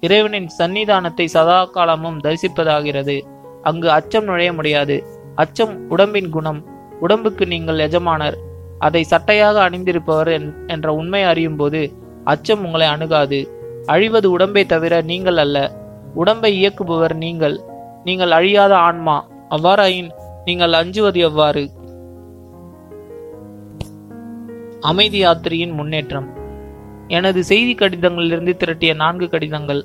[0.00, 3.20] இறைவனின் சன்னிதானத்தை சதா காலமும் தரிசிப்பதாகிறது.
[3.62, 5.04] அங்கு அச்சம் நுழைய முடியாது.
[5.34, 6.64] அச்சம் உடம்பின் குணம்.
[7.00, 8.36] உடம்புக்கு நீங்கள் எஜமானர்.
[8.78, 11.92] அதை சட்டையாக அணிந்திருப்பவர் என்ற உண்மை அறியும் போது
[12.24, 13.50] அச்சம் உங்களை அணுகாது.
[13.86, 15.72] அழிவது உடம்பை தவிர நீங்கள் அல்ல.
[16.14, 17.60] உடம்பை இயக்குபவர் நீங்கள்.
[18.04, 19.28] நீங்கள் அழியாத ஆன்மா.
[19.50, 20.10] அவ்வாறாயின்
[20.44, 21.70] நீங்கள் அஞ்சுவது எவ்வாறு?
[24.80, 26.37] அமைதி யாத்திரையின் முன்னேற்றம்.
[27.08, 29.84] எனது செய்தி கடிதங்களிலிருந்து திரட்டிய நான்கு கடிதங்கள்.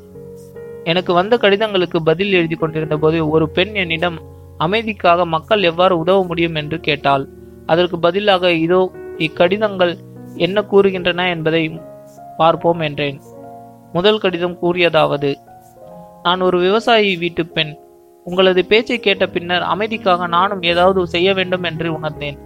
[0.84, 4.22] எனக்கு வந்த கடிதங்களுக்கு பதில் எழுதி கொண்டிருந்த போது ஒரு பெண் என்னிடம்
[4.60, 6.56] அமைதிக்காக மக்கள் எவ்வாறு உதவ முடியும்?
[6.56, 7.28] என்று கேட்டாள்.
[7.66, 9.94] அதற்கு பதிலாக இதோ இக்கடிதங்கள்
[10.36, 11.80] என்ன கூறுகின்றன என்பதை
[12.38, 13.22] பார்ப்போம் என்றேன்.
[13.92, 15.36] முதல் கடிதம் கூறியதாவது
[16.24, 17.78] நான் ஒரு விவசாயி வீட்டு பெண்.
[18.24, 22.38] உங்களது பேச்சை கேட்ட பின்னர் அமைதிக்காக நானும் ஏதாவது செய்ய வேண்டும் என்று உணர்ந்தேன்.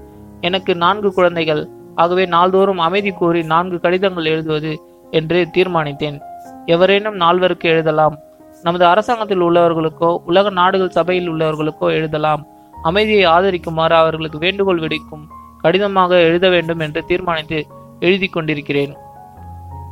[0.41, 1.63] எனக்கு நான்கு குழந்தைகள்.
[2.01, 4.71] ஆகவே நாள்தோறும் அமைதி கூறி நான்கு கடிதங்கள் எழுதுவது
[5.11, 6.17] என்று தீர்மானித்தேன்.
[6.65, 8.15] எவரேனும் நால்வருக்கு எழுதலாம்.
[8.63, 12.41] நமது அரசாங்கத்தில் உள்ளவர்களுக்கோ உலக நாடுகள் சபையில் உள்ளவர்களுக்கோ எழுதலாம்.
[12.83, 15.25] அமைதியை ஆதரிக்குமாறு அவர்களுக்கு வேண்டுகோள் விடுக்கும்
[15.63, 17.59] கடிதமாக எழுத வேண்டும் என்று தீர்மானித்து
[17.99, 18.93] எழுதி கொண்டிருக்கிறேன்.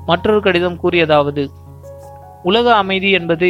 [0.06, 1.44] மற்றொரு கடிதம் கூறியதாவது
[2.44, 3.50] உலக அமைதி என்பது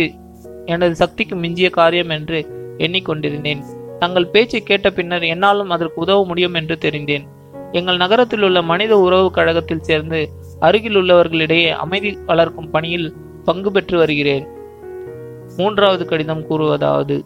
[0.74, 2.38] எனது சக்திக்கு மிஞ்சிய காரியம் என்று
[2.86, 3.64] எண்ணிக்கொண்டிருந்தேன்
[4.00, 7.26] தங்கள் பேச்சை கேட்ட பின்னர் என்னாலும் அதற்கு உதவ முடியும் என்று தெரிந்தேன்.
[7.78, 10.20] எங்கள் நகரத்தில் உள்ள மனித உறவு கழகத்தில் சேர்ந்து
[10.60, 13.08] அருகில் உள்ளவர்களிடையே அமைதி வளர்க்கும் பணியில்
[13.44, 14.46] பங்கு பெற்று வருகிறேன்.
[15.58, 17.18] மூன்றாவது கடிதம் கூறுவதாவது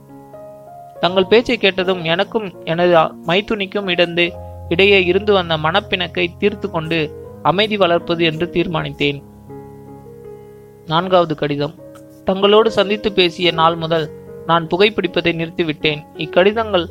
[0.99, 2.93] தங்கள் பேச்சை கேட்டதும் எனக்கும் எனது
[3.27, 4.25] மைத்துனிக்கும் இடந்து
[4.69, 6.99] இடையே இருந்து வந்த மனப்பிணக்கை தீர்த்து கொண்டு
[7.41, 9.19] அமைதி வளர்ப்பது என்று தீர்மானித்தேன்.
[10.85, 11.75] நான்காவது கடிதம்
[12.25, 14.07] தங்களோடு சந்தித்து பேசிய நாள் முதல்
[14.45, 16.01] நான் புகைப்பிடிப்பதை நிறுத்திவிட்டேன்.
[16.17, 16.87] இக்கடிதங்கள்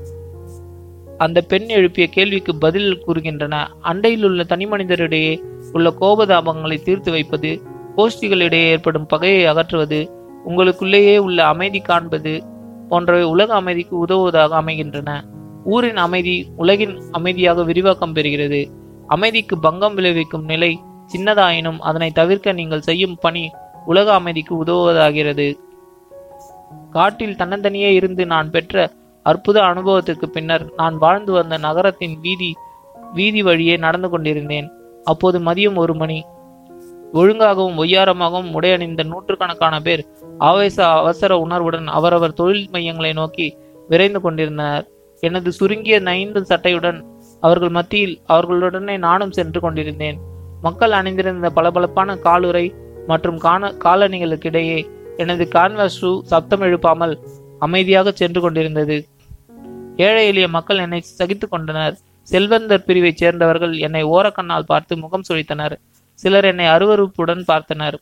[1.19, 3.55] அந்த பெண் எழுப்பிய கேள்விக்கு பதில் கூறுகின்றன.
[3.83, 5.33] அண்டையில் உள்ள தனிமனிதரிடையே
[5.73, 7.62] உள்ள கோபதாபங்களை தீர்த்து வைப்பது
[7.97, 10.01] கோஷ்டிகளிடையே ஏற்படும் பகையை அகற்றுவது
[10.49, 12.43] உங்களுக்குள்ளேயே உள்ள அமைதி காண்பது
[12.89, 15.25] போன்றவை உலக அமைதிக்கு உதவுவதாக அமைகின்றன.
[15.64, 18.61] ஊரின் அமைதி உலகின் அமைதியாக விரிவாக்கம் பெறுகிறது.
[19.07, 20.81] அமைதிக்கு பங்கம் விளைவிக்கும் நிலை
[21.16, 23.51] சின்னதாயினும் அதனை தவிர்க்க நீங்கள் செய்யும் பணி
[23.87, 25.49] உலக அமைதிக்கு உதவுவதாகிறது.
[26.91, 28.91] காட்டில் தன்னந்தனியே இருந்து நான் பெற்ற
[29.31, 32.51] அற்புத அனுபவத்திற்கு பின்னர் நான் வாழ்ந்து வந்த நகரத்தின் வீதி
[33.16, 34.68] வீதி வழியே நடந்து கொண்டிருந்தேன்.
[35.05, 36.18] அப்போது மதியம் ஒரு மணி.
[37.18, 40.03] ஒழுங்காகவும் ஒய்யாரமாகவும் உடையணிந்த நூற்றுக்கணக்கான பேர்
[40.49, 43.47] ஆவேச அவசர உணர்வுடன் அவரவர் தொழில் மையங்களை நோக்கி
[43.89, 44.87] விரைந்து கொண்டிருந்தனர்.
[45.22, 46.99] எனது சுருங்கிய நைந்து சட்டையுடன்
[47.43, 50.18] அவர்கள் மத்தியில் அவர்களுடனே நானும் சென்று கொண்டிருந்தேன்.
[50.66, 52.64] மக்கள் அணிந்திருந்த பளபளப்பான காலுறை
[53.11, 54.79] மற்றும் காண காலணிகளுக்கிடையே
[55.22, 57.14] எனது கான்வாஸ் ஷூ சப்தம் எழுப்பாமல்
[57.66, 58.97] அமைதியாக சென்று கொண்டிருந்தது.
[59.99, 61.99] ஏழை எளிய மக்கள் என்னை சகித்து கொண்டனர்.
[62.22, 65.74] செல்வந்தர் பிரிவைச் சேர்ந்தவர்கள் என்னை ஓரக்கண்ணால் பார்த்து முகம் சுழித்தனர்.
[66.14, 67.94] சிலர் என்னை அருவருப்புடன் பார்த்தனர்.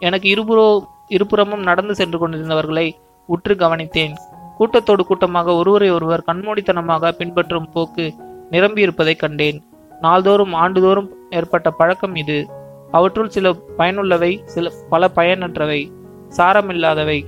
[0.00, 2.92] எனக்கு இருபுறோ இருபுறமும் நடந்து சென்று கொண்டிருந்தவர்களை
[3.26, 4.14] உற்று கவனித்தேன்.
[4.56, 8.14] கூட்டத்தோடு கூட்டமாக ஒருவரை ஒருவர் கண்மூடித்தனமாக பின்பற்றும் போக்கு
[8.50, 9.64] நிரம்பியிருப்பதை கண்டேன்.
[10.00, 12.48] நாள்தோறும் ஆண்டுதோறும் ஏற்பட்ட பழக்கம் இது.
[12.90, 15.92] அவற்றுள் சில பயனுள்ளவை சில பல பயனற்றவை.
[16.36, 17.24] சாரமில்லாதவை.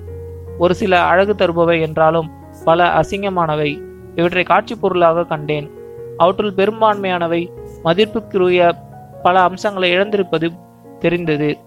[0.59, 2.31] ஒரு சில அழகு தருபவை என்றாலும்
[2.65, 3.90] பல அசிங்கமானவை.
[4.15, 5.71] இவற்றை காட்சி பொருளாக கண்டேன்.
[6.17, 7.49] அவற்றுள் பெரும்பான்மையானவை
[7.85, 8.73] மதிப்புக்குரிய
[9.23, 10.49] பல அம்சங்களை இழந்திருப்பது
[10.99, 11.59] தெரிந்தது.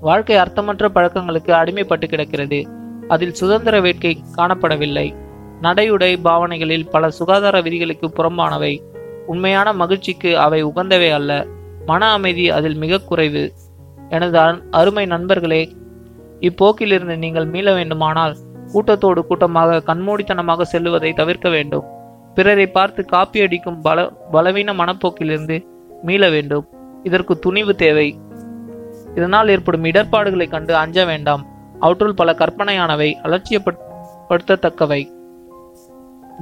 [0.00, 2.68] வாழ்க்கை அர்த்தமற்ற பழக்கங்களுக்கு அடிமைப்பட்டு கிடக்கிறது.
[3.08, 5.14] அதில் சுதந்திர வேட்கை காணப்படவில்லை.
[5.62, 8.80] நடையுடை பாவனைகளில் பல சுகாதார விதிகளுக்கு புறம்பானவை.
[9.26, 11.46] உண்மையான மகிழ்ச்சிக்கு அவை உகந்தவை அல்ல.
[11.86, 13.52] மன அமைதி அதில் மிக குறைவு.
[14.08, 14.38] எனது
[14.70, 15.76] அருமை நண்பர்களே
[16.40, 18.36] இப்போக்கிலிருந்து நீங்கள் மீள வேண்டுமானால்
[18.72, 21.84] கூட்டத்தோடு கூட்டமாக கண்மூடித்தனமாக செல்லுவதை தவிர்க்க வேண்டும்.
[22.34, 25.66] பிறரை பார்த்து காப்பியடிக்கும் பல பலவீன மனப்போக்கிலிருந்து
[26.02, 26.68] மீள வேண்டும்.
[27.02, 28.18] இதற்கு துணிவு தேவை.
[29.14, 31.46] இதனால் ஏற்படும் இடர்பாடுகளைக் கண்டு அஞ்ச வேண்டாம்.
[31.80, 35.08] அவற்றுள் பல கற்பனையானவை அலட்சியப்படுத்தத்தக்கவை.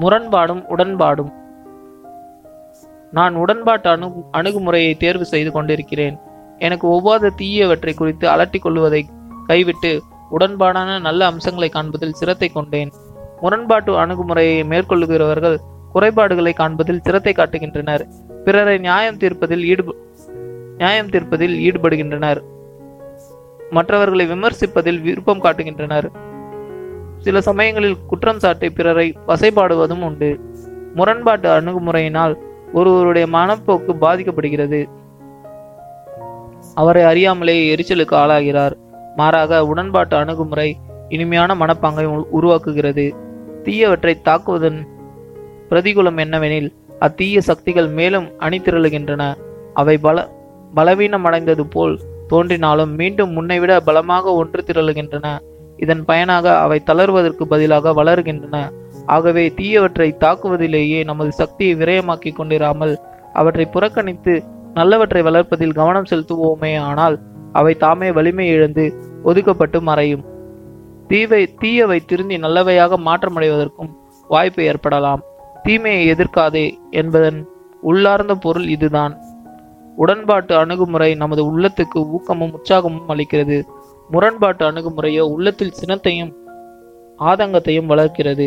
[0.00, 1.32] முரண்பாடும் உடன்பாடும்.
[3.10, 6.18] நான் உடன்பாட்டு அணு அணுகுமுறையை தேர்வு செய்து கொண்டிருக்கிறேன்.
[6.58, 9.06] எனக்கு ஒவ்வாத தீயவற்றை குறித்து அலட்டிக் கொள்வதை
[9.46, 12.92] கைவிட்டு உடன்பாடான நல்ல அம்சங்களை காண்பதில் சிரத்தை கொண்டேன்.
[13.40, 15.56] முரண்பாட்டு அணுகுமுறையை மேற்கொள்ளுகிறவர்கள்
[15.94, 18.04] குறைபாடுகளை காண்பதில் சிரத்தை காட்டுகின்றனர்.
[18.44, 19.94] பிறரை நியாயம் தீர்ப்பதில் ஈடுப
[20.76, 22.40] நியாயம் தீர்ப்பதில் ஈடுபடுகின்றனர்.
[23.70, 26.08] மற்றவர்களை விமர்சிப்பதில் விருப்பம் காட்டுகின்றனர்.
[27.18, 30.40] சில சமயங்களில் குற்றம் சாட்டி பிறரை வசைபாடுவதும் உண்டு.
[30.94, 32.34] முரண்பாட்டு அணுகுமுறையினால்
[32.72, 34.84] ஒருவருடைய மனப்போக்கு பாதிக்கப்படுகிறது.
[36.74, 38.76] அவரை அறியாமலே எரிச்சலுக்கு ஆளாகிறார்.
[39.16, 40.76] மாறாக உடன்பாட்டு அணுகுமுறை
[41.08, 43.12] இனிமையான மனப்பாங்கை உ- உருவாக்குகிறது.
[43.62, 44.84] தீயவற்றை தாக்குவதன்
[45.70, 49.34] பிரதிகூலம் என்னவெனில் அத்தீய சக்திகள் மேலும் அணிதிரளுகின்றன.
[49.74, 50.28] அவை பல
[50.76, 55.38] பலவீனமடைந்தது போல் தோன்றினாலும் மீண்டும் முன்னைவிட பலமாக ஒன்று திரளுகின்றன.
[55.76, 58.70] இதன் பயனாக அவை தளர்வதற்கு பதிலாக வளர்கின்றன.
[59.06, 62.96] ஆகவே தீயவற்றை தாக்குவதிலேயே நமது சக்தியை விரயமாக்கிக் கொண்டிராமல்
[63.32, 64.42] அவற்றை புறக்கணித்து
[64.74, 67.20] நல்லவற்றை வளர்ப்பதில் கவனம் செலுத்துவோமே ஆனால்
[67.58, 68.84] அவை தாமே வலிமை இழந்து
[69.24, 70.24] ஒதுக்கப்பட்டு மறையும்.
[71.08, 73.92] தீவை தீயவை திருந்தி நல்லவையாக மாற்றமடைவதற்கும்
[74.28, 75.22] வாய்ப்பு ஏற்படலாம்.
[75.62, 77.38] தீமையை எதிர்க்காதே என்பதன்
[77.80, 79.14] உள்ளார்ந்த பொருள் இதுதான்.
[79.96, 83.58] உடன்பாட்டு அணுகுமுறை நமது உள்ளத்துக்கு ஊக்கமும் உற்சாகமும் அளிக்கிறது.
[84.10, 86.32] முரண்பாட்டு அணுகுமுறையோ உள்ளத்தில் சினத்தையும்
[87.18, 88.46] ஆதங்கத்தையும் வளர்க்கிறது.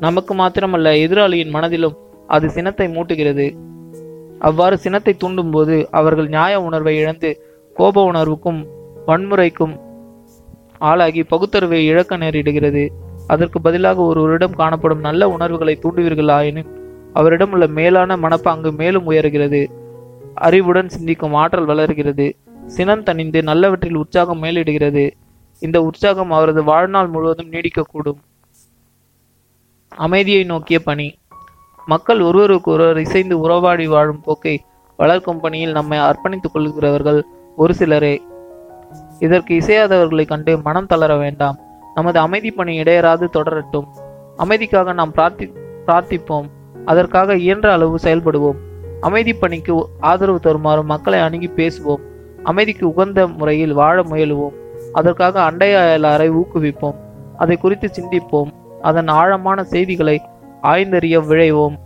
[0.00, 1.96] நமக்கு மாத்திரமல்ல எதிராளியின் மனதிலும்
[2.26, 3.46] அது சினத்தை மூட்டுகிறது.
[4.38, 7.30] அவ்வாறு சினத்தை தூண்டும்போது அவர்கள் நியாய உணர்வை இழந்து
[7.74, 8.66] கோப உணர்வுக்கும்
[9.06, 9.80] வன்முறைக்கும்
[10.78, 12.88] ஆளாகி பகுத்தறிவை இழக்க நேரிடுகிறது.
[13.26, 16.66] அதற்கு பதிலாக ஒருவரிடம் காணப்படும் நல்ல உணர்வுகளை தூண்டுவீர்களாயினும்
[17.12, 19.66] அவரிடம் உள்ள மேலான மனப்பாங்கு மேலும் உயர்கிறது.
[20.34, 22.36] அறிவுடன் சிந்திக்கும் ஆற்றல் வளர்கிறது.
[22.66, 25.10] சினம் தணிந்து நல்லவற்றில் உற்சாகம் மேலிடுகிறது.
[25.58, 28.18] இந்த உற்சாகம் அவரது வாழ்நாள் முழுவதும் நீடிக்கக்கூடும்.
[29.88, 31.14] அமைதியை நோக்கிய பணி.
[31.86, 34.60] மக்கள் ஒருவருக்கு ஒருவர் இசைந்து உறவாடி வாழும் போக்கை
[34.96, 37.24] வளர்க்கும் பணியில் நம்மை அர்ப்பணித்துக் கொள்கிறவர்கள்
[37.56, 38.22] ஒரு சிலரே.
[39.18, 41.58] இதற்கு இசையாதவர்களை கண்டு மனம் தளர வேண்டாம்.
[41.94, 43.86] நமது அமைதி பணி இடையராது தொடரட்டும்.
[44.38, 45.52] அமைதிக்காக நாம் பிரார்த்தி
[45.86, 46.44] பிரார்த்திப்போம்.
[46.84, 48.56] அதற்காக இயன்ற அளவு செயல்படுவோம்.
[49.00, 52.00] அமைதி பணிக்கு ஆதரவு தருமாறு மக்களை அணுகி பேசுவோம்.
[52.42, 54.52] அமைதிக்கு உகந்த முறையில் வாழ முயலுவோம்.
[54.92, 56.94] அதற்காக அண்டைய அயலாரை ஊக்குவிப்போம்.
[57.36, 58.50] அதை குறித்து சிந்திப்போம்.
[58.82, 60.22] அதன் ஆழமான செய்திகளை
[60.62, 61.76] ஆய்ந்தறிய விழைவோம்.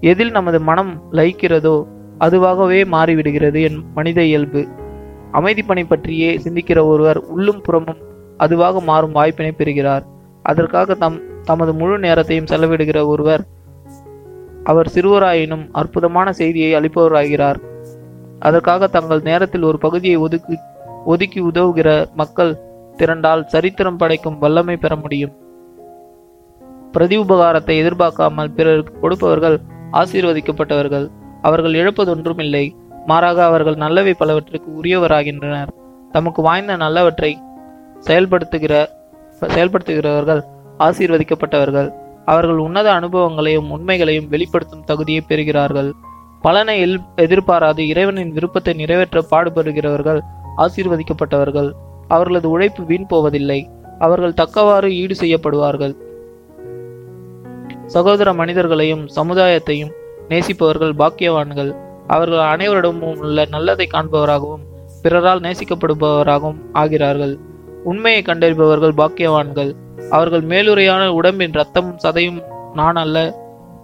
[0.00, 1.86] எதில் நமது மனம் லயிக்கிறதோ
[2.24, 4.62] அதுவாகவே மாறிவிடுகிறது என் மனித இயல்பு.
[5.32, 8.00] அமைதி பணி பற்றியே சிந்திக்கிற ஒருவர் உள்ளும் புறமும்
[8.36, 10.04] அதுவாக மாறும் வாய்ப்பினை பெறுகிறார்.
[10.42, 13.42] அதற்காக தம் தமது முழு நேரத்தையும் செலவிடுகிற ஒருவர்
[14.64, 17.58] அவர் சிறுவராயினும் அற்புதமான செய்தியை அளிப்பவராகிறார்.
[18.38, 20.56] அதற்காக தங்கள் நேரத்தில் ஒரு பகுதியை ஒதுக்கி
[21.04, 22.52] ஒதுக்கி உதவுகிற மக்கள்
[22.96, 25.32] திரண்டால் சரித்திரம் படைக்கும் வல்லமை பெற முடியும்.
[26.92, 29.56] பிரதி உபகாரத்தை எதிர்பார்க்காமல் பிறருக்கு கொடுப்பவர்கள்
[29.92, 31.06] ஆசீர்வதிக்கப்பட்டவர்கள்.
[31.42, 32.70] அவர்கள் இழப்பதொன்றுமில்லை.
[33.06, 35.68] மாறாக அவர்கள் நல்லவை பலவற்றுக்கு உரியவராகின்றனர்.
[36.12, 37.34] தமக்கு வாய்ந்த நல்லவற்றை
[38.00, 38.86] செயல்படுத்துகிற
[39.40, 40.42] செயல்படுத்துகிறவர்கள்
[40.78, 41.92] ஆசீர்வதிக்கப்பட்டவர்கள்.
[42.24, 45.92] அவர்கள் உன்னத அனுபவங்களையும் உண்மைகளையும் வெளிப்படுத்தும் தகுதியை பெறுகிறார்கள்.
[46.42, 50.20] பலனை எல்- எதிர்பாராது இறைவனின் விருப்பத்தை நிறைவேற்ற பாடுபடுகிறவர்கள்
[50.56, 51.72] ஆசீர்வதிக்கப்பட்டவர்கள்.
[52.08, 53.70] அவர்களது உழைப்பு வீண் போவதில்லை.
[53.98, 55.94] அவர்கள் தக்கவாறு ஈடு செய்யப்படுவார்கள்.
[57.86, 59.92] சகோதர மனிதர்களையும் சமுதாயத்தையும்
[60.28, 61.70] நேசிப்பவர்கள் பாக்கியவான்கள்.
[62.06, 64.64] அவர்கள் அனைவரிடமும் உள்ள நல்லதை காண்பவராகவும்
[65.02, 67.34] பிறரால் நேசிக்கப்படுபவராகவும் ஆகிறார்கள்.
[67.84, 69.74] உண்மையை கண்டறிபவர்கள் பாக்கியவான்கள்.
[70.10, 72.40] அவர்கள் மேலுரையான உடம்பின் ரத்தமும் சதையும்
[72.74, 73.18] நான் அல்ல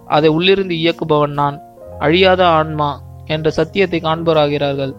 [0.07, 1.57] அதை உள்ளிருந்து இயக்குபவன் நான்.
[1.99, 4.93] அழியாத ஆன்மா என்ற சத்தியத்தை காண்பவராகிறார்கள்.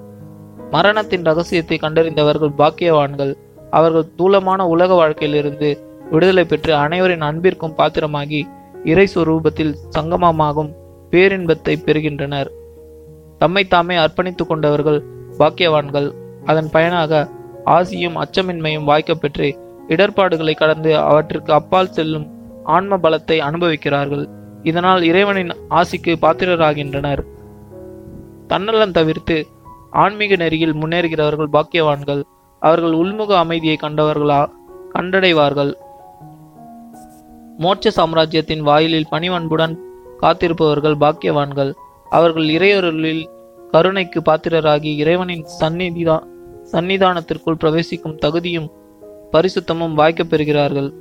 [0.70, 3.32] மரணத்தின் ரகசியத்தை கண்டறிந்தவர்கள் பாக்கியவான்கள்.
[3.70, 5.68] அவர்கள் தூலமான உலக வாழ்க்கையிலிருந்து
[6.11, 8.49] விடுதலை பெற்று அனைவரின் அன்பிற்கும் பாத்திரமாகி
[8.84, 10.70] இறை சுரூபத்தில் சங்கமமாகும்.
[11.11, 12.51] பேரின்பத்தை பெறுகின்றனர்.
[13.39, 15.05] தம்மை தாமே அர்ப்பணித்துக் கொண்டவர்கள்
[15.39, 16.13] பாக்கியவான்கள்.
[16.45, 17.29] அதன் பயனாக
[17.67, 19.59] ஆசியும் அச்சமின்மையும் வாய்க்க பெற்று
[19.89, 22.27] இடர்பாடுகளை கடந்து அவற்றிற்கு அப்பால் செல்லும்
[22.65, 24.29] ஆன்ம பலத்தை அனுபவிக்கிறார்கள்.
[24.63, 27.23] இதனால் இறைவனின் ஆசிக்கு பாத்திரராகின்றனர்.
[28.47, 29.47] தன்னலம் தவிர்த்து
[29.91, 32.23] ஆன்மீக நெறியில் முன்னேறுகிறவர்கள் பாக்கியவான்கள்.
[32.59, 34.51] அவர்கள் உள்முக அமைதியை கண்டவர்களா
[34.95, 35.73] கண்டடைவார்கள்.
[37.59, 39.75] மோட்ச சாம்ராஜ்யத்தின் வாயிலில் பணிவன்புடன்
[40.22, 41.75] காத்திருப்பவர்கள் பாக்கியவான்கள்.
[42.11, 43.26] அவர்கள் இறையொருளில்
[43.71, 46.22] கருணைக்கு பாத்திரராகி இறைவனின் சந்நிதிதா
[46.72, 48.71] சன்னிதானத்திற்குள் பிரவேசிக்கும் தகுதியும்
[49.33, 50.92] பரிசுத்தமும் வாய்க்கப் பெறுகிறார்கள்.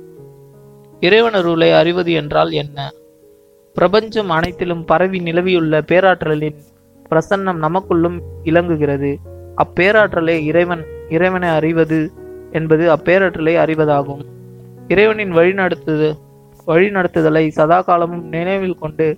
[1.00, 2.90] இறைவனருளை அறிவது என்றால் என்ன?
[3.74, 6.56] பிரபஞ்சம் அனைத்திலும் பரவி நிலவியுள்ள பேராற்றலின்
[7.10, 9.16] பிரசன்னம் நமக்குள்ளும் இலங்குகிறது.
[9.56, 12.10] அப்பேராற்றலை இறைவன் இறைவனை அறிவது
[12.52, 14.24] என்பது அப்பேராற்றலை அறிவதாகும்.
[14.88, 16.14] இறைவனின் வழிநடத்துது
[16.70, 19.08] வழிநடத்துதலை சதா காலமும் நினைவில் கொண்டு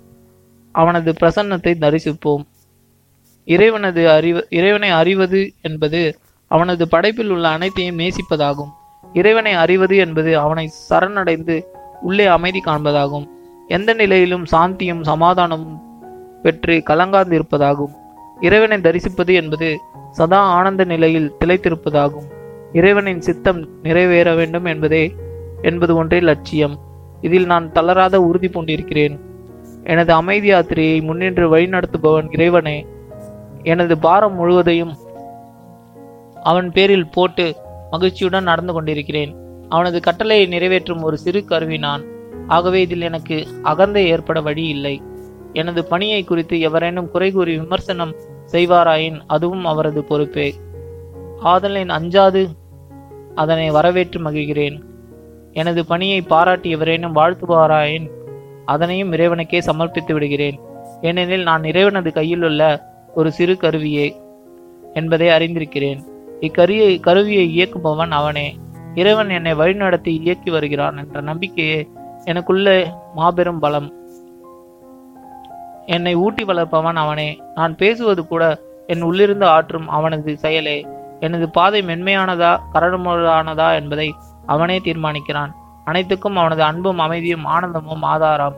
[0.71, 2.43] அவனது பிரசன்னத்தை தரிசிப்போம்.
[3.45, 6.01] இறைவனது அறிவு இறைவனை அறிவது என்பது
[6.47, 8.71] அவனது படைப்பில் உள்ள அனைத்தையும் நேசிப்பதாகும்.
[9.13, 11.55] இறைவனை அறிவது என்பது அவனை சரணடைந்து
[12.01, 13.25] உள்ளே அமைதி காண்பதாகும்.
[13.67, 15.77] எந்த நிலையிலும் சாந்தியும் சமாதானமும்
[16.41, 17.93] பெற்று கலங்காந்திருப்பதாகும்
[18.41, 19.69] இறைவனை தரிசிப்பது என்பது
[20.11, 22.27] சதா ஆனந்த நிலையில் திளைத்திருப்பதாகும்.
[22.73, 25.03] இறைவனின் சித்தம் நிறைவேற வேண்டும் என்பதே
[25.61, 26.75] என்பது ஒன்றே லட்சியம்.
[27.23, 29.15] இதில் நான் தளராத உறுதி பூண்டிருக்கிறேன்.
[29.83, 32.77] எனது அமைதி யாத்திரையை முன்னின்று வழிநடத்துபவன் இறைவனே.
[33.63, 34.93] எனது பாரம் முழுவதையும்
[36.43, 37.45] அவன் பேரில் போட்டு
[37.91, 39.31] மகிழ்ச்சியுடன் நடந்து கொண்டிருக்கிறேன்.
[39.69, 42.03] அவனது கட்டளையை நிறைவேற்றும் ஒரு சிறு கருவி நான்.
[42.47, 44.95] ஆகவே இதில் எனக்கு அகந்தை ஏற்பட வழி இல்லை.
[45.53, 48.13] எனது பணியை குறித்து எவரேனும் குறை கூறி விமர்சனம்
[48.51, 50.53] செய்வாராயின் அதுவும் அவரது பொறுப்பே.
[51.43, 52.41] ஆதலின் அஞ்சாது
[53.35, 54.77] அதனை வரவேற்று மகிழ்கிறேன்.
[55.53, 58.09] எனது பணியை பாராட்டியவரேனும் வாழ்த்துவாராயின்
[58.65, 60.59] அதனையும் இறைவனுக்கே சமர்ப்பித்து விடுகிறேன்.
[61.01, 62.81] ஏனெனில் நான் இறைவனது கையிலுள்ள
[63.15, 64.21] ஒரு சிறு கருவியே
[64.93, 65.99] என்பதை அறிந்திருக்கிறேன்.
[66.41, 68.57] இக்கருவியை கருவியை இயக்குபவன் அவனே.
[68.95, 71.89] இறைவன் என்னை வழிநடத்தி இயக்கி வருகிறான் என்ற நம்பிக்கையே
[72.23, 73.93] எனக்குள்ள மாபெரும் பலம்.
[75.85, 77.41] என்னை ஊட்டி வளர்ப்பவன் அவனே.
[77.55, 80.87] நான் பேசுவது கூட என் உள்ளிருந்து ஆற்றும் அவனது செயலே.
[81.19, 85.51] எனது பாதை மென்மையானதா கரடுமுரடானதா என்பதை அவனே தீர்மானிக்கிறான்.
[85.85, 88.55] அனைத்துக்கும் அவனது அன்பும் அமைதியும் ஆனந்தமும் ஆதாரம்.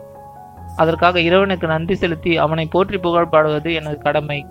[0.78, 4.46] அதற்காக இறைவனுக்கு நன்றி செலுத்தி அவனை போற்றி புகழ் பாடுவது எனது கடமை.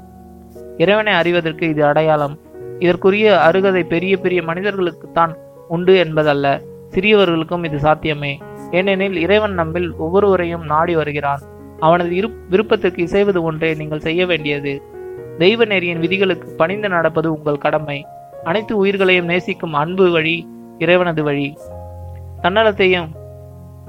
[0.76, 2.38] இறைவனை அறிவதற்கு இது அடையாளம்.
[2.78, 5.34] இதற்குரிய அருகதை பெரிய பெரிய மனிதர்களுக்குத்தான்
[5.68, 6.60] உண்டு என்பதல்ல.
[6.90, 8.38] சிறியவர்களுக்கும் இது சாத்தியமே.
[8.70, 11.40] ஏனெனில் இறைவன் நம்மில் ஒவ்வொருவரையும் நாடி வருகிறான்.
[11.80, 14.82] அவனது இரு விருப்பத்திற்கு இசைவது ஒன்றே நீங்கள் செய்ய வேண்டியது.
[15.38, 18.06] தெய்வ நெறியின் விதிகளுக்கு பணிந்து நடப்பது உங்கள் கடமை.
[18.44, 20.48] அனைத்து உயிர்களையும் நேசிக்கும் அன்பு வழி
[20.78, 21.48] இறைவனது வழி.
[22.42, 23.08] தன்னலத்தையும்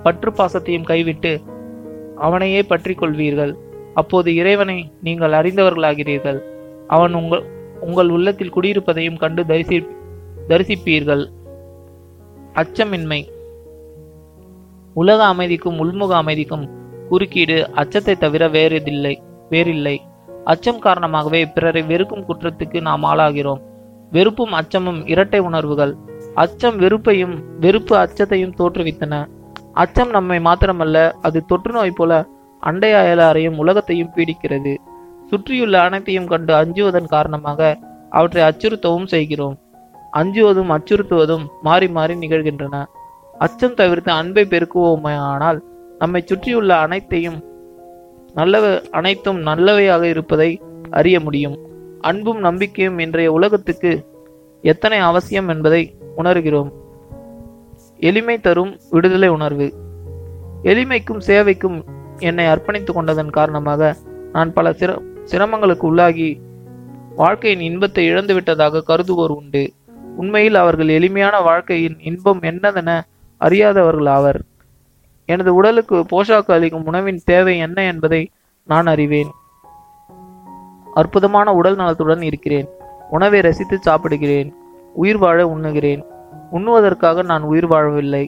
[0.03, 1.31] பற்று பாசத்தையும் கைவிட்டு
[2.17, 3.53] அவனையே பற்றி கொள்வீர்கள்.
[3.93, 6.39] அப்போது இறைவனை நீங்கள் அறிந்தவர்களாகிறீர்கள்.
[6.87, 7.43] அவன் உங்கள்
[7.81, 9.77] உங்கள் உள்ளத்தில் குடியிருப்பதையும் கண்டு தரிசி
[10.47, 11.23] தரிசிப்பீர்கள்.
[12.53, 13.21] அச்சமின்மை.
[14.95, 16.65] உலக அமைதிக்கும் உள்முக அமைதிக்கும்
[17.09, 19.13] குறுக்கீடு அச்சத்தை தவிர வேறதில்லை
[19.49, 19.95] வேறில்லை.
[20.43, 23.61] அச்சம் காரணமாகவே பிறரை வெறுக்கும் குற்றத்துக்கு நாம் ஆளாகிறோம்.
[24.11, 25.93] வெறுப்பும் அச்சமும் இரட்டை உணர்வுகள்.
[26.35, 29.13] அச்சம் வெறுப்பையும் வெறுப்பு அச்சத்தையும் தோற்றுவித்தன.
[29.73, 32.27] அச்சம் நம்மை மாத்திரமல்ல அது தொற்று நோய் போல
[32.59, 34.73] அண்டை அயலாரையும் உலகத்தையும் பீடிக்கிறது.
[35.29, 37.77] சுற்றியுள்ள அனைத்தையும் கண்டு அஞ்சுவதன் காரணமாக
[38.09, 39.55] அவற்றை அச்சுறுத்தவும் செய்கிறோம்.
[40.11, 42.83] அஞ்சுவதும் அச்சுறுத்துவதும் மாறி மாறி நிகழ்கின்றன.
[43.39, 45.59] அச்சம் தவிர்த்து அன்பை பெருக்குவோமானால்
[45.99, 47.39] நம்மை சுற்றியுள்ள அனைத்தையும்
[48.35, 51.57] நல்லவ அனைத்தும் நல்லவையாக இருப்பதை அறிய முடியும்.
[52.01, 53.91] அன்பும் நம்பிக்கையும் இன்றைய உலகத்துக்கு
[54.65, 56.71] எத்தனை அவசியம் என்பதை உணர்கிறோம்.
[57.97, 59.73] எளிமை தரும் விடுதலை உணர்வு.
[60.63, 61.83] எளிமைக்கும் சேவைக்கும்
[62.17, 63.95] என்னை அர்ப்பணித்துக் கொண்டதன் காரணமாக
[64.33, 65.01] நான் பல சிர
[65.31, 66.39] சிரமங்களுக்கு உள்ளாகி
[67.15, 69.73] வாழ்க்கையின் இன்பத்தை இழந்துவிட்டதாக கருதுவோர் உண்டு.
[70.17, 73.01] உண்மையில் அவர்கள் எளிமையான வாழ்க்கையின் இன்பம் என்னதென
[73.37, 74.41] அறியாதவர்கள் ஆவர்.
[75.25, 78.31] எனது உடலுக்கு போஷாக்கு அளிக்கும் உணவின் தேவை என்ன என்பதை
[78.63, 79.31] நான் அறிவேன்.
[80.93, 82.67] அற்புதமான உடல் நலத்துடன் இருக்கிறேன்.
[83.15, 84.53] உணவை ரசித்து சாப்பிடுகிறேன்
[84.93, 86.01] உயிர் வாழ உண்ணுகிறேன்.
[86.51, 88.27] உண்ணுவதற்காக நான் உயிர் வாழவில்லை.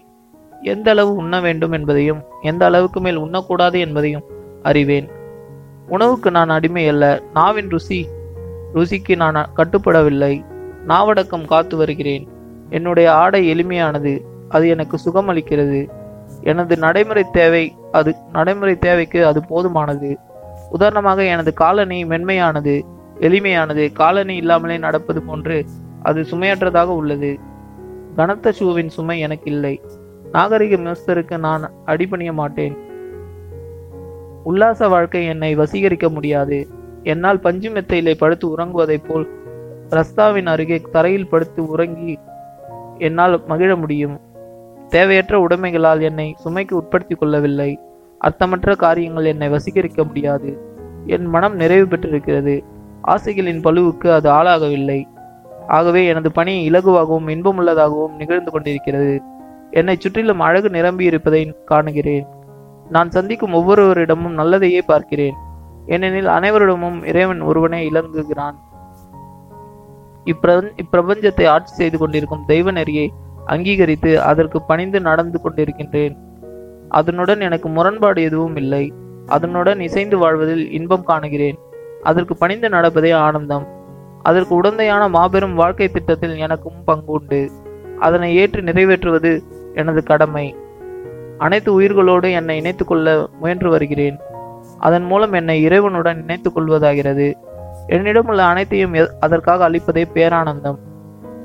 [0.62, 4.24] எந்த அளவு உண்ண வேண்டும் என்பதையும் எந்த அளவுக்கு மேல் உண்ணக்கூடாது என்பதையும்
[4.64, 5.08] அறிவேன்.
[5.88, 8.08] உணவுக்கு நான் அடிமை அல்ல நாவின் ருசி
[8.74, 10.34] ருசிக்கு நான் கட்டுப்படவில்லை.
[10.88, 12.28] நாவடக்கம் காத்து வருகிறேன்.
[12.70, 14.14] என்னுடைய ஆடை எளிமையானது
[14.50, 15.88] அது எனக்கு சுகமளிக்கிறது.
[16.42, 20.16] எனது நடைமுறை தேவை அது நடைமுறை தேவைக்கு அது போதுமானது.
[20.70, 22.76] உதாரணமாக எனது காலனி மென்மையானது
[23.19, 23.91] எளிமையானது.
[23.94, 25.65] காலணி இல்லாமலே நடப்பது போன்று
[26.03, 27.39] அது சுமையற்றதாக உள்ளது.
[28.15, 29.81] கனத்த ஷூவின் சுமை எனக்கு இல்லை
[30.31, 32.77] நாகரிக மினிஸ்டருக்கு நான் அடிபணிய மாட்டேன்.
[34.44, 36.68] உல்லாச வாழ்க்கை என்னை வசீகரிக்க முடியாது.
[37.03, 39.27] என்னால் பஞ்சு மெத்தையிலே படுத்து உறங்குவதைப் போல்
[39.89, 42.19] ரஸ்தாவின் அருகே தரையில் படுத்து உறங்கி
[42.98, 44.19] என்னால் மகிழ முடியும்.
[44.88, 47.80] தேவையற்ற உடைமைகளால் என்னை சுமைக்கு உட்படுத்தி கொள்ளவில்லை.
[48.19, 50.57] அர்த்தமற்ற காரியங்கள் என்னை வசீகரிக்க முடியாது.
[51.06, 52.64] என் மனம் நிறைவு பெற்றிருக்கிறது.
[53.08, 55.04] ஆசைகளின் பழுவுக்கு அது ஆளாகவில்லை.
[55.68, 59.22] ஆகவே எனது பணி இலகுவாகவும் இன்பமுள்ளதாகவும் நிகழ்ந்து கொண்டிருக்கிறது.
[59.72, 62.26] என்னை சுற்றிலும் அழகு நிரம்பி இருப்பதை காணுகிறேன்.
[62.90, 65.34] நான் சந்திக்கும் ஒவ்வொருவரிடமும் நல்லதையே பார்க்கிறேன்.
[65.88, 68.56] ஏனெனில் அனைவரிடமும் இறைவன் ஒருவனே இலங்குகிறான்.
[70.26, 73.14] இப்பிர- இப்பிரபஞ்சத்தை ஆட்சி செய்து கொண்டிருக்கும் தெய்வ நெறியை
[73.46, 76.16] அங்கீகரித்து அதற்கு பணிந்து நடந்து கொண்டிருக்கின்றேன்.
[76.90, 78.94] அதனுடன் எனக்கு முரண்பாடு எதுவும் இல்லை.
[79.28, 81.58] அதனுடன் இசைந்து வாழ்வதில் இன்பம் காணுகிறேன்.
[82.03, 83.68] அதற்கு பணிந்து நடப்பதே ஆனந்தம்.
[84.24, 87.49] அதற்கு உடந்தையான மாபெரும் வாழ்க்கை திட்டத்தில் எனக்கும் பங்குண்டு.
[87.99, 89.41] அதனை ஏற்று நிறைவேற்றுவது
[89.74, 90.56] எனது கடமை.
[91.38, 94.19] அனைத்து உயிர்களோடு என்னை இணைத்துக் கொள்ள முயன்று வருகிறேன்.
[94.78, 97.34] அதன் மூலம் என்னை இறைவனுடன் இணைத்துக் கொள்வதாகிறது
[97.88, 100.78] என்னிடமுள்ள அனைத்தையும் எ- அதற்காக அளிப்பதே பேரானந்தம்.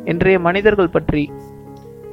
[0.04, 1.32] இன்றைய மனிதர்கள் பற்றி.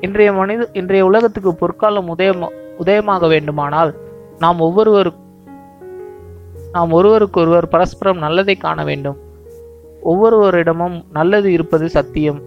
[0.01, 3.95] இன்றைய மனித இன்றைய உலகத்துக்கு பொற்காலம் உதயம் உதயமாக வேண்டுமானால்
[4.39, 5.28] நாம் ஒவ்வொருவருக்கும்
[6.71, 9.17] நாம் ஒருவருக்கொருவர் பரஸ்பரம் நல்லதை காண வேண்டும்.
[10.05, 12.41] ஒவ்வொருவரிடமும் நல்லது இருப்பது சத்தியம்.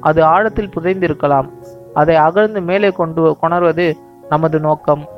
[0.00, 1.50] அது ஆழத்தில் புதைந்திருக்கலாம்.
[1.94, 3.94] அதை அகழ்ந்து மேலே கொண்டு கொணர்வது
[4.28, 5.08] நமது நோக்கம்.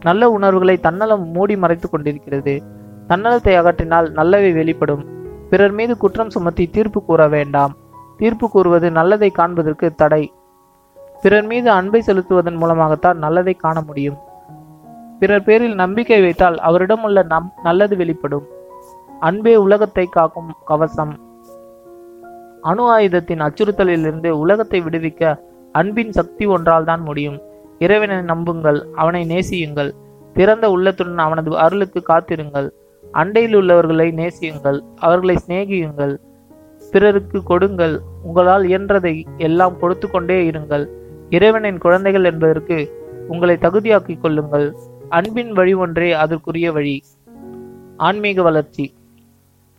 [0.00, 2.62] நல்ல உணர்வுகளை தன்னலம் மூடி மறைத்துக் கொண்டிருக்கிறது.
[3.08, 5.04] தன்னலத்தை அகற்றினால் நல்லவை வெளிப்படும்.
[5.50, 7.76] பிறர் மீது குற்றம் சுமத்தி தீர்ப்பு கூற வேண்டாம்.
[8.16, 10.32] தீர்ப்பு கூறுவது நல்லதை காண்பதற்கு தடை.
[11.22, 14.16] பிறர் மீது அன்பை செலுத்துவதன் மூலமாகத்தான் நல்லதை காண முடியும்.
[15.20, 18.46] பிறர் பேரில் நம்பிக்கை வைத்தால் அவரிடம் உள்ள நம் நல்லது வெளிப்படும்.
[19.20, 21.12] அன்பே உலகத்தை காக்கும் கவசம்.
[22.60, 25.38] அணு ஆயுதத்தின் அச்சுறுத்தலிலிருந்து உலகத்தை விடுவிக்க
[25.72, 27.38] அன்பின் சக்தி ஒன்றால் தான் முடியும்.
[27.78, 29.90] இறைவனை நம்புங்கள் அவனை நேசியுங்கள்.
[30.32, 32.68] திறந்த உள்ளத்துடன் அவனது அருளுக்கு காத்திருங்கள்.
[33.04, 36.14] அண்டையில் உள்ளவர்களை நேசியுங்கள் அவர்களை சிநேகியுங்கள்.
[36.92, 40.86] பிறருக்கு கொடுங்கள் உங்களால் இயன்றதை எல்லாம் கொடுத்து கொண்டே இருங்கள்.
[41.30, 42.78] இறைவனின் குழந்தைகள் என்பதற்கு
[43.28, 44.68] உங்களை தகுதியாக்கிக் கொள்ளுங்கள்.
[45.10, 47.02] அன்பின் வழி ஒன்றே அதற்குரிய வழி.
[47.96, 48.94] ஆன்மீக வளர்ச்சி.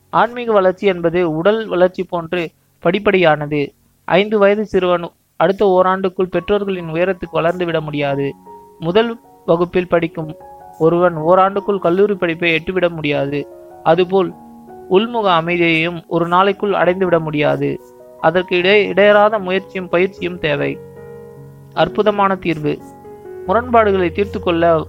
[0.10, 2.50] ஆன்மீக வளர்ச்சி என்பது உடல் வளர்ச்சி போன்று
[2.84, 3.70] படிப்படியானது.
[4.06, 8.34] ஐந்து வயது சிறுவன் அடுத்த ஓராண்டுக்குள் பெற்றோர்களின் உயரத்துக்கு வளர்ந்து விட முடியாது.
[8.80, 10.36] முதல் வகுப்பில் படிக்கும்
[10.80, 13.48] ஒருவன் ஓராண்டுக்குள் கல்லூரி படிப்பை எட்டுவிட முடியாது.
[13.84, 14.34] அதுபோல்
[14.90, 17.82] உள்முக அமைதியையும் ஒரு நாளைக்குள் அடைந்துவிட முடியாது.
[18.20, 20.80] அதற்கு இடை இடையறாத முயற்சியும் பயிற்சியும் தேவை.
[21.74, 22.80] அற்புதமான தீர்வு.
[23.48, 24.88] முரண்பாடுகளை தீர்த்து கொள்ள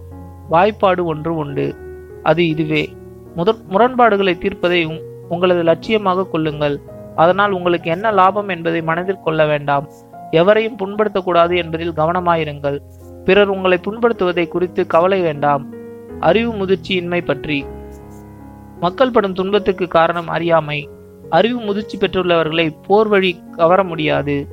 [0.50, 1.76] வாய்ப்பாடு ஒன்று உண்டு.
[2.22, 2.96] அது இதுவே.
[3.36, 6.80] முதற் முரண்பாடுகளை தீர்ப்பதை உங்களது லட்சியமாக கொள்ளுங்கள்.
[7.16, 9.88] அதனால் உங்களுக்கு என்ன லாபம் என்பதை மனதில் கொள்ள வேண்டாம்.
[10.30, 12.80] எவரையும் புண்படுத்தக்கூடாது என்பதில் கவனமாயிருங்கள்.
[13.24, 15.66] பிறர் உங்களை புண்படுத்துவதை குறித்து கவலை வேண்டாம்.
[16.20, 17.64] அறிவு முதிர்ச்சியின்மை பற்றி.
[18.80, 20.88] மக்கள் படும் துன்பத்துக்கு காரணம் அறியாமை.
[21.30, 24.46] அறிவு முதிர்ச்சி பெற்றுள்ளவர்களை போர் வழி கவர முடியாது.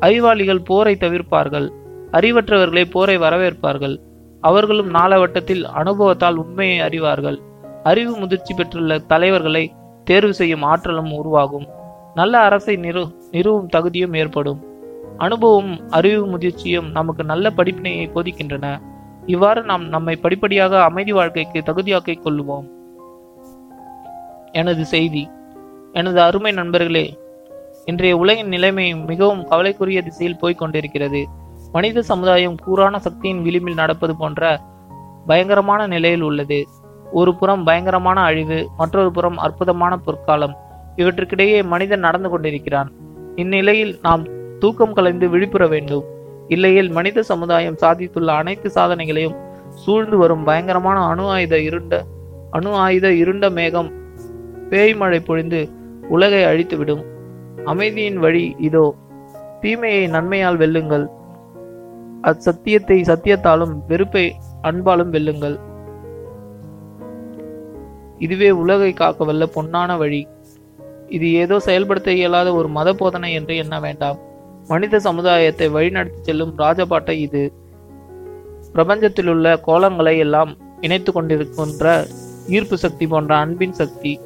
[0.00, 1.70] அறிவாளிகள் போரை தவிர்ப்பார்கள்.
[2.12, 4.00] அறிவற்றவர்களே போரை வரவேற்பார்கள்.
[4.40, 7.38] அவர்களும் நாளவட்டத்தில் அனுபவத்தால் உண்மையை அறிவார்கள்.
[7.82, 9.72] அறிவு முதிர்ச்சி பெற்றுள்ள தலைவர்களை
[10.04, 11.66] தேர்வு செய்யும் ஆற்றலும் உருவாகும்.
[12.14, 14.64] நல்ல அரசை நிறு நிறுவும் தகுதியும் ஏற்படும்.
[15.18, 18.80] அனுபவம் அறிவு முதிர்ச்சியும் நமக்கு நல்ல படிப்பினையை போதிக்கின்றன.
[19.26, 22.68] இவ்வாறு நாம் நம்மை படிப்படியாக அமைதி வாழ்க்கைக்கு தகுதியாக்கிக் கொள்வோம்
[24.52, 25.30] எனது செய்தி.
[25.92, 27.18] எனது அருமை நண்பர்களே
[27.84, 31.26] இன்றைய உலகின் நிலைமை மிகவும் கவலைக்குரிய திசையில் போய்க் கொண்டிருக்கிறது.
[31.72, 34.60] மனித சமுதாயம் கூறான சக்தியின் விளிம்பில் நடப்பது போன்ற
[35.26, 36.66] பயங்கரமான நிலையில் உள்ளது.
[37.12, 40.56] ஒரு புறம் பயங்கரமான அழிவு மற்றொரு புறம் அற்புதமான பொற்காலம்.
[40.96, 42.92] இவற்றுக்கிடையே மனிதன் நடந்து கொண்டிருக்கிறான்.
[43.34, 44.26] இந்நிலையில் நாம்
[44.58, 46.04] தூக்கம் கலைந்து விழிப்புற வேண்டும்.
[46.48, 49.36] இல்லையில் மனித சமுதாயம் சாதித்துள்ள அனைத்து சாதனைகளையும்
[49.74, 52.04] சூழ்ந்து வரும் பயங்கரமான அணு ஆயுத இருண்ட
[52.50, 53.92] அணு ஆயுத இருண்ட மேகம்
[54.70, 55.68] பேய்மழை பொழிந்து
[56.08, 57.04] உலகை அழித்துவிடும்.
[57.64, 58.94] அமைதியின் வழி இதோ.
[59.60, 61.06] தீமையை நன்மையால் வெல்லுங்கள்.
[62.22, 65.58] அச்சத்தியத்தை சத்தியத்தாலும் வெறுப்பை அன்பாலும் வெல்லுங்கள்.
[68.18, 70.26] இதுவே உலகை காக்க வல்ல பொன்னான வழி.
[71.08, 74.18] இது ஏதோ செயல்படுத்த இயலாத ஒரு மத போதனை என்று எண்ண வேண்டாம்.
[74.68, 77.52] மனித சமுதாயத்தை வழிநடத்தி செல்லும் ராஜபாட்டை இது.
[78.72, 82.06] பிரபஞ்சத்திலுள்ள கோலங்களை எல்லாம் இணைத்து கொண்டிருக்கின்ற
[82.48, 84.20] ஈர்ப்பு சக்தி போன்ற அன்பின் சக்தி.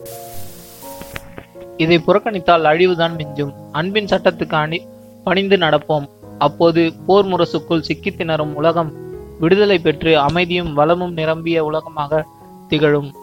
[1.77, 3.55] இதை புறக்கணித்தால் அழிவுதான் மிஞ்சும்.
[3.73, 4.81] அன்பின் சட்டத்துக்கு அணி
[5.25, 6.07] பணிந்து நடப்போம்.
[6.39, 8.93] அப்போது போர் முரசுக்குள் சிக்கி திணறும் உலகம்
[9.41, 12.27] விடுதலை பெற்று அமைதியும் வளமும் நிரம்பிய உலகமாக
[12.69, 13.15] திகழும்.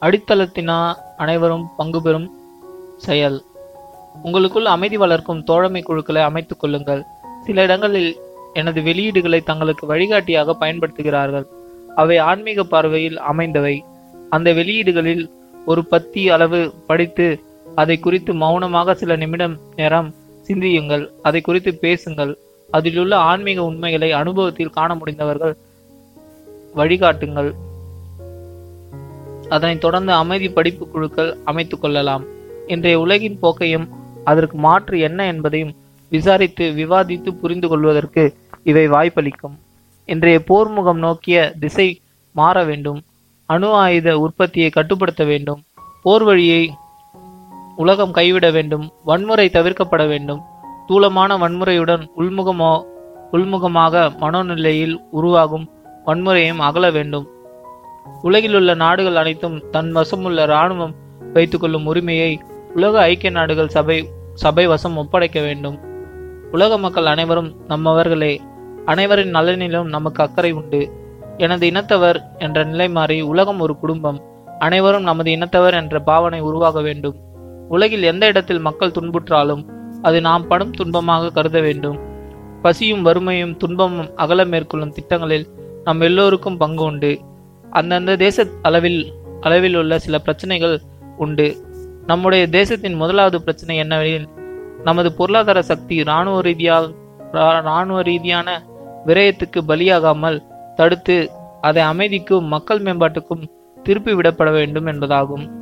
[0.00, 2.30] அடித்தளத்தினா அனைவரும் பங்கு பெறும்
[2.96, 3.42] செயல்.
[4.22, 7.04] உங்களுக்குள் அமைதி வளர்க்கும் தோழமை குழுக்களை அமைத்துக் கொள்ளுங்கள்.
[7.44, 8.16] சில இடங்களில்
[8.52, 11.46] எனது வெளியீடுகளை தங்களுக்கு வழிகாட்டியாக பயன்படுத்துகிறார்கள்.
[11.94, 13.84] அவை ஆன்மீக பார்வையில் அமைந்தவை.
[14.30, 15.30] அந்த வெளியீடுகளில்
[15.66, 17.40] ஒரு பத்தி அளவு படித்து
[17.74, 22.38] அதை குறித்து மௌனமாக சில நிமிடம் நேரம் சிந்தியுங்கள் அதை குறித்து பேசுங்கள்.
[22.70, 25.56] அதிலுள்ள ஆன்மீக உண்மைகளை அனுபவத்தில் காண முடிந்தவர்கள்
[26.76, 27.52] வழிகாட்டுங்கள்.
[29.48, 32.24] அதனைத் தொடர்ந்து அமைதி படிப்பு குழுக்கள் அமைத்துக் கொள்ளலாம்.
[32.66, 33.88] இன்றைய உலகின் போக்கையும்
[34.24, 35.74] அதற்கு மாற்று என்ன என்பதையும்
[36.08, 39.58] விசாரித்து விவாதித்து புரிந்து கொள்வதற்கு இவை வாய்ப்பளிக்கும்.
[40.04, 42.00] இன்றைய போர்முகம் நோக்கிய திசை
[42.32, 43.02] மாற வேண்டும்.
[43.46, 45.62] அணு ஆயுத உற்பத்தியை கட்டுப்படுத்த வேண்டும்.
[46.02, 46.74] போர் வழியை
[47.76, 50.40] உலகம் கைவிட வேண்டும் வன்முறை தவிர்க்கப்பட வேண்டும்.
[50.86, 52.84] தூளமான வன்முறையுடன் உள்முகமோ
[53.32, 55.70] உள்முகமாக மனோநிலையில் உருவாகும்
[56.06, 57.28] வன்முறையும் அகல வேண்டும்.
[58.22, 60.94] உலகிலுள்ள நாடுகள் அனைத்தும் தன் வசமுள்ள இராணுவம்
[61.32, 62.40] வைத்துக்கொள்ளும் உரிமையை
[62.74, 65.78] உலக ஐக்கிய நாடுகள் சபை சபை வசம் ஒப்படைக்க வேண்டும்.
[66.52, 68.38] உலக மக்கள் அனைவரும் நம்மவர்களே
[68.84, 70.90] அனைவரின் நலனிலும் நமக்கு அக்கறை உண்டு.
[71.36, 74.22] எனது இனத்தவர் என்ற நிலை மாறி உலகம் ஒரு குடும்பம்.
[74.58, 77.14] அனைவரும் நமது இனத்தவர் என்ற பாவனை உருவாக வேண்டும்.
[77.72, 79.64] உலகில் எந்த இடத்தில் மக்கள் துன்புற்றாலும்
[80.02, 81.98] அது நாம் படும் துன்பமாக கருத வேண்டும்.
[82.62, 85.46] பசியும் வறுமையும் துன்பமும் அகல மேற்கொள்ளும் திட்டங்களில்
[85.84, 87.18] நம் எல்லோருக்கும் பங்கு உண்டு.
[87.70, 90.80] அந்தந்த தேச அளவில் அளவில் உள்ள சில பிரச்சனைகள்
[91.16, 91.56] உண்டு.
[92.06, 94.26] நம்முடைய தேசத்தின் முதலாவது பிரச்சனை என்னவெனில்
[94.82, 96.86] நமது பொருளாதார சக்தி இராணுவ ரீதியாக
[97.32, 98.62] ரா- இராணுவ ரீதியான
[99.06, 100.42] விரயத்துக்கு பலியாகாமல்
[100.74, 101.30] தடுத்து
[101.60, 103.48] அதை அமைதிக்கும் மக்கள் மேம்பாட்டுக்கும்
[103.82, 105.61] திருப்பி விடப்பட வேண்டும் என்பதாகும்.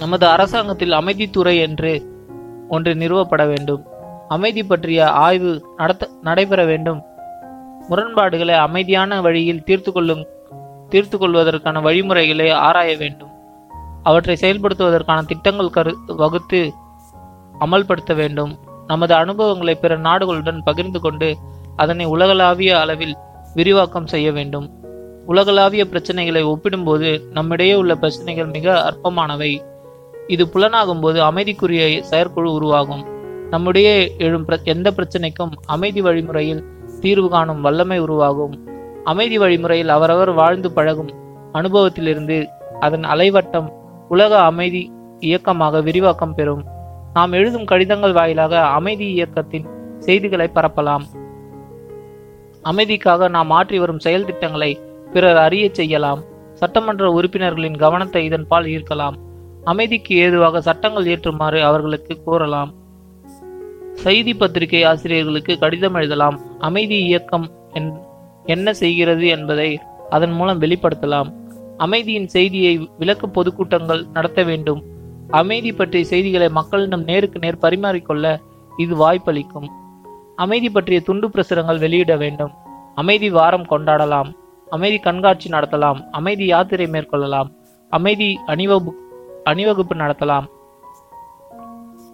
[0.00, 2.02] நமது அரசாங்கத்தில் அமைதித்துறை என்று
[2.68, 3.82] ஒன்று நிறுவப்பட வேண்டும்.
[4.28, 7.02] அமைதி பற்றிய ஆய்வு நடத்த நடைபெற வேண்டும்.
[7.88, 10.26] முரண்பாடுகளை அமைதியான வழியில் தீர்த்து கொள்ளும்
[10.88, 13.28] தீர்த்து கொள்வதற்கான வழிமுறைகளை ஆராய வேண்டும்.
[14.02, 16.72] அவற்றை செயல்படுத்துவதற்கான திட்டங்கள் கரு வகுத்து
[17.60, 18.58] அமல்படுத்த வேண்டும்.
[18.86, 21.36] நமது அனுபவங்களை பிற நாடுகளுடன் பகிர்ந்து கொண்டு
[21.76, 23.16] அதனை உலகளாவிய அளவில்
[23.54, 24.70] விரிவாக்கம் செய்ய வேண்டும்.
[25.26, 29.69] உலகளாவிய பிரச்சனைகளை ஒப்பிடும்போது நம்மிடையே உள்ள பிரச்சனைகள் மிக அற்பமானவை.
[30.30, 33.04] இது புலனாகும்போது அமைதிக்குரிய செயற்குழு உருவாகும்.
[33.48, 36.64] நம்முடைய எழும் பிர- எந்த பிரச்சனைக்கும் அமைதி வழிமுறையில்
[37.00, 38.68] தீர்வு காணும் வல்லமை உருவாகும்.
[39.04, 41.10] அமைதி வழிமுறையில் அவரவர் வாழ்ந்து பழகும்
[41.52, 42.46] அனுபவத்திலிருந்து
[42.80, 43.72] அதன் அலைவட்டம்
[44.08, 46.64] உலக அமைதி இயக்கமாக விரிவாக்கம் பெறும்.
[47.14, 51.02] நாம் எழுதும் கடிதங்கள் வாயிலாக அமைதி இயக்கத்தின் செய்திகளை பரப்பலாம்.
[52.64, 54.80] அமைதிக்காக நாம் ஆற்றி வரும் செயல் திட்டங்களை
[55.12, 56.22] பிறர் அறியச் செய்யலாம்.
[56.54, 59.28] சட்டமன்ற உறுப்பினர்களின் கவனத்தை இதன்பால் ஈர்க்கலாம்.
[59.64, 62.74] அமைதிக்கு ஏதுவாக சட்டங்கள் இயற்றுமாறு அவர்களுக்கு கூறலாம்
[63.92, 66.40] செய்தி பத்திரிகை ஆசிரியர்களுக்கு கடிதம் எழுதலாம்.
[66.58, 68.00] அமைதி இயக்கம் என்-
[68.44, 69.80] என்ன செய்கிறது என்பதை
[70.10, 71.32] அதன் மூலம் வெளிப்படுத்தலாம்.
[71.76, 74.82] அமைதியின் செய்தியை விளக்க பொதுக்கூட்டங்கள் நடத்த வேண்டும்.
[75.28, 78.40] அமைதி பற்றிய செய்திகளை மக்களிடம் நேருக்கு நேர் பரிமாறிக்கொள்ள
[78.76, 79.70] இது வாய்ப்பளிக்கும்.
[80.36, 82.50] அமைதி பற்றிய துண்டு பிரசுரங்கள் வெளியிட வேண்டும்.
[82.94, 84.32] அமைதி வாரம் கொண்டாடலாம்.
[84.70, 86.00] அமைதி கண்காட்சி நடத்தலாம்.
[86.10, 87.54] அமைதி யாத்திரை மேற்கொள்ளலாம்.
[87.90, 88.88] அமைதி அணிவகு
[89.50, 90.46] அணிவகுப்பு நடத்தலாம்.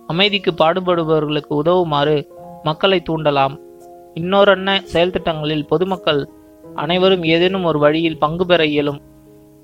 [0.06, 2.16] அமைதிக்கு பாடுபடுபவர்களுக்கு உதவுமாறு
[2.62, 3.54] மக்களை தூண்டலாம்.
[4.14, 6.20] இன்னொரன்ன செயல் திட்டங்களில் பொதுமக்கள்
[6.74, 9.00] அனைவரும் ஏதேனும் ஒரு வழியில் பங்கு பெற இயலும்.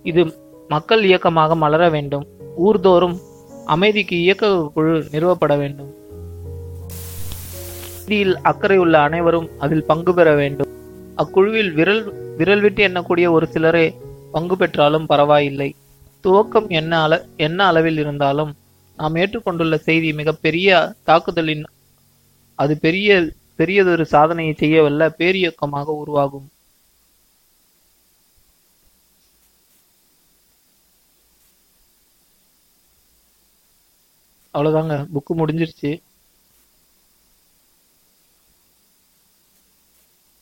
[0.02, 0.22] இது
[0.68, 2.26] மக்கள் இயக்கமாக மலர வேண்டும்.
[2.64, 3.16] ஊர்தோறும்
[3.66, 5.90] அமைதிக்கு இயக்க குழு நிறுவப்பட வேண்டும்.
[7.96, 10.70] அமைதியில் அக்கறை உள்ள அனைவரும் அதில் பங்கு பெற வேண்டும்.
[11.16, 12.02] அக்குழுவில் விரல்
[12.36, 13.86] விரல் விட்டு எண்ணக்கூடிய ஒரு சிலரே
[14.32, 15.74] பங்கு பெற்றாலும் பரவாயில்லை.
[16.24, 18.52] துவக்கம் என்ன அள என்ன அளவில் இருந்தாலும்
[18.98, 20.68] நாம் ஏற்றுக்கொண்டுள்ள செய்தி மிகப்பெரிய
[21.02, 21.64] தாக்குதலின்
[22.58, 23.10] அது பெரிய
[23.60, 26.48] பெரியதொரு சாதனையை செய்யவல்ல பேரியக்கமாக உருவாகும்.
[34.54, 35.90] அவ்வளோதாங்க புக்கு முடிஞ்சிருச்சு.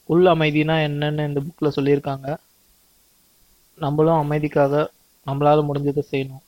[0.09, 2.29] உள் அமைதினா என்னன்னு இந்த புக்கில் சொல்லியிருக்காங்க.
[3.79, 4.75] நம்மளும் அமைதிக்காக
[5.27, 6.45] நம்மளால முடிஞ்சதை செய்யணும்.